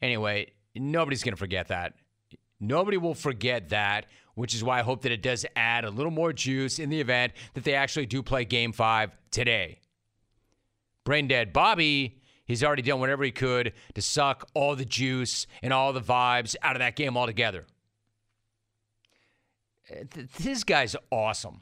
Anyway, 0.01 0.51
nobody's 0.76 1.24
going 1.24 1.34
to 1.34 1.39
forget 1.39 1.70
that. 1.70 1.93
Nobody 2.59 2.97
will 2.97 3.16
forget 3.16 3.70
that, 3.70 4.05
which 4.36 4.53
is 4.53 4.63
why 4.63 4.79
I 4.79 4.84
hope 4.84 5.01
that 5.01 5.11
it 5.11 5.21
does 5.21 5.45
add 5.55 5.86
a 5.86 5.89
little 5.89 6.11
more 6.11 6.34
juice 6.34 6.79
in 6.79 6.89
the 6.89 6.99
event 6.99 7.34
that 7.53 7.63
they 7.63 7.73
actually 7.73 8.05
do 8.05 8.23
play 8.23 8.45
game 8.45 8.71
five 8.71 9.11
today. 9.32 9.79
Brain 11.03 11.27
dead 11.27 11.53
Bobby, 11.53 12.21
he's 12.45 12.63
already 12.63 12.82
done 12.82 12.99
whatever 12.99 13.23
he 13.23 13.32
could 13.32 13.73
to 13.95 14.01
suck 14.01 14.47
all 14.53 14.75
the 14.75 14.86
juice 14.86 15.47
and 15.61 15.73
all 15.73 15.93
the 15.93 16.01
vibes 16.01 16.55
out 16.61 16.75
of 16.75 16.79
that 16.79 16.95
game 16.95 17.17
altogether. 17.17 17.65
This 20.39 20.63
guy's 20.63 20.95
awesome. 21.11 21.61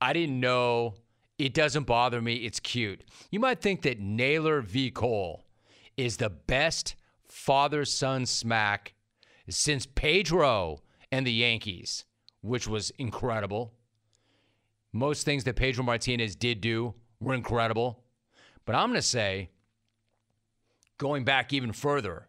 I 0.00 0.12
didn't 0.12 0.38
know. 0.38 0.94
It 1.38 1.52
doesn't 1.52 1.84
bother 1.84 2.22
me. 2.22 2.36
It's 2.36 2.60
cute. 2.60 3.02
You 3.30 3.40
might 3.40 3.60
think 3.60 3.82
that 3.82 3.98
Naylor 3.98 4.60
v. 4.60 4.90
Cole 4.90 5.44
is 5.96 6.18
the 6.18 6.30
best 6.30 6.94
father 7.24 7.84
son 7.84 8.26
smack 8.26 8.94
since 9.48 9.86
Pedro 9.86 10.80
and 11.12 11.26
the 11.26 11.32
Yankees, 11.32 12.04
which 12.40 12.66
was 12.66 12.90
incredible. 12.98 13.72
Most 14.92 15.24
things 15.24 15.44
that 15.44 15.56
Pedro 15.56 15.84
Martinez 15.84 16.36
did 16.36 16.60
do 16.60 16.94
were 17.20 17.34
incredible. 17.34 18.04
But 18.64 18.74
I'm 18.74 18.88
going 18.88 19.00
to 19.00 19.02
say, 19.02 19.50
going 20.98 21.24
back 21.24 21.52
even 21.52 21.72
further, 21.72 22.26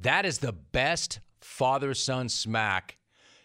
that 0.00 0.26
is 0.26 0.38
the 0.38 0.52
best 0.52 1.20
father 1.40 1.94
son 1.94 2.28
smack 2.28 2.98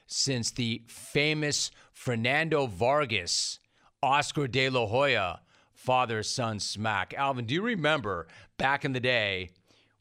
since 0.08 0.52
the 0.52 0.84
famous 0.88 1.72
Fernando 1.92 2.68
Vargas, 2.68 3.60
Oscar 4.02 4.48
de 4.48 4.70
la 4.70 4.86
Hoya 4.86 5.40
father 5.74 6.24
son 6.24 6.60
smack. 6.60 7.14
Alvin, 7.18 7.46
do 7.46 7.54
you 7.54 7.62
remember 7.62 8.28
back 8.58 8.86
in 8.86 8.94
the 8.94 9.00
day 9.00 9.50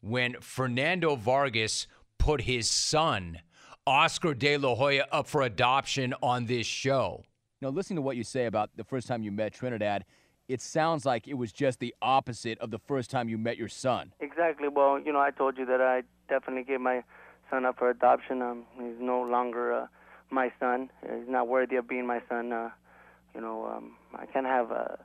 when 0.01 0.35
Fernando 0.39 1.15
Vargas 1.15 1.87
put 2.17 2.41
his 2.41 2.69
son, 2.69 3.39
Oscar 3.85 4.33
de 4.33 4.57
la 4.57 4.75
Hoya, 4.75 5.05
up 5.11 5.27
for 5.27 5.41
adoption 5.41 6.13
on 6.21 6.45
this 6.45 6.65
show? 6.65 7.25
Now, 7.61 7.69
know, 7.69 7.75
listening 7.75 7.97
to 7.97 8.01
what 8.01 8.15
you 8.15 8.23
say 8.23 8.45
about 8.45 8.69
the 8.77 8.83
first 8.83 9.07
time 9.07 9.23
you 9.23 9.31
met 9.31 9.53
Trinidad, 9.53 10.05
it 10.47 10.61
sounds 10.61 11.05
like 11.05 11.27
it 11.27 11.33
was 11.33 11.51
just 11.51 11.79
the 11.79 11.93
opposite 12.01 12.57
of 12.59 12.71
the 12.71 12.79
first 12.79 13.09
time 13.09 13.27
you 13.27 13.37
met 13.37 13.57
your 13.57 13.67
son. 13.67 14.13
Exactly. 14.19 14.67
Well, 14.69 14.99
you 14.99 15.11
know, 15.11 15.19
I 15.19 15.31
told 15.31 15.57
you 15.57 15.65
that 15.65 15.81
I 15.81 16.03
definitely 16.29 16.63
gave 16.63 16.81
my 16.81 17.03
son 17.49 17.65
up 17.65 17.77
for 17.77 17.89
adoption. 17.89 18.41
Um, 18.41 18.63
he's 18.75 18.99
no 18.99 19.21
longer 19.21 19.73
uh, 19.73 19.87
my 20.29 20.51
son. 20.59 20.89
He's 21.01 21.27
not 21.27 21.47
worthy 21.47 21.75
of 21.75 21.87
being 21.87 22.07
my 22.07 22.21
son. 22.29 22.53
Uh, 22.53 22.69
you 23.35 23.41
know, 23.41 23.65
um, 23.65 23.95
I 24.15 24.25
can't 24.25 24.45
have 24.45 24.71
a, 24.71 24.99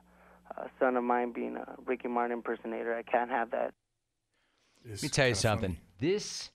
a 0.57 0.69
son 0.79 0.95
of 0.95 1.03
mine 1.03 1.31
being 1.33 1.57
a 1.57 1.75
Ricky 1.85 2.07
Martin 2.07 2.37
impersonator. 2.37 2.95
I 2.95 3.03
can't 3.03 3.29
have 3.29 3.51
that. 3.51 3.73
Let 4.87 5.03
me 5.03 5.09
tell 5.09 5.27
you 5.27 5.35
something. 5.35 5.77
This 5.99 6.51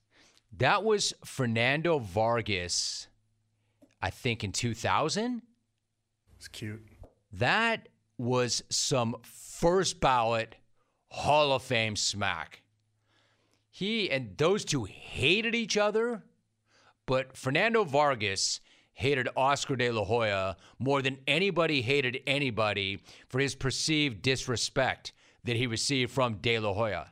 that 0.58 0.84
was 0.84 1.14
Fernando 1.24 1.98
Vargas, 1.98 3.08
I 4.00 4.10
think 4.10 4.44
in 4.44 4.52
2000. 4.52 5.42
It's 6.36 6.48
cute. 6.48 6.82
That 7.32 7.88
was 8.18 8.62
some 8.68 9.16
first 9.22 10.00
ballot 10.00 10.56
Hall 11.08 11.52
of 11.52 11.62
Fame 11.62 11.96
smack. 11.96 12.62
He 13.70 14.10
and 14.10 14.36
those 14.36 14.64
two 14.64 14.84
hated 14.84 15.54
each 15.54 15.76
other, 15.76 16.22
but 17.06 17.36
Fernando 17.36 17.84
Vargas 17.84 18.60
hated 18.92 19.28
Oscar 19.36 19.76
de 19.76 19.90
la 19.90 20.04
Hoya 20.04 20.56
more 20.78 21.02
than 21.02 21.18
anybody 21.26 21.82
hated 21.82 22.20
anybody 22.26 23.00
for 23.28 23.40
his 23.40 23.54
perceived 23.54 24.22
disrespect 24.22 25.12
that 25.42 25.56
he 25.56 25.66
received 25.66 26.12
from 26.12 26.34
de 26.36 26.58
la 26.58 26.72
Hoya. 26.72 27.10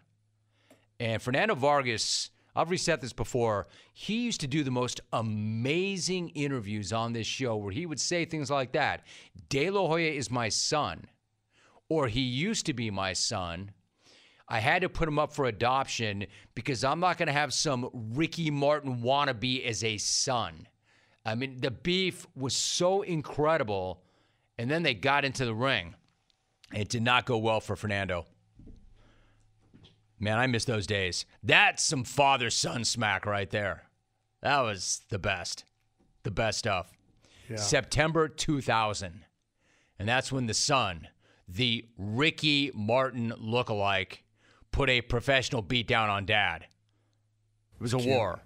And 1.00 1.20
Fernando 1.20 1.54
Vargas, 1.54 2.30
I've 2.54 2.70
reset 2.70 3.00
this 3.00 3.12
before, 3.12 3.66
he 3.94 4.24
used 4.24 4.40
to 4.42 4.46
do 4.46 4.62
the 4.62 4.70
most 4.70 5.00
amazing 5.12 6.30
interviews 6.30 6.92
on 6.92 7.12
this 7.12 7.26
show 7.26 7.56
where 7.56 7.72
he 7.72 7.86
would 7.86 8.00
say 8.00 8.24
things 8.24 8.50
like 8.50 8.72
that 8.72 9.02
De 9.48 9.70
La 9.70 9.86
Hoya 9.86 10.10
is 10.10 10.30
my 10.30 10.48
son, 10.48 11.06
or 11.88 12.08
he 12.08 12.20
used 12.20 12.66
to 12.66 12.74
be 12.74 12.90
my 12.90 13.12
son. 13.12 13.72
I 14.48 14.60
had 14.60 14.82
to 14.82 14.90
put 14.90 15.08
him 15.08 15.18
up 15.18 15.32
for 15.32 15.46
adoption 15.46 16.26
because 16.54 16.84
I'm 16.84 17.00
not 17.00 17.16
going 17.16 17.28
to 17.28 17.32
have 17.32 17.54
some 17.54 17.88
Ricky 18.12 18.50
Martin 18.50 19.00
wannabe 19.00 19.64
as 19.64 19.82
a 19.82 19.96
son. 19.96 20.68
I 21.24 21.34
mean, 21.34 21.60
the 21.60 21.70
beef 21.70 22.26
was 22.36 22.54
so 22.54 23.02
incredible. 23.02 24.02
And 24.58 24.70
then 24.70 24.82
they 24.82 24.94
got 24.94 25.24
into 25.24 25.44
the 25.44 25.54
ring. 25.54 25.94
It 26.74 26.88
did 26.88 27.02
not 27.02 27.24
go 27.24 27.38
well 27.38 27.60
for 27.60 27.76
Fernando. 27.76 28.26
Man, 30.22 30.38
I 30.38 30.46
miss 30.46 30.64
those 30.64 30.86
days. 30.86 31.26
That's 31.42 31.82
some 31.82 32.04
father 32.04 32.48
son 32.48 32.84
smack 32.84 33.26
right 33.26 33.50
there. 33.50 33.88
That 34.40 34.60
was 34.60 35.02
the 35.08 35.18
best. 35.18 35.64
The 36.22 36.30
best 36.30 36.60
stuff. 36.60 36.92
Yeah. 37.50 37.56
September 37.56 38.28
2000. 38.28 39.24
And 39.98 40.08
that's 40.08 40.30
when 40.30 40.46
the 40.46 40.54
son, 40.54 41.08
the 41.48 41.86
Ricky 41.98 42.70
Martin 42.72 43.32
lookalike, 43.36 44.18
put 44.70 44.88
a 44.88 45.00
professional 45.00 45.60
beatdown 45.60 46.08
on 46.08 46.24
dad. 46.24 46.66
It 47.74 47.80
was 47.82 47.92
a 47.92 47.98
Cute. 47.98 48.08
war. 48.08 48.42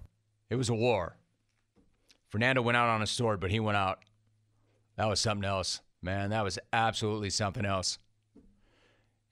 It 0.49 0.55
was 0.55 0.69
a 0.69 0.73
war. 0.73 1.15
Fernando 2.29 2.63
went 2.63 2.75
out 2.75 2.89
on 2.89 3.03
a 3.03 3.07
sword, 3.07 3.39
but 3.39 3.51
he 3.51 3.59
went 3.59 3.77
out. 3.77 3.99
That 4.95 5.07
was 5.07 5.19
something 5.19 5.47
else. 5.47 5.81
Man, 6.01 6.31
that 6.31 6.43
was 6.43 6.57
absolutely 6.73 7.29
something 7.29 7.67
else. 7.67 7.99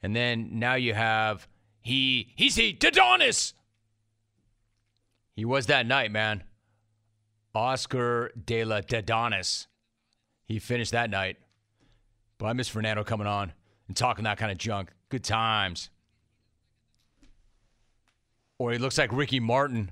And 0.03 0.15
then 0.15 0.59
now 0.59 0.75
you 0.75 0.93
have 0.93 1.47
he 1.85 2.33
he's 2.35 2.55
he 2.55 2.73
Dodonis. 2.73 3.53
He 5.35 5.45
was 5.45 5.67
that 5.67 5.85
night, 5.85 6.11
man. 6.11 6.43
Oscar 7.53 8.31
de 8.43 8.65
la 8.65 8.81
Dodonis. 8.81 9.67
He 10.45 10.57
finished 10.57 10.93
that 10.93 11.11
night. 11.11 11.37
But 12.39 12.47
I 12.47 12.53
miss 12.53 12.67
Fernando 12.67 13.03
coming 13.03 13.27
on 13.27 13.53
and 13.87 13.95
talking 13.95 14.23
that 14.23 14.39
kind 14.39 14.51
of 14.51 14.57
junk. 14.57 14.89
Good 15.09 15.23
times. 15.23 15.91
Or 18.57 18.71
he 18.71 18.79
looks 18.79 18.97
like 18.97 19.13
Ricky 19.13 19.39
Martin. 19.39 19.91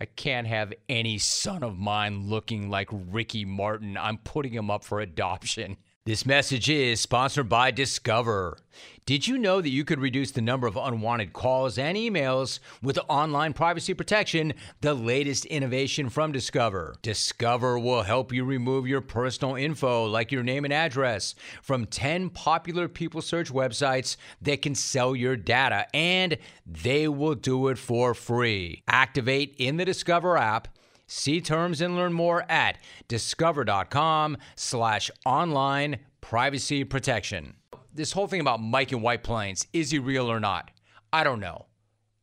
I 0.00 0.06
can't 0.06 0.48
have 0.48 0.72
any 0.88 1.18
son 1.18 1.62
of 1.62 1.78
mine 1.78 2.28
looking 2.28 2.70
like 2.70 2.88
Ricky 2.90 3.44
Martin. 3.44 3.96
I'm 3.96 4.18
putting 4.18 4.52
him 4.52 4.68
up 4.68 4.82
for 4.82 5.00
adoption. 5.00 5.76
This 6.06 6.26
message 6.26 6.68
is 6.68 7.00
sponsored 7.00 7.48
by 7.48 7.70
Discover. 7.70 8.58
Did 9.06 9.26
you 9.26 9.38
know 9.38 9.62
that 9.62 9.70
you 9.70 9.86
could 9.86 10.00
reduce 10.00 10.32
the 10.32 10.42
number 10.42 10.66
of 10.66 10.76
unwanted 10.76 11.32
calls 11.32 11.78
and 11.78 11.96
emails 11.96 12.58
with 12.82 12.98
online 13.08 13.54
privacy 13.54 13.94
protection, 13.94 14.52
the 14.82 14.92
latest 14.92 15.46
innovation 15.46 16.10
from 16.10 16.30
Discover? 16.30 16.96
Discover 17.00 17.78
will 17.78 18.02
help 18.02 18.34
you 18.34 18.44
remove 18.44 18.86
your 18.86 19.00
personal 19.00 19.54
info, 19.54 20.04
like 20.04 20.30
your 20.30 20.42
name 20.42 20.66
and 20.66 20.74
address, 20.74 21.34
from 21.62 21.86
10 21.86 22.28
popular 22.28 22.86
people 22.86 23.22
search 23.22 23.50
websites 23.50 24.18
that 24.42 24.60
can 24.60 24.74
sell 24.74 25.16
your 25.16 25.36
data, 25.36 25.86
and 25.94 26.36
they 26.66 27.08
will 27.08 27.34
do 27.34 27.68
it 27.68 27.78
for 27.78 28.12
free. 28.12 28.82
Activate 28.88 29.54
in 29.56 29.78
the 29.78 29.86
Discover 29.86 30.36
app. 30.36 30.68
See 31.06 31.40
terms 31.40 31.80
and 31.80 31.96
learn 31.96 32.12
more 32.12 32.50
at 32.50 32.78
discover.com 33.08 34.36
slash 34.56 35.10
online 35.26 35.98
privacy 36.20 36.84
protection. 36.84 37.54
This 37.92 38.12
whole 38.12 38.26
thing 38.26 38.40
about 38.40 38.60
Mike 38.60 38.92
in 38.92 39.02
White 39.02 39.22
Plains, 39.22 39.66
is 39.72 39.90
he 39.90 39.98
real 39.98 40.30
or 40.30 40.40
not? 40.40 40.70
I 41.12 41.22
don't 41.22 41.40
know. 41.40 41.66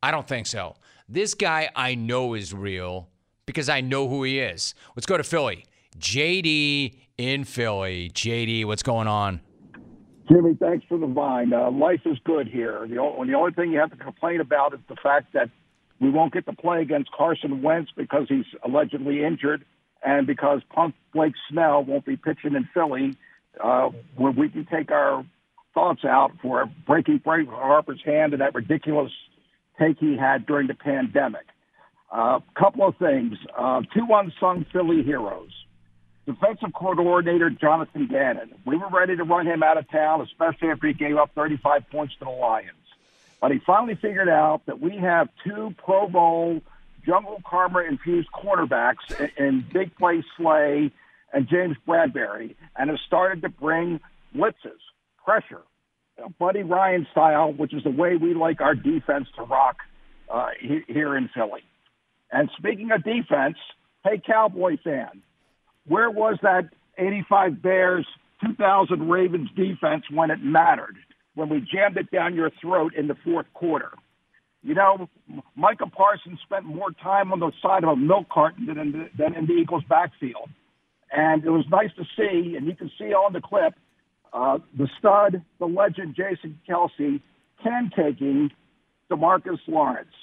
I 0.02 0.10
don't 0.10 0.26
think 0.26 0.46
so. 0.46 0.74
This 1.08 1.34
guy 1.34 1.70
I 1.76 1.94
know 1.94 2.34
is 2.34 2.52
real 2.52 3.08
because 3.46 3.68
I 3.68 3.80
know 3.80 4.08
who 4.08 4.24
he 4.24 4.40
is. 4.40 4.74
Let's 4.96 5.06
go 5.06 5.16
to 5.16 5.24
Philly. 5.24 5.64
JD 5.98 6.96
in 7.18 7.44
Philly. 7.44 8.10
JD, 8.12 8.64
what's 8.64 8.82
going 8.82 9.06
on? 9.06 9.40
Jimmy, 10.28 10.56
thanks 10.58 10.84
for 10.88 10.98
the 10.98 11.06
vine. 11.06 11.52
Uh, 11.52 11.70
life 11.70 12.00
is 12.06 12.16
good 12.24 12.48
here. 12.48 12.86
The 12.88 12.96
the 13.26 13.34
only 13.34 13.52
thing 13.52 13.72
you 13.72 13.78
have 13.78 13.90
to 13.90 13.96
complain 13.96 14.40
about 14.40 14.72
is 14.72 14.80
the 14.88 14.96
fact 15.02 15.32
that 15.34 15.50
we 16.02 16.10
won't 16.10 16.32
get 16.32 16.44
to 16.46 16.52
play 16.52 16.82
against 16.82 17.12
Carson 17.12 17.62
Wentz 17.62 17.92
because 17.96 18.26
he's 18.28 18.44
allegedly 18.64 19.24
injured, 19.24 19.64
and 20.04 20.26
because 20.26 20.60
Punk 20.68 20.96
Blake 21.14 21.34
Snell 21.48 21.84
won't 21.84 22.04
be 22.04 22.16
pitching 22.16 22.56
in 22.56 22.68
Philly, 22.74 23.16
uh, 23.62 23.90
where 24.16 24.32
we 24.32 24.48
can 24.48 24.66
take 24.66 24.90
our 24.90 25.24
thoughts 25.74 26.04
out 26.04 26.32
for 26.42 26.68
breaking 26.86 27.18
Bryce 27.18 27.46
Harper's 27.48 28.02
hand 28.04 28.32
and 28.32 28.42
that 28.42 28.52
ridiculous 28.52 29.12
take 29.78 29.98
he 30.00 30.16
had 30.16 30.44
during 30.44 30.66
the 30.66 30.74
pandemic. 30.74 31.46
A 32.12 32.16
uh, 32.16 32.40
couple 32.58 32.86
of 32.86 32.96
things. 32.96 33.34
Uh, 33.56 33.82
two 33.94 34.06
unsung 34.12 34.66
Philly 34.72 35.04
heroes. 35.04 35.50
Defensive 36.26 36.72
coordinator 36.74 37.48
Jonathan 37.48 38.08
Gannon. 38.08 38.52
We 38.66 38.76
were 38.76 38.90
ready 38.90 39.16
to 39.16 39.22
run 39.22 39.46
him 39.46 39.62
out 39.62 39.78
of 39.78 39.88
town, 39.88 40.20
especially 40.20 40.68
after 40.70 40.88
he 40.88 40.94
gave 40.94 41.16
up 41.16 41.30
35 41.34 41.88
points 41.90 42.14
to 42.18 42.24
the 42.24 42.30
Lions. 42.30 42.81
But 43.42 43.50
he 43.50 43.58
finally 43.66 43.96
figured 43.96 44.28
out 44.28 44.62
that 44.66 44.80
we 44.80 44.96
have 44.98 45.28
two 45.44 45.74
Pro 45.84 46.08
Bowl 46.08 46.62
jungle 47.04 47.42
karma 47.44 47.80
infused 47.80 48.28
cornerbacks 48.32 49.10
in, 49.36 49.64
Big 49.72 49.94
Play 49.96 50.22
Slay 50.36 50.92
and 51.32 51.48
James 51.48 51.76
Bradberry, 51.86 52.54
and 52.76 52.88
has 52.88 53.00
started 53.04 53.42
to 53.42 53.48
bring 53.48 53.98
blitzes, 54.32 54.78
pressure, 55.24 55.62
Buddy 56.38 56.62
Ryan 56.62 57.04
style, 57.10 57.52
which 57.52 57.74
is 57.74 57.82
the 57.82 57.90
way 57.90 58.16
we 58.16 58.32
like 58.32 58.60
our 58.60 58.76
defense 58.76 59.26
to 59.34 59.42
rock 59.42 59.78
uh, 60.32 60.50
here 60.86 61.16
in 61.16 61.28
Philly. 61.34 61.64
And 62.30 62.48
speaking 62.56 62.92
of 62.92 63.02
defense, 63.02 63.56
hey, 64.04 64.22
Cowboy 64.24 64.76
fan, 64.84 65.20
where 65.88 66.12
was 66.12 66.38
that 66.42 66.68
85 66.96 67.60
Bears, 67.60 68.06
2000 68.46 69.10
Ravens 69.10 69.50
defense 69.56 70.04
when 70.12 70.30
it 70.30 70.38
mattered, 70.40 70.96
when 71.34 71.48
we 71.48 71.60
jammed 71.60 71.96
it 71.96 72.10
down 72.10 72.34
your 72.34 72.50
throat 72.60 72.94
in 72.94 73.08
the 73.08 73.16
fourth 73.24 73.46
quarter? 73.54 73.92
You 74.62 74.74
know, 74.74 75.08
Micah 75.56 75.86
Parsons 75.86 76.38
spent 76.44 76.64
more 76.64 76.92
time 76.92 77.32
on 77.32 77.40
the 77.40 77.50
side 77.60 77.82
of 77.82 77.90
a 77.90 77.96
milk 77.96 78.28
carton 78.28 78.66
than 78.66 78.78
in 78.78 78.92
the, 78.92 79.08
than 79.18 79.34
in 79.34 79.46
the 79.46 79.54
Eagles' 79.54 79.82
backfield. 79.88 80.48
And 81.10 81.44
it 81.44 81.50
was 81.50 81.64
nice 81.68 81.90
to 81.96 82.04
see, 82.16 82.56
and 82.56 82.66
you 82.66 82.76
can 82.76 82.90
see 82.98 83.12
on 83.12 83.32
the 83.32 83.40
clip, 83.40 83.74
uh, 84.32 84.58
the 84.78 84.88
stud, 84.98 85.42
the 85.58 85.66
legend, 85.66 86.14
Jason 86.16 86.58
Kelce, 86.68 87.20
can 87.62 87.90
taking 87.94 88.50
Demarcus 89.10 89.58
Lawrence. 89.66 90.14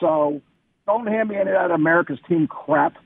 So 0.00 0.42
don't 0.86 1.06
hand 1.06 1.30
me 1.30 1.36
any 1.36 1.50
of 1.50 1.56
that 1.56 1.70
America's 1.70 2.18
team 2.28 2.46
crap. 2.46 2.96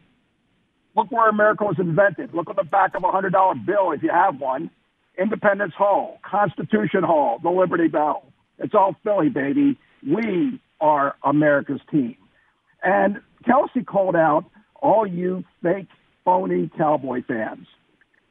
Look 0.97 1.13
where 1.13 1.29
America 1.29 1.65
was 1.65 1.77
invented. 1.79 2.35
Look 2.35 2.51
at 2.51 2.57
the 2.57 2.65
back 2.65 2.97
of 2.97 3.05
a 3.05 3.11
hundred 3.13 3.33
dollar 3.33 3.55
bill 3.55 3.93
if 3.93 4.03
you 4.03 4.11
have 4.11 4.41
one. 4.41 4.71
Independence 5.21 5.75
Hall, 5.77 6.19
Constitution 6.29 7.03
Hall, 7.03 7.39
the 7.43 7.51
Liberty 7.51 7.89
Bell. 7.89 8.25
It's 8.59 8.75
all 8.75 8.97
Philly, 9.05 9.29
baby. 9.29 9.79
We 10.07 10.61
are 10.81 11.15
America's 11.25 11.81
team. 11.91 12.17
And 12.83 13.21
Kelce 13.47 13.85
called 13.87 14.17
out 14.17 14.47
all 14.81 15.07
you 15.07 15.45
fake, 15.63 15.89
phony 16.25 16.71
Cowboy 16.77 17.23
fans. 17.29 17.67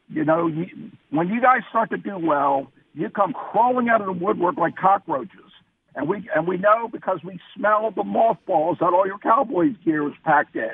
You 0.08 0.26
know, 0.26 0.48
you, 0.48 0.66
when 1.12 1.28
you 1.28 1.42
guys 1.42 1.62
start 1.70 1.92
to 1.92 1.98
do 1.98 2.18
well, 2.18 2.72
you 2.96 3.10
come 3.12 3.34
crawling 3.34 3.90
out 3.90 4.02
of 4.02 4.08
the 4.08 4.14
woodwork 4.14 4.58
like 4.58 4.76
cockroaches. 4.76 5.52
And 5.96 6.08
we 6.08 6.28
and 6.36 6.48
we 6.48 6.58
know 6.58 6.88
because 6.92 7.20
we 7.24 7.40
smell 7.56 7.92
the 7.96 8.04
mothballs 8.04 8.78
that 8.80 8.94
all 8.94 9.06
your 9.06 9.20
Cowboys 9.20 9.76
gear 9.84 10.08
is 10.08 10.14
packed 10.24 10.56
in. 10.56 10.72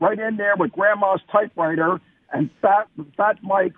Right 0.00 0.18
in 0.18 0.36
there 0.36 0.54
with 0.58 0.72
grandma's 0.72 1.20
typewriter 1.30 2.00
and 2.32 2.50
fat 2.60 2.88
fat 3.16 3.36
Mike's 3.42 3.76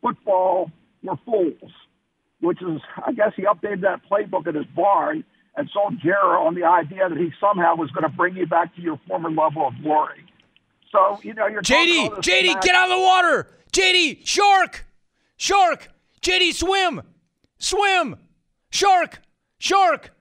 football 0.00 0.70
were 1.02 1.16
fools. 1.24 1.72
Which 2.40 2.62
is 2.62 2.80
I 3.04 3.12
guess 3.12 3.32
he 3.34 3.42
updated 3.42 3.80
that 3.80 4.00
playbook 4.08 4.46
at 4.46 4.54
his 4.54 4.66
barn 4.66 5.24
and 5.56 5.68
sold 5.72 6.00
Jarrah 6.00 6.44
on 6.44 6.54
the 6.54 6.64
idea 6.64 7.08
that 7.08 7.18
he 7.18 7.32
somehow 7.40 7.74
was 7.74 7.90
going 7.90 8.04
to 8.04 8.16
bring 8.16 8.36
you 8.36 8.46
back 8.46 8.74
to 8.76 8.80
your 8.80 9.00
former 9.08 9.28
level 9.28 9.66
of 9.66 9.74
glory. 9.82 10.24
So, 10.92 11.18
you 11.22 11.34
know, 11.34 11.48
you're 11.48 11.62
JD, 11.62 12.10
JD, 12.18 12.62
get 12.62 12.74
out 12.74 12.90
of 12.90 12.96
the 12.96 13.02
water. 13.02 13.48
JD, 13.72 14.24
shark, 14.24 14.86
shark, 15.36 15.88
JD, 16.22 16.54
swim, 16.54 17.02
swim, 17.58 18.16
shark, 18.70 19.18
shark. 19.58 20.12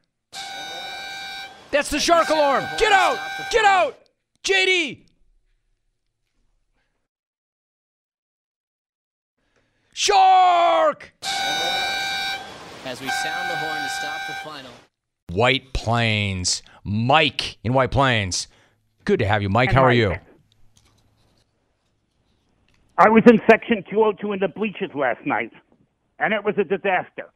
That's 1.72 1.90
the 1.90 2.00
shark 2.00 2.30
alarm. 2.30 2.66
Get 2.78 2.92
out, 2.92 3.20
get 3.52 3.64
out, 3.64 3.98
JD. 4.44 5.07
Shark! 10.00 11.12
As 12.86 13.02
we 13.02 13.10
sound 13.10 13.50
the 13.50 13.56
horn 13.56 13.82
to 13.82 13.90
stop 13.90 14.20
the 14.28 14.34
final. 14.44 14.72
White 15.32 15.74
Plains. 15.74 16.62
Mike 16.84 17.58
in 17.64 17.74
White 17.74 17.90
Plains. 17.90 18.48
Good 19.06 19.18
to 19.18 19.26
have 19.26 19.42
you, 19.42 19.50
Mike. 19.50 19.72
How 19.72 19.82
are 19.82 19.92
you? 19.92 20.14
I 23.00 23.10
was 23.10 23.24
in 23.28 23.42
section 23.50 23.84
202 23.90 24.34
in 24.34 24.40
the 24.40 24.48
bleachers 24.48 24.92
last 24.94 25.26
night, 25.26 25.52
and 26.20 26.32
it 26.32 26.44
was 26.44 26.54
a 26.60 26.64
disaster. 26.64 27.32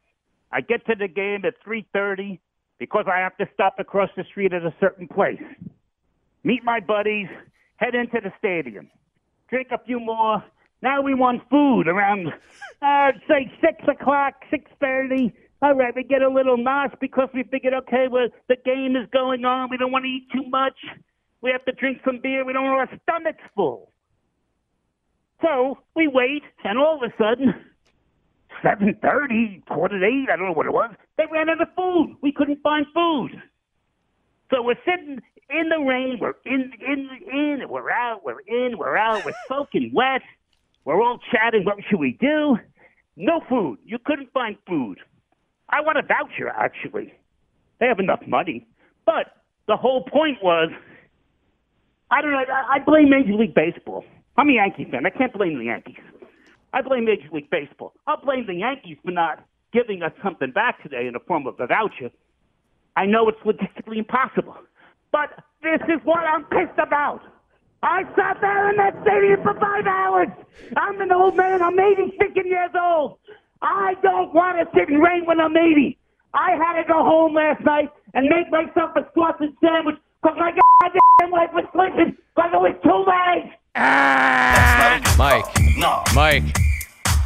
I 0.52 0.60
get 0.60 0.86
to 0.86 0.94
the 0.94 1.08
game 1.08 1.44
at 1.44 1.54
3:30 1.64 2.38
because 2.78 3.06
I 3.12 3.18
have 3.18 3.36
to 3.38 3.48
stop 3.52 3.80
across 3.80 4.10
the 4.16 4.22
street 4.22 4.52
at 4.52 4.62
a 4.62 4.72
certain 4.78 5.08
place. 5.08 5.42
Meet 6.44 6.62
my 6.62 6.78
buddies, 6.78 7.28
head 7.78 7.96
into 7.96 8.20
the 8.20 8.32
stadium, 8.38 8.88
drink 9.48 9.72
a 9.72 9.78
few 9.78 9.98
more. 9.98 10.44
Now 10.82 11.00
we 11.00 11.14
want 11.14 11.42
food 11.48 11.86
around, 11.88 12.28
uh, 12.82 13.12
say 13.28 13.50
six 13.60 13.82
o'clock, 13.88 14.34
six 14.50 14.70
thirty. 14.80 15.32
All 15.62 15.74
right, 15.74 15.94
we 15.94 16.02
get 16.02 16.22
a 16.22 16.28
little 16.28 16.56
nos 16.56 16.90
because 17.00 17.28
we 17.32 17.44
figured, 17.44 17.72
okay, 17.72 18.06
well 18.10 18.28
the 18.48 18.56
game 18.64 18.96
is 18.96 19.08
going 19.12 19.44
on. 19.44 19.70
We 19.70 19.76
don't 19.76 19.92
want 19.92 20.04
to 20.04 20.10
eat 20.10 20.26
too 20.32 20.48
much. 20.50 20.76
We 21.40 21.50
have 21.50 21.64
to 21.66 21.72
drink 21.72 21.98
some 22.04 22.20
beer. 22.20 22.44
We 22.44 22.52
don't 22.52 22.64
want 22.64 22.90
our 22.90 22.98
stomachs 23.02 23.42
full. 23.54 23.92
So 25.40 25.78
we 25.96 26.08
wait, 26.08 26.42
and 26.64 26.78
all 26.78 26.96
of 26.96 27.02
a 27.02 27.12
sudden, 27.18 27.52
7.30, 28.64 29.66
quarter 29.66 29.98
to 29.98 30.06
8, 30.06 30.28
I 30.32 30.36
don't 30.36 30.46
know 30.46 30.52
what 30.52 30.66
it 30.66 30.72
was, 30.72 30.94
they 31.18 31.24
ran 31.30 31.48
out 31.48 31.60
of 31.60 31.68
food. 31.76 32.16
We 32.22 32.32
couldn't 32.32 32.62
find 32.62 32.86
food. 32.94 33.42
So 34.52 34.62
we're 34.62 34.76
sitting 34.84 35.20
in 35.50 35.68
the 35.68 35.78
rain. 35.78 36.18
We're 36.20 36.34
in, 36.46 36.72
in, 36.86 37.08
in, 37.32 37.68
we're 37.68 37.90
out, 37.90 38.24
we're 38.24 38.40
in, 38.40 38.78
we're 38.78 38.96
out, 38.96 39.24
we're 39.24 39.32
soaking 39.48 39.90
wet. 39.92 40.22
We're 40.84 41.02
all 41.02 41.18
chatting. 41.30 41.64
What 41.64 41.76
should 41.88 42.00
we 42.00 42.16
do? 42.20 42.58
No 43.16 43.40
food. 43.48 43.78
You 43.84 43.98
couldn't 44.04 44.32
find 44.32 44.56
food. 44.66 44.98
I 45.68 45.80
want 45.80 45.98
a 45.98 46.02
voucher, 46.02 46.48
actually. 46.48 47.12
They 47.80 47.86
have 47.86 47.98
enough 47.98 48.20
money. 48.26 48.66
But 49.06 49.42
the 49.68 49.76
whole 49.76 50.04
point 50.04 50.38
was, 50.42 50.70
I 52.10 52.20
don't 52.20 52.32
know, 52.32 52.38
I, 52.38 52.76
I 52.76 52.78
blame 52.84 53.10
Major 53.10 53.34
League 53.34 53.54
Baseball. 53.54 54.04
I'm 54.36 54.48
a 54.48 54.52
Yankee 54.52 54.86
fan. 54.90 55.06
I 55.06 55.10
can't 55.10 55.32
blame 55.32 55.58
the 55.58 55.64
Yankees. 55.64 55.96
I 56.72 56.82
blame 56.82 57.04
Major 57.04 57.28
League 57.32 57.50
Baseball. 57.50 57.92
I'll 58.06 58.20
blame 58.20 58.46
the 58.46 58.54
Yankees 58.54 58.96
for 59.04 59.10
not 59.10 59.44
giving 59.72 60.02
us 60.02 60.12
something 60.22 60.52
back 60.52 60.82
today 60.82 61.06
in 61.06 61.12
the 61.12 61.20
form 61.20 61.46
of 61.46 61.58
a 61.60 61.66
voucher. 61.66 62.10
I 62.96 63.06
know 63.06 63.28
it's 63.28 63.38
logistically 63.40 63.96
impossible, 63.96 64.56
but 65.10 65.30
this 65.62 65.80
is 65.88 66.00
what 66.04 66.20
I'm 66.20 66.44
pissed 66.44 66.78
about. 66.78 67.20
I 67.82 68.04
sat 68.14 68.40
there 68.40 68.70
in 68.70 68.76
that 68.76 68.94
stadium 69.02 69.42
for 69.42 69.54
five 69.58 69.86
hours. 69.86 70.28
I'm 70.76 71.00
an 71.00 71.10
old 71.10 71.36
man. 71.36 71.62
I'm 71.62 71.78
86 71.78 72.32
years 72.44 72.70
old. 72.80 73.18
I 73.60 73.94
don't 74.02 74.32
want 74.32 74.58
to 74.58 74.78
sit 74.78 74.88
in 74.88 75.00
rain 75.00 75.24
when 75.26 75.40
I'm 75.40 75.56
80. 75.56 75.98
I 76.34 76.52
had 76.52 76.80
to 76.80 76.86
go 76.86 77.02
home 77.02 77.34
last 77.34 77.62
night 77.64 77.90
and 78.14 78.28
make 78.28 78.50
myself 78.50 78.96
a 78.96 79.06
sausage 79.14 79.54
sandwich 79.62 79.96
because 80.22 80.36
my 80.38 80.52
goddamn 80.80 81.30
wife 81.30 81.50
was 81.52 81.64
sleeping 81.72 82.16
because 82.34 82.50
it 82.52 82.60
was 82.60 82.76
too 82.82 83.04
late. 83.06 83.52
Ah! 83.74 85.14
Mike. 85.18 85.44
No. 85.76 86.02
Mike. 86.14 86.56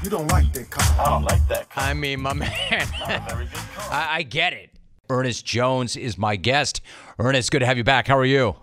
You 0.02 0.10
don't 0.10 0.28
like 0.28 0.52
that 0.52 0.70
car. 0.70 1.06
I 1.06 1.10
don't 1.10 1.24
like 1.24 1.48
that 1.48 1.70
car. 1.70 1.84
I 1.84 1.94
mean, 1.94 2.20
my 2.20 2.32
man. 2.32 2.50
I, 2.70 4.08
I 4.10 4.22
get 4.22 4.52
it. 4.52 4.70
Ernest 5.08 5.44
Jones 5.44 5.96
is 5.96 6.18
my 6.18 6.36
guest. 6.36 6.80
Ernest, 7.18 7.50
good 7.50 7.60
to 7.60 7.66
have 7.66 7.76
you 7.76 7.84
back. 7.84 8.08
How 8.08 8.16
are 8.16 8.24
you? 8.24 8.56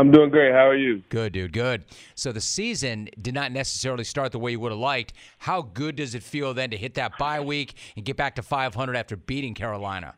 I'm 0.00 0.10
doing 0.10 0.30
great. 0.30 0.52
How 0.52 0.66
are 0.66 0.76
you? 0.76 1.02
Good, 1.10 1.34
dude. 1.34 1.52
Good. 1.52 1.84
So 2.14 2.32
the 2.32 2.40
season 2.40 3.10
did 3.20 3.34
not 3.34 3.52
necessarily 3.52 4.04
start 4.04 4.32
the 4.32 4.38
way 4.38 4.52
you 4.52 4.58
would 4.58 4.72
have 4.72 4.78
liked. 4.78 5.12
How 5.36 5.60
good 5.60 5.96
does 5.96 6.14
it 6.14 6.22
feel 6.22 6.54
then 6.54 6.70
to 6.70 6.78
hit 6.78 6.94
that 6.94 7.18
bye 7.18 7.40
week 7.40 7.74
and 7.96 8.02
get 8.02 8.16
back 8.16 8.36
to 8.36 8.42
500 8.42 8.96
after 8.96 9.14
beating 9.14 9.52
Carolina? 9.52 10.14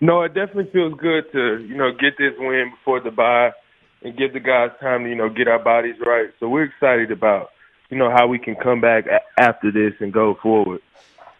No, 0.00 0.22
it 0.22 0.34
definitely 0.34 0.70
feels 0.72 0.94
good 1.00 1.24
to 1.32 1.66
you 1.68 1.76
know 1.76 1.90
get 1.90 2.16
this 2.16 2.34
win 2.38 2.70
before 2.78 3.00
the 3.00 3.10
bye 3.10 3.50
and 4.02 4.16
give 4.16 4.32
the 4.32 4.40
guys 4.40 4.70
time 4.80 5.02
to 5.02 5.08
you 5.08 5.16
know 5.16 5.30
get 5.30 5.48
our 5.48 5.58
bodies 5.58 5.96
right. 6.06 6.28
So 6.38 6.48
we're 6.48 6.64
excited 6.64 7.10
about 7.10 7.48
you 7.90 7.98
know 7.98 8.10
how 8.14 8.28
we 8.28 8.38
can 8.38 8.54
come 8.54 8.80
back 8.80 9.06
a- 9.06 9.40
after 9.40 9.72
this 9.72 9.94
and 9.98 10.12
go 10.12 10.36
forward. 10.40 10.80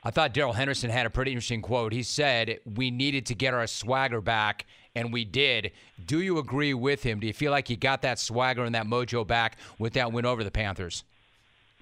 I 0.03 0.11
thought 0.11 0.33
Darrell 0.33 0.53
Henderson 0.53 0.89
had 0.89 1.05
a 1.05 1.11
pretty 1.11 1.33
interesting 1.33 1.63
quote. 1.63 1.93
He 1.93 2.03
said 2.03 2.61
we 2.65 2.91
needed 2.91 3.27
to 3.27 3.35
get 3.35 3.55
our 3.55 3.67
swagger 3.67 4.21
back, 4.21 4.65
and 4.97 5.13
we 5.13 5.25
did. 5.25 5.71
Do 6.05 6.21
you 6.21 6.39
agree 6.39 6.75
with 6.75 7.05
him? 7.05 7.21
Do 7.21 7.27
you 7.27 7.33
feel 7.33 7.53
like 7.53 7.69
he 7.69 7.77
got 7.77 8.03
that 8.03 8.19
swagger 8.19 8.65
and 8.65 8.75
that 8.75 8.87
mojo 8.87 9.25
back 9.25 9.59
with 9.79 9.93
that 9.93 10.13
win 10.13 10.25
over 10.25 10.43
the 10.43 10.51
Panthers? 10.51 11.05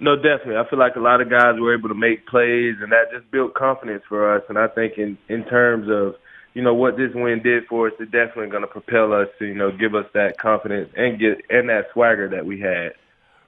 No, 0.00 0.16
definitely. 0.16 0.56
I 0.56 0.68
feel 0.68 0.78
like 0.78 0.96
a 0.96 1.00
lot 1.00 1.20
of 1.20 1.30
guys 1.30 1.54
were 1.58 1.72
able 1.72 1.88
to 1.88 1.94
make 1.94 2.26
plays, 2.26 2.74
and 2.82 2.90
that 2.90 3.12
just 3.12 3.30
built 3.30 3.54
confidence 3.54 4.02
for 4.08 4.36
us. 4.36 4.42
And 4.48 4.58
I 4.58 4.66
think 4.66 4.98
in 4.98 5.16
in 5.28 5.44
terms 5.44 5.88
of 5.88 6.16
you 6.52 6.62
know 6.62 6.74
what 6.74 6.96
this 6.96 7.12
win 7.14 7.42
did 7.42 7.66
for 7.66 7.86
us, 7.86 7.94
it's 8.00 8.10
definitely 8.10 8.48
going 8.48 8.62
to 8.62 8.68
propel 8.68 9.12
us 9.12 9.28
to 9.38 9.46
you 9.46 9.54
know 9.54 9.70
give 9.70 9.94
us 9.94 10.06
that 10.12 10.36
confidence 10.36 10.90
and 10.96 11.20
get 11.20 11.42
and 11.48 11.68
that 11.68 11.86
swagger 11.92 12.28
that 12.30 12.44
we 12.44 12.60
had. 12.60 12.94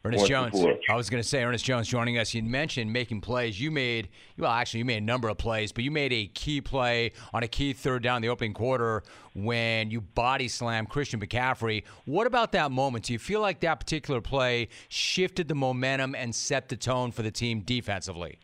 Ernest 0.07 0.27
Jones. 0.27 0.53
before. 0.53 0.75
I 0.89 0.97
was 0.97 1.11
going 1.11 1.23
to 1.23 1.29
say 1.29 1.43
Ernest 1.43 1.65
Jones 1.65 1.89
joining 1.89 2.19
us. 2.19 2.35
You 2.35 2.43
mentioned 2.43 2.93
making 2.93 3.21
plays. 3.21 3.61
You 3.61 3.71
made 3.71 4.09
well, 4.39 4.51
actually, 4.51 4.79
you 4.79 4.85
made 4.85 4.99
a 4.99 5.07
number 5.07 5.29
of 5.29 5.39
plays, 5.39 5.73
but 5.73 5.85
you 5.85 5.91
made 5.91 6.13
a 6.13 6.27
key 6.27 6.61
play 6.61 7.13
on 7.33 7.43
a 7.43 7.49
key 7.49 7.73
third 7.73 8.03
down 8.03 8.17
in 8.17 8.23
the 8.23 8.29
opening 8.29 8.55
quarter 8.55 9.03
when 9.35 9.91
you 9.91 10.01
body 10.01 10.49
slammed 10.49 10.89
Christian 10.89 11.21
McCaffrey. 11.21 11.85
What 12.05 12.27
about 12.27 12.53
that 12.53 12.71
moment? 12.71 13.05
Do 13.05 13.13
you 13.13 13.19
feel 13.19 13.41
like 13.41 13.61
that 13.61 13.81
particular 13.81 14.21
play 14.21 14.69
shifted 14.89 15.49
the 15.49 15.55
momentum 15.55 16.15
and 16.15 16.35
set 16.35 16.69
the 16.69 16.77
tone 16.77 17.13
for 17.13 17.23
the 17.23 17.31
team 17.31 17.61
defensively? 17.61 18.39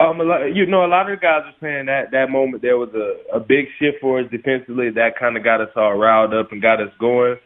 Um, 0.00 0.20
a 0.20 0.24
lot, 0.24 0.44
you 0.54 0.66
know, 0.66 0.84
a 0.84 0.88
lot 0.88 1.10
of 1.10 1.18
the 1.18 1.22
guys 1.22 1.42
are 1.44 1.54
saying 1.60 1.86
that 1.86 2.10
that 2.10 2.30
moment 2.30 2.62
there 2.62 2.76
was 2.78 2.88
a, 2.94 3.36
a 3.36 3.40
big 3.40 3.66
shift 3.78 3.98
for 4.00 4.20
us 4.20 4.30
defensively. 4.30 4.90
That 4.90 5.18
kind 5.18 5.36
of 5.36 5.44
got 5.44 5.60
us 5.60 5.68
all 5.76 5.94
riled 5.94 6.34
up 6.34 6.50
and 6.50 6.60
got 6.60 6.80
us 6.80 6.92
going. 6.98 7.36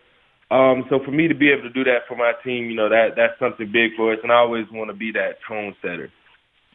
Um, 0.51 0.85
so 0.89 1.01
for 1.05 1.11
me 1.11 1.27
to 1.27 1.35
be 1.35 1.51
able 1.51 1.63
to 1.63 1.71
do 1.71 1.83
that 1.85 2.07
for 2.07 2.17
my 2.17 2.33
team, 2.45 2.71
you 2.71 2.77
know, 2.77 2.89
that 2.89 3.17
that's 3.17 3.39
something 3.39 3.71
big 3.73 3.97
for 3.97 4.13
us, 4.13 4.21
and 4.23 4.31
I 4.31 4.37
always 4.37 4.67
want 4.71 4.91
to 4.91 4.95
be 4.95 5.11
that 5.13 5.39
tone 5.47 5.75
setter. 5.83 6.11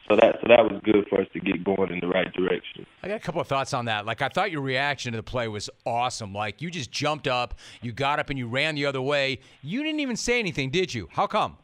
So 0.08 0.16
that 0.16 0.36
so 0.42 0.48
that 0.48 0.62
was 0.64 0.80
good 0.84 1.06
for 1.08 1.20
us 1.20 1.28
to 1.32 1.40
get 1.40 1.64
going 1.64 1.90
in 1.90 2.00
the 2.00 2.08
right 2.08 2.30
direction. 2.32 2.84
I 3.02 3.08
got 3.08 3.16
a 3.16 3.20
couple 3.20 3.40
of 3.40 3.46
thoughts 3.46 3.72
on 3.72 3.86
that. 3.86 4.04
Like 4.04 4.20
I 4.20 4.28
thought 4.28 4.50
your 4.50 4.60
reaction 4.60 5.12
to 5.12 5.18
the 5.18 5.22
play 5.22 5.48
was 5.48 5.70
awesome. 5.86 6.34
Like 6.34 6.60
you 6.60 6.70
just 6.70 6.90
jumped 6.90 7.28
up, 7.28 7.54
you 7.80 7.92
got 7.92 8.18
up 8.18 8.28
and 8.28 8.38
you 8.38 8.48
ran 8.48 8.74
the 8.74 8.84
other 8.84 9.00
way. 9.00 9.38
You 9.62 9.82
didn't 9.82 10.00
even 10.00 10.16
say 10.16 10.38
anything, 10.38 10.70
did 10.70 10.92
you? 10.92 11.08
How 11.12 11.26
come? 11.26 11.56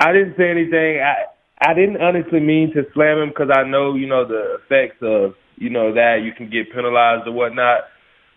I 0.00 0.12
didn't 0.12 0.36
say 0.36 0.50
anything. 0.50 1.00
I 1.00 1.24
I 1.60 1.74
didn't 1.74 2.00
honestly 2.00 2.40
mean 2.40 2.72
to 2.74 2.84
slam 2.94 3.18
him 3.18 3.28
because 3.28 3.50
I 3.52 3.64
know 3.64 3.94
you 3.96 4.06
know 4.06 4.26
the 4.26 4.58
effects 4.64 5.02
of 5.02 5.34
you 5.56 5.68
know 5.68 5.92
that 5.92 6.22
you 6.24 6.32
can 6.32 6.48
get 6.48 6.72
penalized 6.72 7.26
or 7.26 7.32
whatnot. 7.32 7.84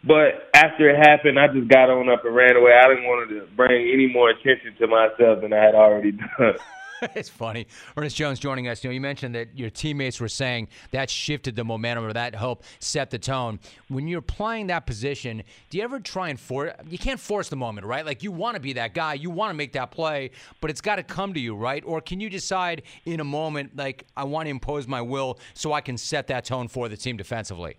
But 0.05 0.49
after 0.53 0.89
it 0.89 0.97
happened, 0.97 1.39
I 1.39 1.47
just 1.47 1.67
got 1.67 1.89
on 1.89 2.09
up 2.09 2.23
and 2.25 2.35
ran 2.35 2.55
away. 2.55 2.73
I 2.73 2.87
didn't 2.87 3.05
want 3.05 3.29
to 3.29 3.47
bring 3.55 3.91
any 3.91 4.07
more 4.07 4.29
attention 4.29 4.75
to 4.79 4.87
myself 4.87 5.41
than 5.41 5.51
I 5.51 5.63
had 5.63 5.73
already 5.73 6.11
done. 6.11 6.55
it's 7.15 7.29
funny. 7.29 7.67
Ernest 7.97 8.15
Jones 8.15 8.39
joining 8.39 8.67
us. 8.67 8.83
You 8.83 8.89
know, 8.89 8.93
you 8.93 9.01
mentioned 9.01 9.35
that 9.35 9.57
your 9.57 9.69
teammates 9.69 10.19
were 10.19 10.27
saying 10.27 10.67
that 10.91 11.09
shifted 11.09 11.55
the 11.55 11.63
momentum 11.63 12.05
or 12.05 12.13
that 12.13 12.35
helped 12.35 12.65
set 12.79 13.09
the 13.09 13.19
tone. 13.19 13.59
When 13.87 14.07
you're 14.07 14.21
playing 14.21 14.67
that 14.67 14.85
position, 14.85 15.43
do 15.69 15.77
you 15.77 15.83
ever 15.83 15.99
try 15.99 16.29
and 16.29 16.39
force? 16.39 16.73
You 16.87 16.97
can't 16.97 17.19
force 17.19 17.49
the 17.49 17.55
moment, 17.55 17.87
right? 17.87 18.05
Like 18.05 18.23
you 18.23 18.31
want 18.31 18.55
to 18.55 18.61
be 18.61 18.73
that 18.73 18.93
guy, 18.93 19.15
you 19.15 19.29
want 19.29 19.49
to 19.49 19.55
make 19.55 19.73
that 19.73 19.91
play, 19.91 20.31
but 20.61 20.69
it's 20.69 20.81
got 20.81 20.97
to 20.97 21.03
come 21.03 21.33
to 21.33 21.39
you, 21.39 21.55
right? 21.55 21.83
Or 21.85 22.01
can 22.01 22.19
you 22.19 22.29
decide 22.29 22.83
in 23.05 23.19
a 23.19 23.25
moment, 23.25 23.75
like 23.75 24.05
I 24.15 24.23
want 24.23 24.45
to 24.45 24.51
impose 24.51 24.87
my 24.87 25.01
will 25.01 25.39
so 25.53 25.73
I 25.73 25.81
can 25.81 25.97
set 25.97 26.27
that 26.27 26.45
tone 26.45 26.67
for 26.67 26.89
the 26.89 26.97
team 26.97 27.17
defensively? 27.17 27.77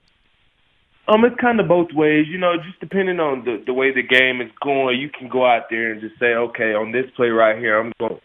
Um, 1.09 1.25
it's 1.25 1.41
kind 1.41 1.61
of 1.61 1.69
both 1.69 1.89
ways, 1.95 2.27
you 2.29 2.39
know. 2.39 2.57
Just 2.57 2.81
depending 2.81 3.21
on 3.21 3.45
the 3.45 3.63
the 3.65 3.73
way 3.73 3.95
the 3.95 4.03
game 4.03 4.41
is 4.41 4.51
going, 4.63 4.99
you 4.99 5.09
can 5.09 5.29
go 5.29 5.47
out 5.47 5.71
there 5.71 5.93
and 5.93 6.01
just 6.01 6.19
say, 6.19 6.35
okay, 6.35 6.75
on 6.75 6.91
this 6.91 7.07
play 7.15 7.29
right 7.29 7.57
here, 7.59 7.79
I'm 7.79 7.93
going, 8.01 8.19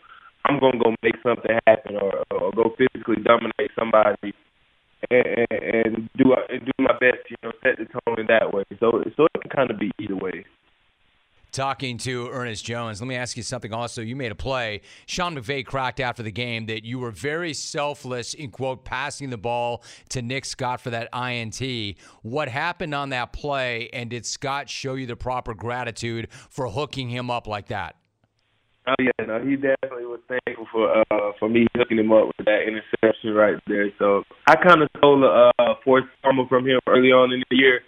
I'm 0.45 0.59
going 0.59 0.73
to 0.73 0.79
go 0.79 0.95
make 1.03 1.15
something 1.21 1.59
happen, 1.67 1.97
or, 1.97 2.25
or 2.31 2.51
go 2.51 2.73
physically 2.77 3.21
dominate 3.23 3.69
somebody, 3.77 4.33
and, 5.11 5.47
and, 5.51 6.09
do 6.17 6.33
and 6.49 6.65
do 6.65 6.71
my 6.79 6.93
best, 6.93 7.29
you 7.29 7.37
know, 7.43 7.51
set 7.61 7.77
the 7.77 7.85
tone 7.85 8.19
in 8.19 8.25
that 8.27 8.51
way. 8.51 8.63
So 8.79 9.03
so 9.15 9.25
it 9.25 9.41
can 9.41 9.51
kind 9.51 9.69
of 9.69 9.77
be 9.79 9.91
either 9.99 10.15
way. 10.15 10.40
Talking 11.51 11.97
to 11.99 12.29
Ernest 12.29 12.63
Jones, 12.63 13.01
let 13.01 13.07
me 13.09 13.15
ask 13.15 13.35
you 13.35 13.43
something 13.43 13.73
also. 13.73 14.01
You 14.01 14.15
made 14.15 14.31
a 14.31 14.35
play. 14.35 14.81
Sean 15.05 15.35
McVay 15.35 15.65
cracked 15.65 15.99
after 15.99 16.23
the 16.23 16.31
game 16.31 16.67
that 16.67 16.85
you 16.85 16.97
were 16.97 17.11
very 17.11 17.53
selfless 17.53 18.33
in, 18.33 18.51
quote, 18.51 18.85
passing 18.85 19.29
the 19.29 19.37
ball 19.37 19.83
to 20.09 20.21
Nick 20.21 20.45
Scott 20.45 20.79
for 20.79 20.91
that 20.91 21.09
INT. 21.13 21.97
What 22.21 22.47
happened 22.47 22.95
on 22.95 23.09
that 23.09 23.33
play, 23.33 23.89
and 23.91 24.09
did 24.09 24.25
Scott 24.25 24.69
show 24.69 24.93
you 24.93 25.05
the 25.05 25.17
proper 25.17 25.53
gratitude 25.53 26.29
for 26.31 26.69
hooking 26.69 27.09
him 27.09 27.29
up 27.29 27.47
like 27.47 27.67
that? 27.67 27.97
Oh 28.87 28.95
yeah, 28.97 29.11
no, 29.27 29.43
he 29.43 29.57
definitely 29.57 30.05
was 30.05 30.21
thankful 30.27 30.67
for 30.71 31.03
uh 31.11 31.31
for 31.37 31.49
me 31.49 31.67
hooking 31.75 31.99
him 31.99 32.11
up 32.11 32.27
with 32.27 32.45
that 32.45 32.61
interception 32.65 33.33
right 33.33 33.59
there. 33.67 33.89
So 33.99 34.23
I 34.47 34.55
kind 34.55 34.81
of 34.81 34.89
stole 34.97 35.23
a 35.23 35.51
uh, 35.59 35.75
forced 35.83 36.07
fumble 36.23 36.47
from 36.47 36.65
him 36.65 36.79
early 36.87 37.11
on 37.11 37.31
in 37.31 37.43
the 37.51 37.57
year, 37.57 37.81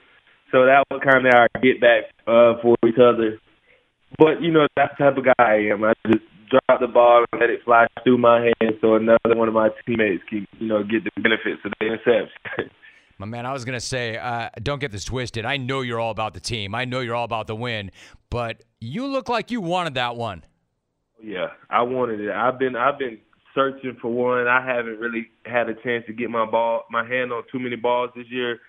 so 0.51 0.65
that 0.65 0.83
was 0.91 1.01
kind 1.03 1.25
of 1.25 1.33
our 1.33 1.47
get 1.63 1.81
back 1.81 2.03
uh, 2.27 2.61
for 2.61 2.75
each 2.85 2.99
other. 3.01 3.39
But 4.17 4.41
you 4.41 4.51
know 4.51 4.67
that's 4.75 4.93
the 4.97 5.05
type 5.05 5.17
of 5.17 5.25
guy 5.25 5.33
I 5.39 5.55
am. 5.71 5.83
I 5.83 5.93
just 6.07 6.23
drop 6.49 6.79
the 6.79 6.87
ball 6.87 7.25
and 7.31 7.41
let 7.41 7.49
it 7.49 7.61
fly 7.63 7.87
through 8.03 8.19
my 8.19 8.51
hands, 8.61 8.75
so 8.81 8.95
another 8.95 9.35
one 9.35 9.47
of 9.47 9.53
my 9.53 9.69
teammates 9.85 10.23
can 10.29 10.47
you 10.59 10.67
know 10.67 10.83
get 10.83 11.03
the 11.03 11.21
benefits 11.21 11.61
of 11.65 11.71
the 11.79 11.85
interception. 11.85 12.69
My 13.19 13.27
man, 13.27 13.45
I 13.45 13.53
was 13.53 13.63
going 13.63 13.79
to 13.79 13.85
say, 13.85 14.17
uh, 14.17 14.49
don't 14.63 14.79
get 14.79 14.91
this 14.91 15.05
twisted. 15.05 15.45
I 15.45 15.57
know 15.57 15.81
you're 15.81 15.99
all 15.99 16.09
about 16.09 16.33
the 16.33 16.39
team. 16.39 16.73
I 16.73 16.85
know 16.85 16.99
you're 16.99 17.15
all 17.15 17.23
about 17.23 17.45
the 17.45 17.55
win, 17.55 17.91
but 18.31 18.63
you 18.81 19.05
look 19.05 19.29
like 19.29 19.51
you 19.51 19.61
wanted 19.61 19.93
that 19.93 20.15
one. 20.15 20.43
Yeah, 21.21 21.49
I 21.69 21.83
wanted 21.83 22.19
it. 22.19 22.31
I've 22.31 22.59
been 22.59 22.75
I've 22.75 22.99
been 22.99 23.19
searching 23.55 23.95
for 24.01 24.11
one. 24.11 24.47
I 24.47 24.65
haven't 24.65 24.99
really 24.99 25.27
had 25.45 25.69
a 25.69 25.73
chance 25.75 26.05
to 26.07 26.13
get 26.13 26.29
my 26.29 26.45
ball 26.45 26.83
my 26.89 27.07
hand 27.07 27.31
on 27.31 27.43
too 27.51 27.59
many 27.59 27.75
balls 27.75 28.09
this 28.15 28.25
year. 28.29 28.59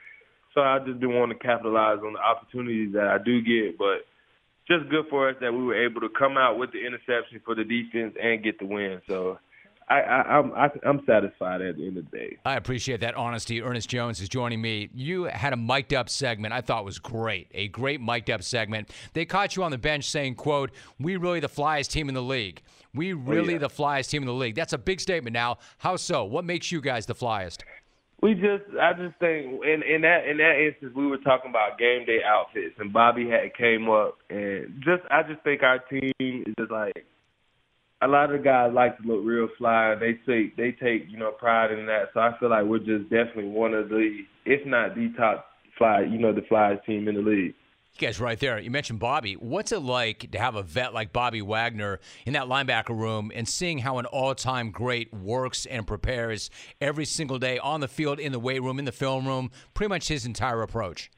So 0.54 0.60
I've 0.60 0.86
just 0.86 1.00
been 1.00 1.14
wanting 1.14 1.36
to 1.38 1.44
capitalize 1.44 1.98
on 2.04 2.12
the 2.12 2.20
opportunities 2.20 2.92
that 2.92 3.08
I 3.08 3.18
do 3.18 3.42
get, 3.42 3.76
but 3.76 4.06
just 4.66 4.88
good 4.88 5.06
for 5.10 5.28
us 5.28 5.36
that 5.40 5.52
we 5.52 5.62
were 5.62 5.84
able 5.84 6.00
to 6.00 6.08
come 6.08 6.36
out 6.36 6.58
with 6.58 6.72
the 6.72 6.84
interception 6.84 7.40
for 7.44 7.54
the 7.54 7.64
defense 7.64 8.14
and 8.20 8.42
get 8.42 8.58
the 8.58 8.66
win. 8.66 9.00
So 9.06 9.38
I, 9.88 10.00
I, 10.00 10.38
I'm 10.38 10.52
I, 10.54 10.70
I'm 10.84 11.02
satisfied 11.06 11.60
at 11.60 11.76
the 11.76 11.86
end 11.86 11.98
of 11.98 12.10
the 12.10 12.16
day. 12.16 12.38
I 12.44 12.56
appreciate 12.56 13.00
that 13.00 13.14
honesty. 13.14 13.60
Ernest 13.60 13.88
Jones 13.88 14.20
is 14.20 14.28
joining 14.28 14.60
me. 14.60 14.88
You 14.94 15.24
had 15.24 15.52
a 15.52 15.56
mic'd 15.56 15.92
up 15.92 16.08
segment 16.08 16.54
I 16.54 16.62
thought 16.62 16.84
was 16.84 16.98
great. 16.98 17.48
A 17.52 17.68
great 17.68 18.00
mic'd 18.00 18.30
up 18.30 18.42
segment. 18.42 18.90
They 19.12 19.24
caught 19.24 19.56
you 19.56 19.62
on 19.62 19.70
the 19.70 19.78
bench 19.78 20.08
saying, 20.08 20.36
quote, 20.36 20.70
we 20.98 21.16
really 21.16 21.40
the 21.40 21.48
flyest 21.48 21.90
team 21.90 22.08
in 22.08 22.14
the 22.14 22.22
league. 22.22 22.62
We 22.94 23.12
oh, 23.12 23.18
really 23.18 23.54
yeah. 23.54 23.58
the 23.60 23.68
flyest 23.68 24.08
team 24.08 24.22
in 24.22 24.26
the 24.26 24.34
league. 24.34 24.54
That's 24.54 24.72
a 24.72 24.78
big 24.78 25.00
statement 25.00 25.34
now. 25.34 25.58
How 25.78 25.96
so? 25.96 26.24
What 26.24 26.44
makes 26.44 26.72
you 26.72 26.80
guys 26.80 27.06
the 27.06 27.14
flyest? 27.14 27.58
We 28.22 28.34
just, 28.34 28.64
I 28.80 28.92
just 28.92 29.18
think, 29.20 29.62
in 29.64 29.82
in 29.82 30.00
that 30.02 30.26
in 30.26 30.38
that 30.38 30.56
instance, 30.66 30.92
we 30.96 31.06
were 31.06 31.18
talking 31.18 31.50
about 31.50 31.78
game 31.78 32.06
day 32.06 32.20
outfits, 32.26 32.74
and 32.78 32.92
Bobby 32.92 33.28
had 33.28 33.54
came 33.54 33.90
up, 33.90 34.16
and 34.30 34.82
just, 34.82 35.02
I 35.10 35.22
just 35.22 35.42
think 35.44 35.62
our 35.62 35.78
team 35.78 36.12
is 36.46 36.54
just 36.58 36.70
like 36.70 37.04
a 38.02 38.08
lot 38.08 38.34
of 38.34 38.44
guys 38.44 38.72
like 38.72 38.96
to 38.98 39.06
look 39.06 39.20
real 39.24 39.48
fly. 39.58 39.94
They 39.98 40.14
take 40.26 40.56
they 40.56 40.72
take 40.72 41.06
you 41.08 41.18
know 41.18 41.32
pride 41.32 41.72
in 41.72 41.86
that. 41.86 42.10
So 42.14 42.20
I 42.20 42.32
feel 42.38 42.50
like 42.50 42.64
we're 42.64 42.78
just 42.78 43.10
definitely 43.10 43.48
one 43.48 43.74
of 43.74 43.88
the, 43.88 44.20
if 44.46 44.66
not 44.66 44.94
the 44.94 45.12
top 45.16 45.46
fly, 45.78 46.02
you 46.02 46.18
know, 46.18 46.32
the 46.32 46.42
flyest 46.42 46.84
team 46.84 47.08
in 47.08 47.16
the 47.16 47.20
league. 47.20 47.54
You 47.96 48.08
guys, 48.08 48.18
right 48.18 48.40
there. 48.40 48.58
You 48.58 48.72
mentioned 48.72 48.98
Bobby. 48.98 49.34
What's 49.34 49.70
it 49.70 49.78
like 49.78 50.32
to 50.32 50.38
have 50.38 50.56
a 50.56 50.64
vet 50.64 50.92
like 50.92 51.12
Bobby 51.12 51.40
Wagner 51.40 52.00
in 52.26 52.32
that 52.32 52.46
linebacker 52.46 52.88
room 52.88 53.30
and 53.32 53.48
seeing 53.48 53.78
how 53.78 53.98
an 53.98 54.06
all-time 54.06 54.72
great 54.72 55.14
works 55.14 55.64
and 55.64 55.86
prepares 55.86 56.50
every 56.80 57.04
single 57.04 57.38
day 57.38 57.56
on 57.60 57.78
the 57.78 57.86
field, 57.86 58.18
in 58.18 58.32
the 58.32 58.40
weight 58.40 58.60
room, 58.64 58.80
in 58.80 58.84
the 58.84 58.90
film 58.90 59.28
room, 59.28 59.52
pretty 59.74 59.90
much 59.90 60.08
his 60.08 60.26
entire 60.26 60.60
approach? 60.62 61.08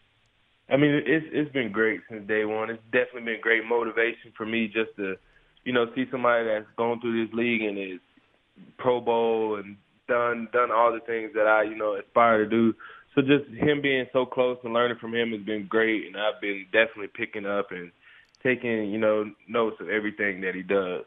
I 0.69 0.77
mean, 0.77 1.03
it's 1.07 1.25
it's 1.33 1.51
been 1.51 1.73
great 1.73 2.03
since 2.11 2.29
day 2.29 2.45
one. 2.45 2.69
It's 2.69 2.83
definitely 2.93 3.33
been 3.33 3.41
great 3.41 3.65
motivation 3.65 4.35
for 4.37 4.45
me 4.45 4.67
just 4.67 4.95
to, 4.97 5.17
you 5.65 5.73
know, 5.73 5.87
see 5.95 6.05
somebody 6.11 6.45
that's 6.45 6.67
gone 6.77 7.01
through 7.01 7.25
this 7.25 7.33
league 7.33 7.63
and 7.63 7.79
is 7.79 8.01
Pro 8.77 9.01
Bowl 9.01 9.57
and 9.57 9.79
done 10.09 10.49
done 10.53 10.71
all 10.71 10.93
the 10.93 11.01
things 11.01 11.31
that 11.37 11.47
I, 11.47 11.63
you 11.63 11.75
know, 11.75 11.95
aspire 11.95 12.45
to 12.45 12.51
do. 12.51 12.75
So 13.17 13.23
just 13.23 13.49
him 13.51 13.81
being 13.81 14.05
so 14.13 14.27
close 14.27 14.59
and 14.63 14.75
learning 14.75 14.99
from 15.01 15.15
him 15.15 15.33
has 15.33 15.41
been 15.41 15.67
great, 15.67 16.07
and 16.07 16.17
I've 16.17 16.39
been 16.41 16.67
definitely 16.71 17.09
picking 17.09 17.47
up 17.47 17.73
and 17.73 17.91
taking, 18.43 18.91
you 18.91 18.99
know, 18.99 19.25
notes 19.49 19.77
of 19.81 19.89
everything 19.89 20.43
that 20.43 20.55
he 20.55 20.63
does. 20.63 21.05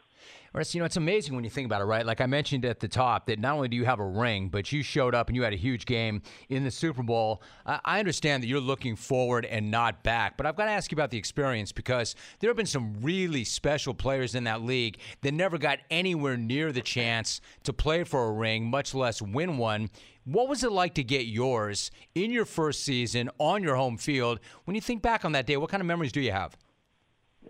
Russ, 0.52 0.74
you 0.74 0.80
know, 0.80 0.84
it's 0.84 0.96
amazing 0.96 1.36
when 1.36 1.44
you 1.44 1.50
think 1.50 1.66
about 1.66 1.80
it, 1.80 1.84
right? 1.84 2.04
Like 2.04 2.20
I 2.20 2.26
mentioned 2.26 2.64
at 2.64 2.80
the 2.80 2.88
top, 2.88 3.26
that 3.26 3.38
not 3.38 3.54
only 3.54 3.68
do 3.68 3.76
you 3.76 3.84
have 3.84 4.00
a 4.00 4.04
ring, 4.04 4.48
but 4.48 4.72
you 4.72 4.82
showed 4.82 5.14
up 5.14 5.28
and 5.28 5.36
you 5.36 5.44
had 5.44 5.52
a 5.52 5.56
huge 5.56 5.86
game 5.86 6.22
in 6.48 6.64
the 6.64 6.72
Super 6.72 7.04
Bowl. 7.04 7.40
I 7.64 8.00
understand 8.00 8.42
that 8.42 8.48
you're 8.48 8.60
looking 8.60 8.96
forward 8.96 9.44
and 9.44 9.70
not 9.70 10.02
back, 10.02 10.36
but 10.36 10.46
I've 10.46 10.56
got 10.56 10.64
to 10.64 10.72
ask 10.72 10.90
you 10.90 10.96
about 10.96 11.10
the 11.10 11.18
experience 11.18 11.70
because 11.70 12.16
there 12.40 12.50
have 12.50 12.56
been 12.56 12.66
some 12.66 12.96
really 13.00 13.44
special 13.44 13.94
players 13.94 14.34
in 14.34 14.42
that 14.44 14.62
league 14.62 14.98
that 15.22 15.32
never 15.32 15.56
got 15.56 15.78
anywhere 15.88 16.36
near 16.36 16.72
the 16.72 16.82
chance 16.82 17.40
to 17.62 17.72
play 17.72 18.02
for 18.02 18.26
a 18.26 18.32
ring, 18.32 18.68
much 18.68 18.92
less 18.92 19.22
win 19.22 19.56
one. 19.56 19.88
What 20.24 20.48
was 20.48 20.62
it 20.62 20.72
like 20.72 20.94
to 20.94 21.04
get 21.04 21.26
yours 21.26 21.90
in 22.14 22.30
your 22.30 22.44
first 22.44 22.84
season 22.84 23.30
on 23.38 23.62
your 23.62 23.76
home 23.76 23.96
field? 23.96 24.40
When 24.64 24.74
you 24.74 24.80
think 24.80 25.02
back 25.02 25.24
on 25.24 25.32
that 25.32 25.46
day, 25.46 25.56
what 25.56 25.70
kind 25.70 25.80
of 25.80 25.86
memories 25.86 26.12
do 26.12 26.20
you 26.20 26.32
have? 26.32 26.56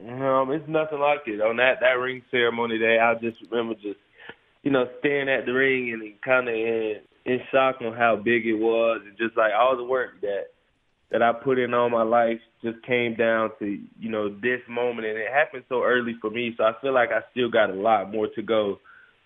Um, 0.00 0.50
it's 0.52 0.66
nothing 0.68 1.00
like 1.00 1.20
it. 1.26 1.40
On 1.40 1.56
that 1.56 1.80
that 1.80 1.98
ring 1.98 2.22
ceremony 2.30 2.78
day, 2.78 2.98
I 2.98 3.14
just 3.14 3.36
remember 3.50 3.74
just 3.74 3.98
you 4.62 4.70
know 4.70 4.88
staring 5.00 5.28
at 5.28 5.46
the 5.46 5.52
ring 5.52 5.92
and 5.92 6.20
kind 6.22 6.48
of 6.48 6.54
in, 6.54 7.00
in 7.26 7.40
shock 7.50 7.76
on 7.82 7.92
how 7.94 8.16
big 8.16 8.46
it 8.46 8.54
was, 8.54 9.02
and 9.04 9.18
just 9.18 9.36
like 9.36 9.52
all 9.52 9.76
the 9.76 9.84
work 9.84 10.20
that 10.22 10.44
that 11.10 11.22
I 11.22 11.32
put 11.32 11.58
in 11.58 11.74
all 11.74 11.90
my 11.90 12.02
life 12.02 12.40
just 12.62 12.82
came 12.86 13.14
down 13.14 13.50
to 13.58 13.78
you 13.98 14.08
know 14.10 14.30
this 14.30 14.60
moment, 14.68 15.06
and 15.06 15.18
it 15.18 15.30
happened 15.30 15.64
so 15.68 15.82
early 15.82 16.16
for 16.20 16.30
me. 16.30 16.54
So 16.56 16.64
I 16.64 16.72
feel 16.80 16.94
like 16.94 17.10
I 17.10 17.20
still 17.32 17.50
got 17.50 17.70
a 17.70 17.74
lot 17.74 18.10
more 18.10 18.28
to 18.28 18.42
go, 18.42 18.78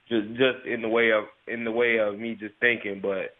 just 0.09 0.29
just 0.31 0.67
in 0.67 0.83
the 0.83 0.89
way 0.89 1.11
of 1.11 1.25
in 1.49 1.65
the 1.65 1.71
way 1.71 1.99
of 1.99 2.19
me 2.19 2.35
just 2.35 2.55
thinking. 2.61 3.01
But 3.01 3.35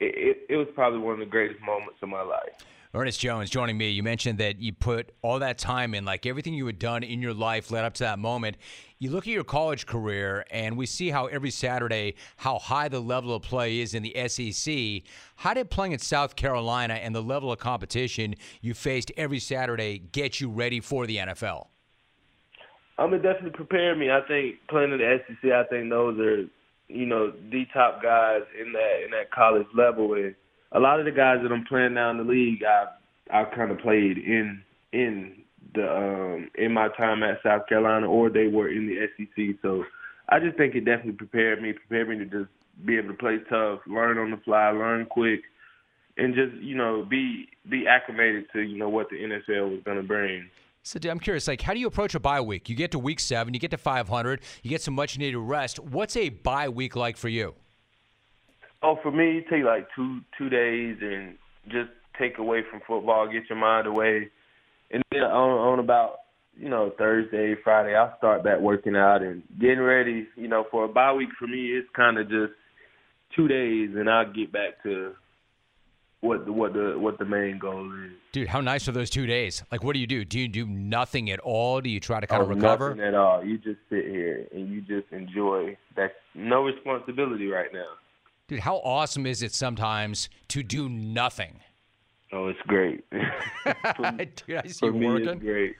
it, 0.00 0.14
it, 0.14 0.36
it 0.48 0.56
was 0.56 0.68
probably 0.74 1.00
one 1.00 1.14
of 1.14 1.20
the 1.20 1.26
greatest 1.26 1.60
moments 1.62 1.98
of 2.02 2.08
my 2.08 2.22
life. 2.22 2.52
Ernest 2.92 3.20
Jones 3.20 3.50
joining 3.50 3.78
me. 3.78 3.90
You 3.90 4.02
mentioned 4.02 4.38
that 4.38 4.60
you 4.60 4.72
put 4.72 5.12
all 5.22 5.38
that 5.38 5.58
time 5.58 5.94
in, 5.94 6.04
like 6.04 6.26
everything 6.26 6.54
you 6.54 6.66
had 6.66 6.80
done 6.80 7.04
in 7.04 7.22
your 7.22 7.32
life 7.32 7.70
led 7.70 7.84
up 7.84 7.94
to 7.94 8.02
that 8.02 8.18
moment. 8.18 8.56
You 8.98 9.10
look 9.10 9.28
at 9.28 9.32
your 9.32 9.44
college 9.44 9.86
career, 9.86 10.44
and 10.50 10.76
we 10.76 10.86
see 10.86 11.08
how 11.08 11.26
every 11.26 11.52
Saturday, 11.52 12.16
how 12.36 12.58
high 12.58 12.88
the 12.88 12.98
level 12.98 13.32
of 13.32 13.42
play 13.42 13.78
is 13.78 13.94
in 13.94 14.02
the 14.02 14.16
SEC. 14.26 15.08
How 15.36 15.54
did 15.54 15.70
playing 15.70 15.94
at 15.94 16.00
South 16.00 16.34
Carolina 16.34 16.94
and 16.94 17.14
the 17.14 17.22
level 17.22 17.52
of 17.52 17.60
competition 17.60 18.34
you 18.60 18.74
faced 18.74 19.12
every 19.16 19.38
Saturday 19.38 19.98
get 19.98 20.40
you 20.40 20.50
ready 20.50 20.80
for 20.80 21.06
the 21.06 21.18
NFL? 21.18 21.68
Um, 23.00 23.14
it 23.14 23.22
definitely 23.22 23.52
prepared 23.52 23.98
me. 23.98 24.10
I 24.10 24.20
think 24.28 24.56
playing 24.68 24.92
in 24.92 24.98
the 24.98 25.20
SEC, 25.26 25.50
I 25.50 25.64
think 25.64 25.88
those 25.88 26.20
are, 26.20 26.44
you 26.88 27.06
know, 27.06 27.32
the 27.50 27.64
top 27.72 28.02
guys 28.02 28.42
in 28.60 28.72
that 28.74 29.02
in 29.04 29.10
that 29.12 29.30
college 29.30 29.66
level. 29.74 30.12
And 30.12 30.34
a 30.72 30.78
lot 30.78 31.00
of 31.00 31.06
the 31.06 31.10
guys 31.10 31.38
that 31.42 31.50
I'm 31.50 31.64
playing 31.64 31.94
now 31.94 32.10
in 32.10 32.18
the 32.18 32.24
league, 32.24 32.62
I've 32.62 32.88
I've 33.32 33.54
kind 33.54 33.70
of 33.70 33.78
played 33.78 34.18
in 34.18 34.62
in 34.92 35.42
the 35.74 35.90
um 35.90 36.50
in 36.56 36.72
my 36.72 36.88
time 36.88 37.22
at 37.22 37.42
South 37.42 37.66
Carolina, 37.68 38.06
or 38.06 38.28
they 38.28 38.48
were 38.48 38.68
in 38.68 38.86
the 38.86 39.08
SEC. 39.16 39.56
So 39.62 39.84
I 40.28 40.38
just 40.38 40.58
think 40.58 40.74
it 40.74 40.84
definitely 40.84 41.12
prepared 41.12 41.62
me, 41.62 41.72
prepared 41.72 42.10
me 42.10 42.18
to 42.18 42.26
just 42.26 42.50
be 42.84 42.98
able 42.98 43.08
to 43.08 43.14
play 43.14 43.38
tough, 43.48 43.80
learn 43.86 44.18
on 44.18 44.30
the 44.30 44.36
fly, 44.38 44.70
learn 44.72 45.06
quick, 45.06 45.40
and 46.18 46.34
just 46.34 46.54
you 46.56 46.76
know 46.76 47.06
be 47.08 47.48
be 47.66 47.86
acclimated 47.86 48.44
to 48.52 48.60
you 48.60 48.76
know 48.76 48.90
what 48.90 49.08
the 49.08 49.16
NFL 49.16 49.70
was 49.70 49.80
going 49.86 49.96
to 49.96 50.02
bring. 50.02 50.50
So 50.82 50.98
I'm 51.10 51.20
curious, 51.20 51.46
like, 51.46 51.60
how 51.60 51.74
do 51.74 51.80
you 51.80 51.86
approach 51.86 52.14
a 52.14 52.20
bye 52.20 52.40
week? 52.40 52.68
You 52.68 52.74
get 52.74 52.92
to 52.92 52.98
week 52.98 53.20
seven, 53.20 53.52
you 53.52 53.60
get 53.60 53.70
to 53.72 53.76
500, 53.76 54.40
you 54.62 54.70
get 54.70 54.80
some 54.80 54.94
much 54.94 55.18
needed 55.18 55.38
rest. 55.38 55.78
What's 55.78 56.16
a 56.16 56.30
bye 56.30 56.70
week 56.70 56.96
like 56.96 57.18
for 57.18 57.28
you? 57.28 57.54
Oh, 58.82 58.98
for 59.02 59.10
me, 59.10 59.34
you 59.34 59.42
take 59.50 59.62
like 59.62 59.88
two 59.94 60.20
two 60.38 60.48
days 60.48 60.96
and 61.02 61.36
just 61.68 61.90
take 62.18 62.38
away 62.38 62.62
from 62.70 62.80
football, 62.86 63.26
get 63.30 63.42
your 63.50 63.58
mind 63.58 63.86
away, 63.86 64.30
and 64.90 65.02
then 65.12 65.20
on, 65.20 65.72
on 65.72 65.78
about 65.80 66.20
you 66.56 66.70
know 66.70 66.90
Thursday, 66.96 67.56
Friday, 67.62 67.94
I'll 67.94 68.16
start 68.16 68.42
back 68.42 68.58
working 68.58 68.96
out 68.96 69.20
and 69.22 69.42
getting 69.60 69.80
ready. 69.80 70.26
You 70.34 70.48
know, 70.48 70.64
for 70.70 70.86
a 70.86 70.88
bye 70.88 71.12
week 71.12 71.28
for 71.38 71.46
me, 71.46 71.72
it's 71.72 71.88
kind 71.94 72.16
of 72.16 72.30
just 72.30 72.54
two 73.36 73.48
days, 73.48 73.90
and 73.94 74.08
I'll 74.08 74.32
get 74.32 74.50
back 74.50 74.82
to 74.84 75.12
what 76.20 76.44
the 76.44 76.52
what 76.52 76.72
the 76.72 76.98
what 76.98 77.18
the 77.18 77.24
main 77.24 77.58
goal 77.58 77.90
is. 78.04 78.12
Dude, 78.32 78.48
how 78.48 78.60
nice 78.60 78.86
are 78.88 78.92
those 78.92 79.10
two 79.10 79.26
days? 79.26 79.62
Like, 79.72 79.82
what 79.82 79.94
do 79.94 79.98
you 79.98 80.06
do? 80.06 80.24
Do 80.24 80.38
you 80.38 80.48
do 80.48 80.66
nothing 80.66 81.30
at 81.30 81.40
all? 81.40 81.80
Do 81.80 81.88
you 81.88 82.00
try 82.00 82.20
to 82.20 82.26
kind 82.26 82.40
oh, 82.40 82.44
of 82.44 82.50
recover? 82.50 82.90
Nothing 82.90 83.04
at 83.04 83.14
all. 83.14 83.44
You 83.44 83.58
just 83.58 83.80
sit 83.88 84.04
here 84.04 84.46
and 84.52 84.68
you 84.68 84.80
just 84.82 85.12
enjoy. 85.12 85.76
That's 85.96 86.14
no 86.34 86.62
responsibility 86.64 87.48
right 87.48 87.72
now. 87.72 87.88
Dude, 88.48 88.60
how 88.60 88.76
awesome 88.78 89.26
is 89.26 89.42
it 89.42 89.54
sometimes 89.54 90.28
to 90.48 90.62
do 90.62 90.88
nothing? 90.88 91.60
Oh, 92.32 92.48
it's 92.48 92.60
great. 92.66 93.04
for, 93.96 94.12
Dude, 94.12 94.56
I 94.56 94.66
see 94.66 94.78
for 94.78 94.86
you 94.86 94.92
me, 94.92 95.06
working. 95.06 95.28
it's 95.28 95.42
great. 95.42 95.76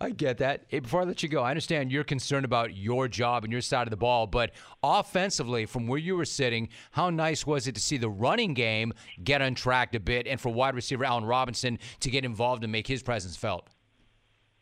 I 0.00 0.10
get 0.10 0.38
that. 0.38 0.64
Hey, 0.68 0.78
before 0.78 1.00
I 1.00 1.04
let 1.04 1.22
you 1.22 1.28
go, 1.28 1.42
I 1.42 1.50
understand 1.50 1.90
you're 1.90 2.04
concerned 2.04 2.44
about 2.44 2.76
your 2.76 3.08
job 3.08 3.44
and 3.44 3.52
your 3.52 3.60
side 3.60 3.86
of 3.86 3.90
the 3.90 3.96
ball, 3.96 4.26
but 4.26 4.52
offensively, 4.82 5.66
from 5.66 5.86
where 5.86 5.98
you 5.98 6.16
were 6.16 6.24
sitting, 6.24 6.68
how 6.92 7.10
nice 7.10 7.46
was 7.46 7.66
it 7.66 7.74
to 7.74 7.80
see 7.80 7.96
the 7.96 8.08
running 8.08 8.54
game 8.54 8.92
get 9.22 9.42
untracked 9.42 9.94
a 9.94 10.00
bit 10.00 10.26
and 10.26 10.40
for 10.40 10.50
wide 10.50 10.74
receiver 10.74 11.04
Allen 11.04 11.24
Robinson 11.24 11.78
to 12.00 12.10
get 12.10 12.24
involved 12.24 12.62
and 12.62 12.72
make 12.72 12.86
his 12.86 13.02
presence 13.02 13.36
felt? 13.36 13.68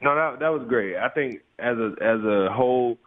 No, 0.00 0.14
that 0.14 0.40
that 0.40 0.48
was 0.48 0.66
great. 0.68 0.96
I 0.96 1.08
think 1.08 1.40
as 1.58 1.76
a 1.78 1.94
as 2.02 2.20
a 2.24 2.48
whole, 2.52 2.98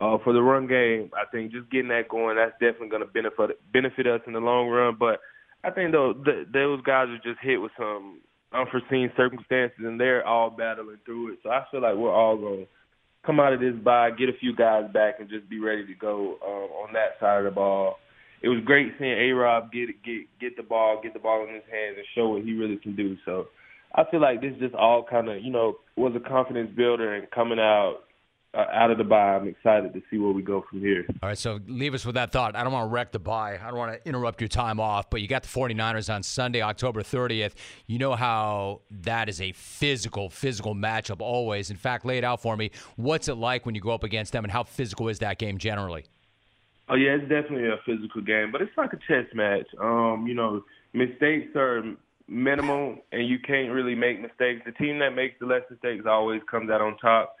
uh, 0.00 0.18
for 0.24 0.32
the 0.32 0.42
run 0.42 0.66
game, 0.66 1.10
I 1.14 1.24
think 1.30 1.52
just 1.52 1.70
getting 1.70 1.88
that 1.88 2.08
going, 2.08 2.36
that's 2.36 2.52
definitely 2.52 2.88
going 2.88 3.02
to 3.02 3.08
benefit 3.08 3.60
benefit 3.72 4.06
us 4.06 4.20
in 4.26 4.32
the 4.32 4.40
long 4.40 4.68
run. 4.68 4.96
But 4.98 5.20
I 5.62 5.70
think 5.70 5.92
though 5.92 6.12
th- 6.12 6.48
those 6.52 6.80
guys 6.82 7.08
are 7.08 7.20
just 7.22 7.40
hit 7.40 7.60
with 7.60 7.72
some 7.78 8.20
unforeseen 8.54 9.10
circumstances, 9.16 9.78
and 9.80 10.00
they're 10.00 10.26
all 10.26 10.50
battling 10.50 10.98
through 11.04 11.32
it. 11.32 11.38
So 11.42 11.50
I 11.50 11.64
feel 11.70 11.82
like 11.82 11.96
we're 11.96 12.14
all 12.14 12.36
going 12.36 12.60
to 12.60 12.66
come 13.26 13.40
out 13.40 13.52
of 13.52 13.60
this 13.60 13.74
by, 13.82 14.10
get 14.10 14.28
a 14.28 14.38
few 14.40 14.54
guys 14.54 14.84
back, 14.92 15.14
and 15.20 15.28
just 15.28 15.48
be 15.48 15.58
ready 15.58 15.86
to 15.86 15.94
go 15.94 16.36
um, 16.44 16.86
on 16.86 16.92
that 16.92 17.18
side 17.20 17.38
of 17.38 17.44
the 17.44 17.50
ball. 17.50 17.96
It 18.42 18.48
was 18.48 18.62
great 18.64 18.92
seeing 18.98 19.10
A 19.10 19.32
Rob 19.32 19.72
get 19.72 19.88
get 20.04 20.26
get 20.38 20.56
the 20.56 20.62
ball, 20.62 21.00
get 21.02 21.14
the 21.14 21.18
ball 21.18 21.46
in 21.48 21.54
his 21.54 21.64
hands, 21.70 21.96
and 21.96 22.06
show 22.14 22.28
what 22.28 22.42
he 22.42 22.52
really 22.52 22.76
can 22.76 22.94
do. 22.94 23.16
So 23.24 23.46
I 23.94 24.04
feel 24.10 24.20
like 24.20 24.42
this 24.42 24.52
just 24.60 24.74
all 24.74 25.02
kind 25.02 25.30
of 25.30 25.42
you 25.42 25.50
know 25.50 25.76
was 25.96 26.12
a 26.14 26.28
confidence 26.28 26.70
builder, 26.76 27.14
and 27.14 27.30
coming 27.30 27.58
out 27.58 28.00
uh, 28.54 28.66
out 28.72 28.90
of 28.90 28.98
the 28.98 29.04
bye, 29.04 29.34
I'm 29.34 29.48
excited 29.48 29.92
to 29.94 30.02
see 30.10 30.18
where 30.18 30.32
we 30.32 30.42
go 30.42 30.64
from 30.68 30.80
here. 30.80 31.04
All 31.22 31.28
right, 31.28 31.38
so 31.38 31.60
leave 31.66 31.94
us 31.94 32.06
with 32.06 32.14
that 32.14 32.32
thought. 32.32 32.54
I 32.54 32.62
don't 32.62 32.72
want 32.72 32.88
to 32.88 32.92
wreck 32.92 33.12
the 33.12 33.18
bye. 33.18 33.58
I 33.60 33.68
don't 33.68 33.76
want 33.76 33.92
to 33.92 34.08
interrupt 34.08 34.40
your 34.40 34.48
time 34.48 34.78
off, 34.78 35.10
but 35.10 35.20
you 35.20 35.28
got 35.28 35.42
the 35.42 35.48
49ers 35.48 36.12
on 36.12 36.22
Sunday, 36.22 36.62
October 36.62 37.02
30th. 37.02 37.54
You 37.86 37.98
know 37.98 38.14
how 38.14 38.82
that 38.90 39.28
is 39.28 39.40
a 39.40 39.52
physical, 39.52 40.30
physical 40.30 40.74
matchup 40.74 41.20
always. 41.20 41.70
In 41.70 41.76
fact, 41.76 42.04
lay 42.04 42.18
it 42.18 42.24
out 42.24 42.40
for 42.40 42.56
me. 42.56 42.70
What's 42.96 43.28
it 43.28 43.34
like 43.34 43.66
when 43.66 43.74
you 43.74 43.80
go 43.80 43.90
up 43.90 44.04
against 44.04 44.32
them, 44.32 44.44
and 44.44 44.52
how 44.52 44.62
physical 44.62 45.08
is 45.08 45.18
that 45.18 45.38
game 45.38 45.58
generally? 45.58 46.04
Oh 46.88 46.96
yeah, 46.96 47.16
it's 47.16 47.22
definitely 47.22 47.68
a 47.68 47.80
physical 47.86 48.20
game, 48.20 48.52
but 48.52 48.60
it's 48.60 48.76
like 48.76 48.92
a 48.92 48.98
chess 49.08 49.26
match. 49.34 49.66
Um, 49.80 50.26
you 50.28 50.34
know, 50.34 50.62
mistakes 50.92 51.56
are 51.56 51.82
minimal, 52.28 52.98
and 53.10 53.26
you 53.26 53.38
can't 53.38 53.72
really 53.72 53.94
make 53.94 54.20
mistakes. 54.20 54.62
The 54.66 54.72
team 54.72 54.98
that 54.98 55.10
makes 55.10 55.34
the 55.40 55.46
less 55.46 55.62
mistakes 55.70 56.04
always 56.06 56.42
comes 56.50 56.70
out 56.70 56.82
on 56.82 56.96
top 56.98 57.34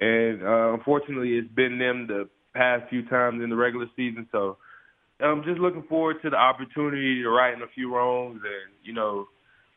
and 0.00 0.42
uh, 0.42 0.72
unfortunately, 0.72 1.36
it's 1.36 1.52
been 1.52 1.78
them 1.78 2.06
the 2.06 2.28
past 2.54 2.88
few 2.88 3.06
times 3.06 3.42
in 3.42 3.50
the 3.50 3.56
regular 3.56 3.86
season. 3.96 4.26
So 4.32 4.56
I'm 5.20 5.44
just 5.44 5.60
looking 5.60 5.82
forward 5.84 6.22
to 6.22 6.30
the 6.30 6.36
opportunity 6.36 7.22
to 7.22 7.28
right 7.28 7.54
in 7.54 7.62
a 7.62 7.68
few 7.68 7.94
wrongs 7.94 8.40
and 8.42 8.74
you 8.82 8.92
know 8.92 9.28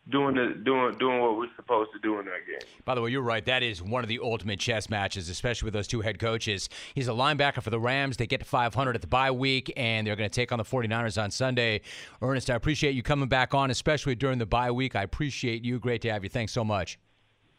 doing 0.09 0.35
the 0.35 0.61
doing 0.63 0.97
doing 0.97 1.19
what 1.19 1.37
we're 1.37 1.53
supposed 1.55 1.91
to 1.93 1.99
do 1.99 2.19
in 2.19 2.25
that 2.25 2.45
game. 2.47 2.69
By 2.85 2.95
the 2.95 3.01
way, 3.01 3.11
you're 3.11 3.21
right. 3.21 3.45
That 3.45 3.63
is 3.63 3.81
one 3.81 4.03
of 4.03 4.09
the 4.09 4.19
ultimate 4.21 4.59
chess 4.59 4.89
matches, 4.89 5.29
especially 5.29 5.67
with 5.67 5.73
those 5.73 5.87
two 5.87 6.01
head 6.01 6.19
coaches. 6.19 6.69
He's 6.93 7.07
a 7.07 7.11
linebacker 7.11 7.61
for 7.61 7.69
the 7.69 7.79
Rams. 7.79 8.17
They 8.17 8.27
get 8.27 8.39
to 8.39 8.45
500 8.45 8.95
at 8.95 9.01
the 9.01 9.07
bye 9.07 9.31
week, 9.31 9.71
and 9.77 10.05
they're 10.07 10.15
going 10.15 10.29
to 10.29 10.33
take 10.35 10.51
on 10.51 10.57
the 10.57 10.65
49ers 10.65 11.21
on 11.21 11.31
Sunday. 11.31 11.81
Ernest, 12.21 12.49
I 12.49 12.55
appreciate 12.55 12.95
you 12.95 13.03
coming 13.03 13.29
back 13.29 13.53
on, 13.53 13.71
especially 13.71 14.15
during 14.15 14.39
the 14.39 14.45
bye 14.45 14.71
week. 14.71 14.95
I 14.95 15.03
appreciate 15.03 15.63
you. 15.63 15.79
Great 15.79 16.01
to 16.03 16.11
have 16.11 16.23
you. 16.23 16.29
Thanks 16.29 16.51
so 16.51 16.63
much. 16.63 16.99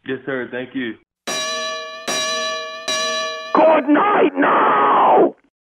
Yes, 0.06 0.18
sir. 0.26 0.48
Thank 0.50 0.74
you. 0.74 0.94
Good 3.54 3.88
night 3.88 4.32
now! 4.34 4.93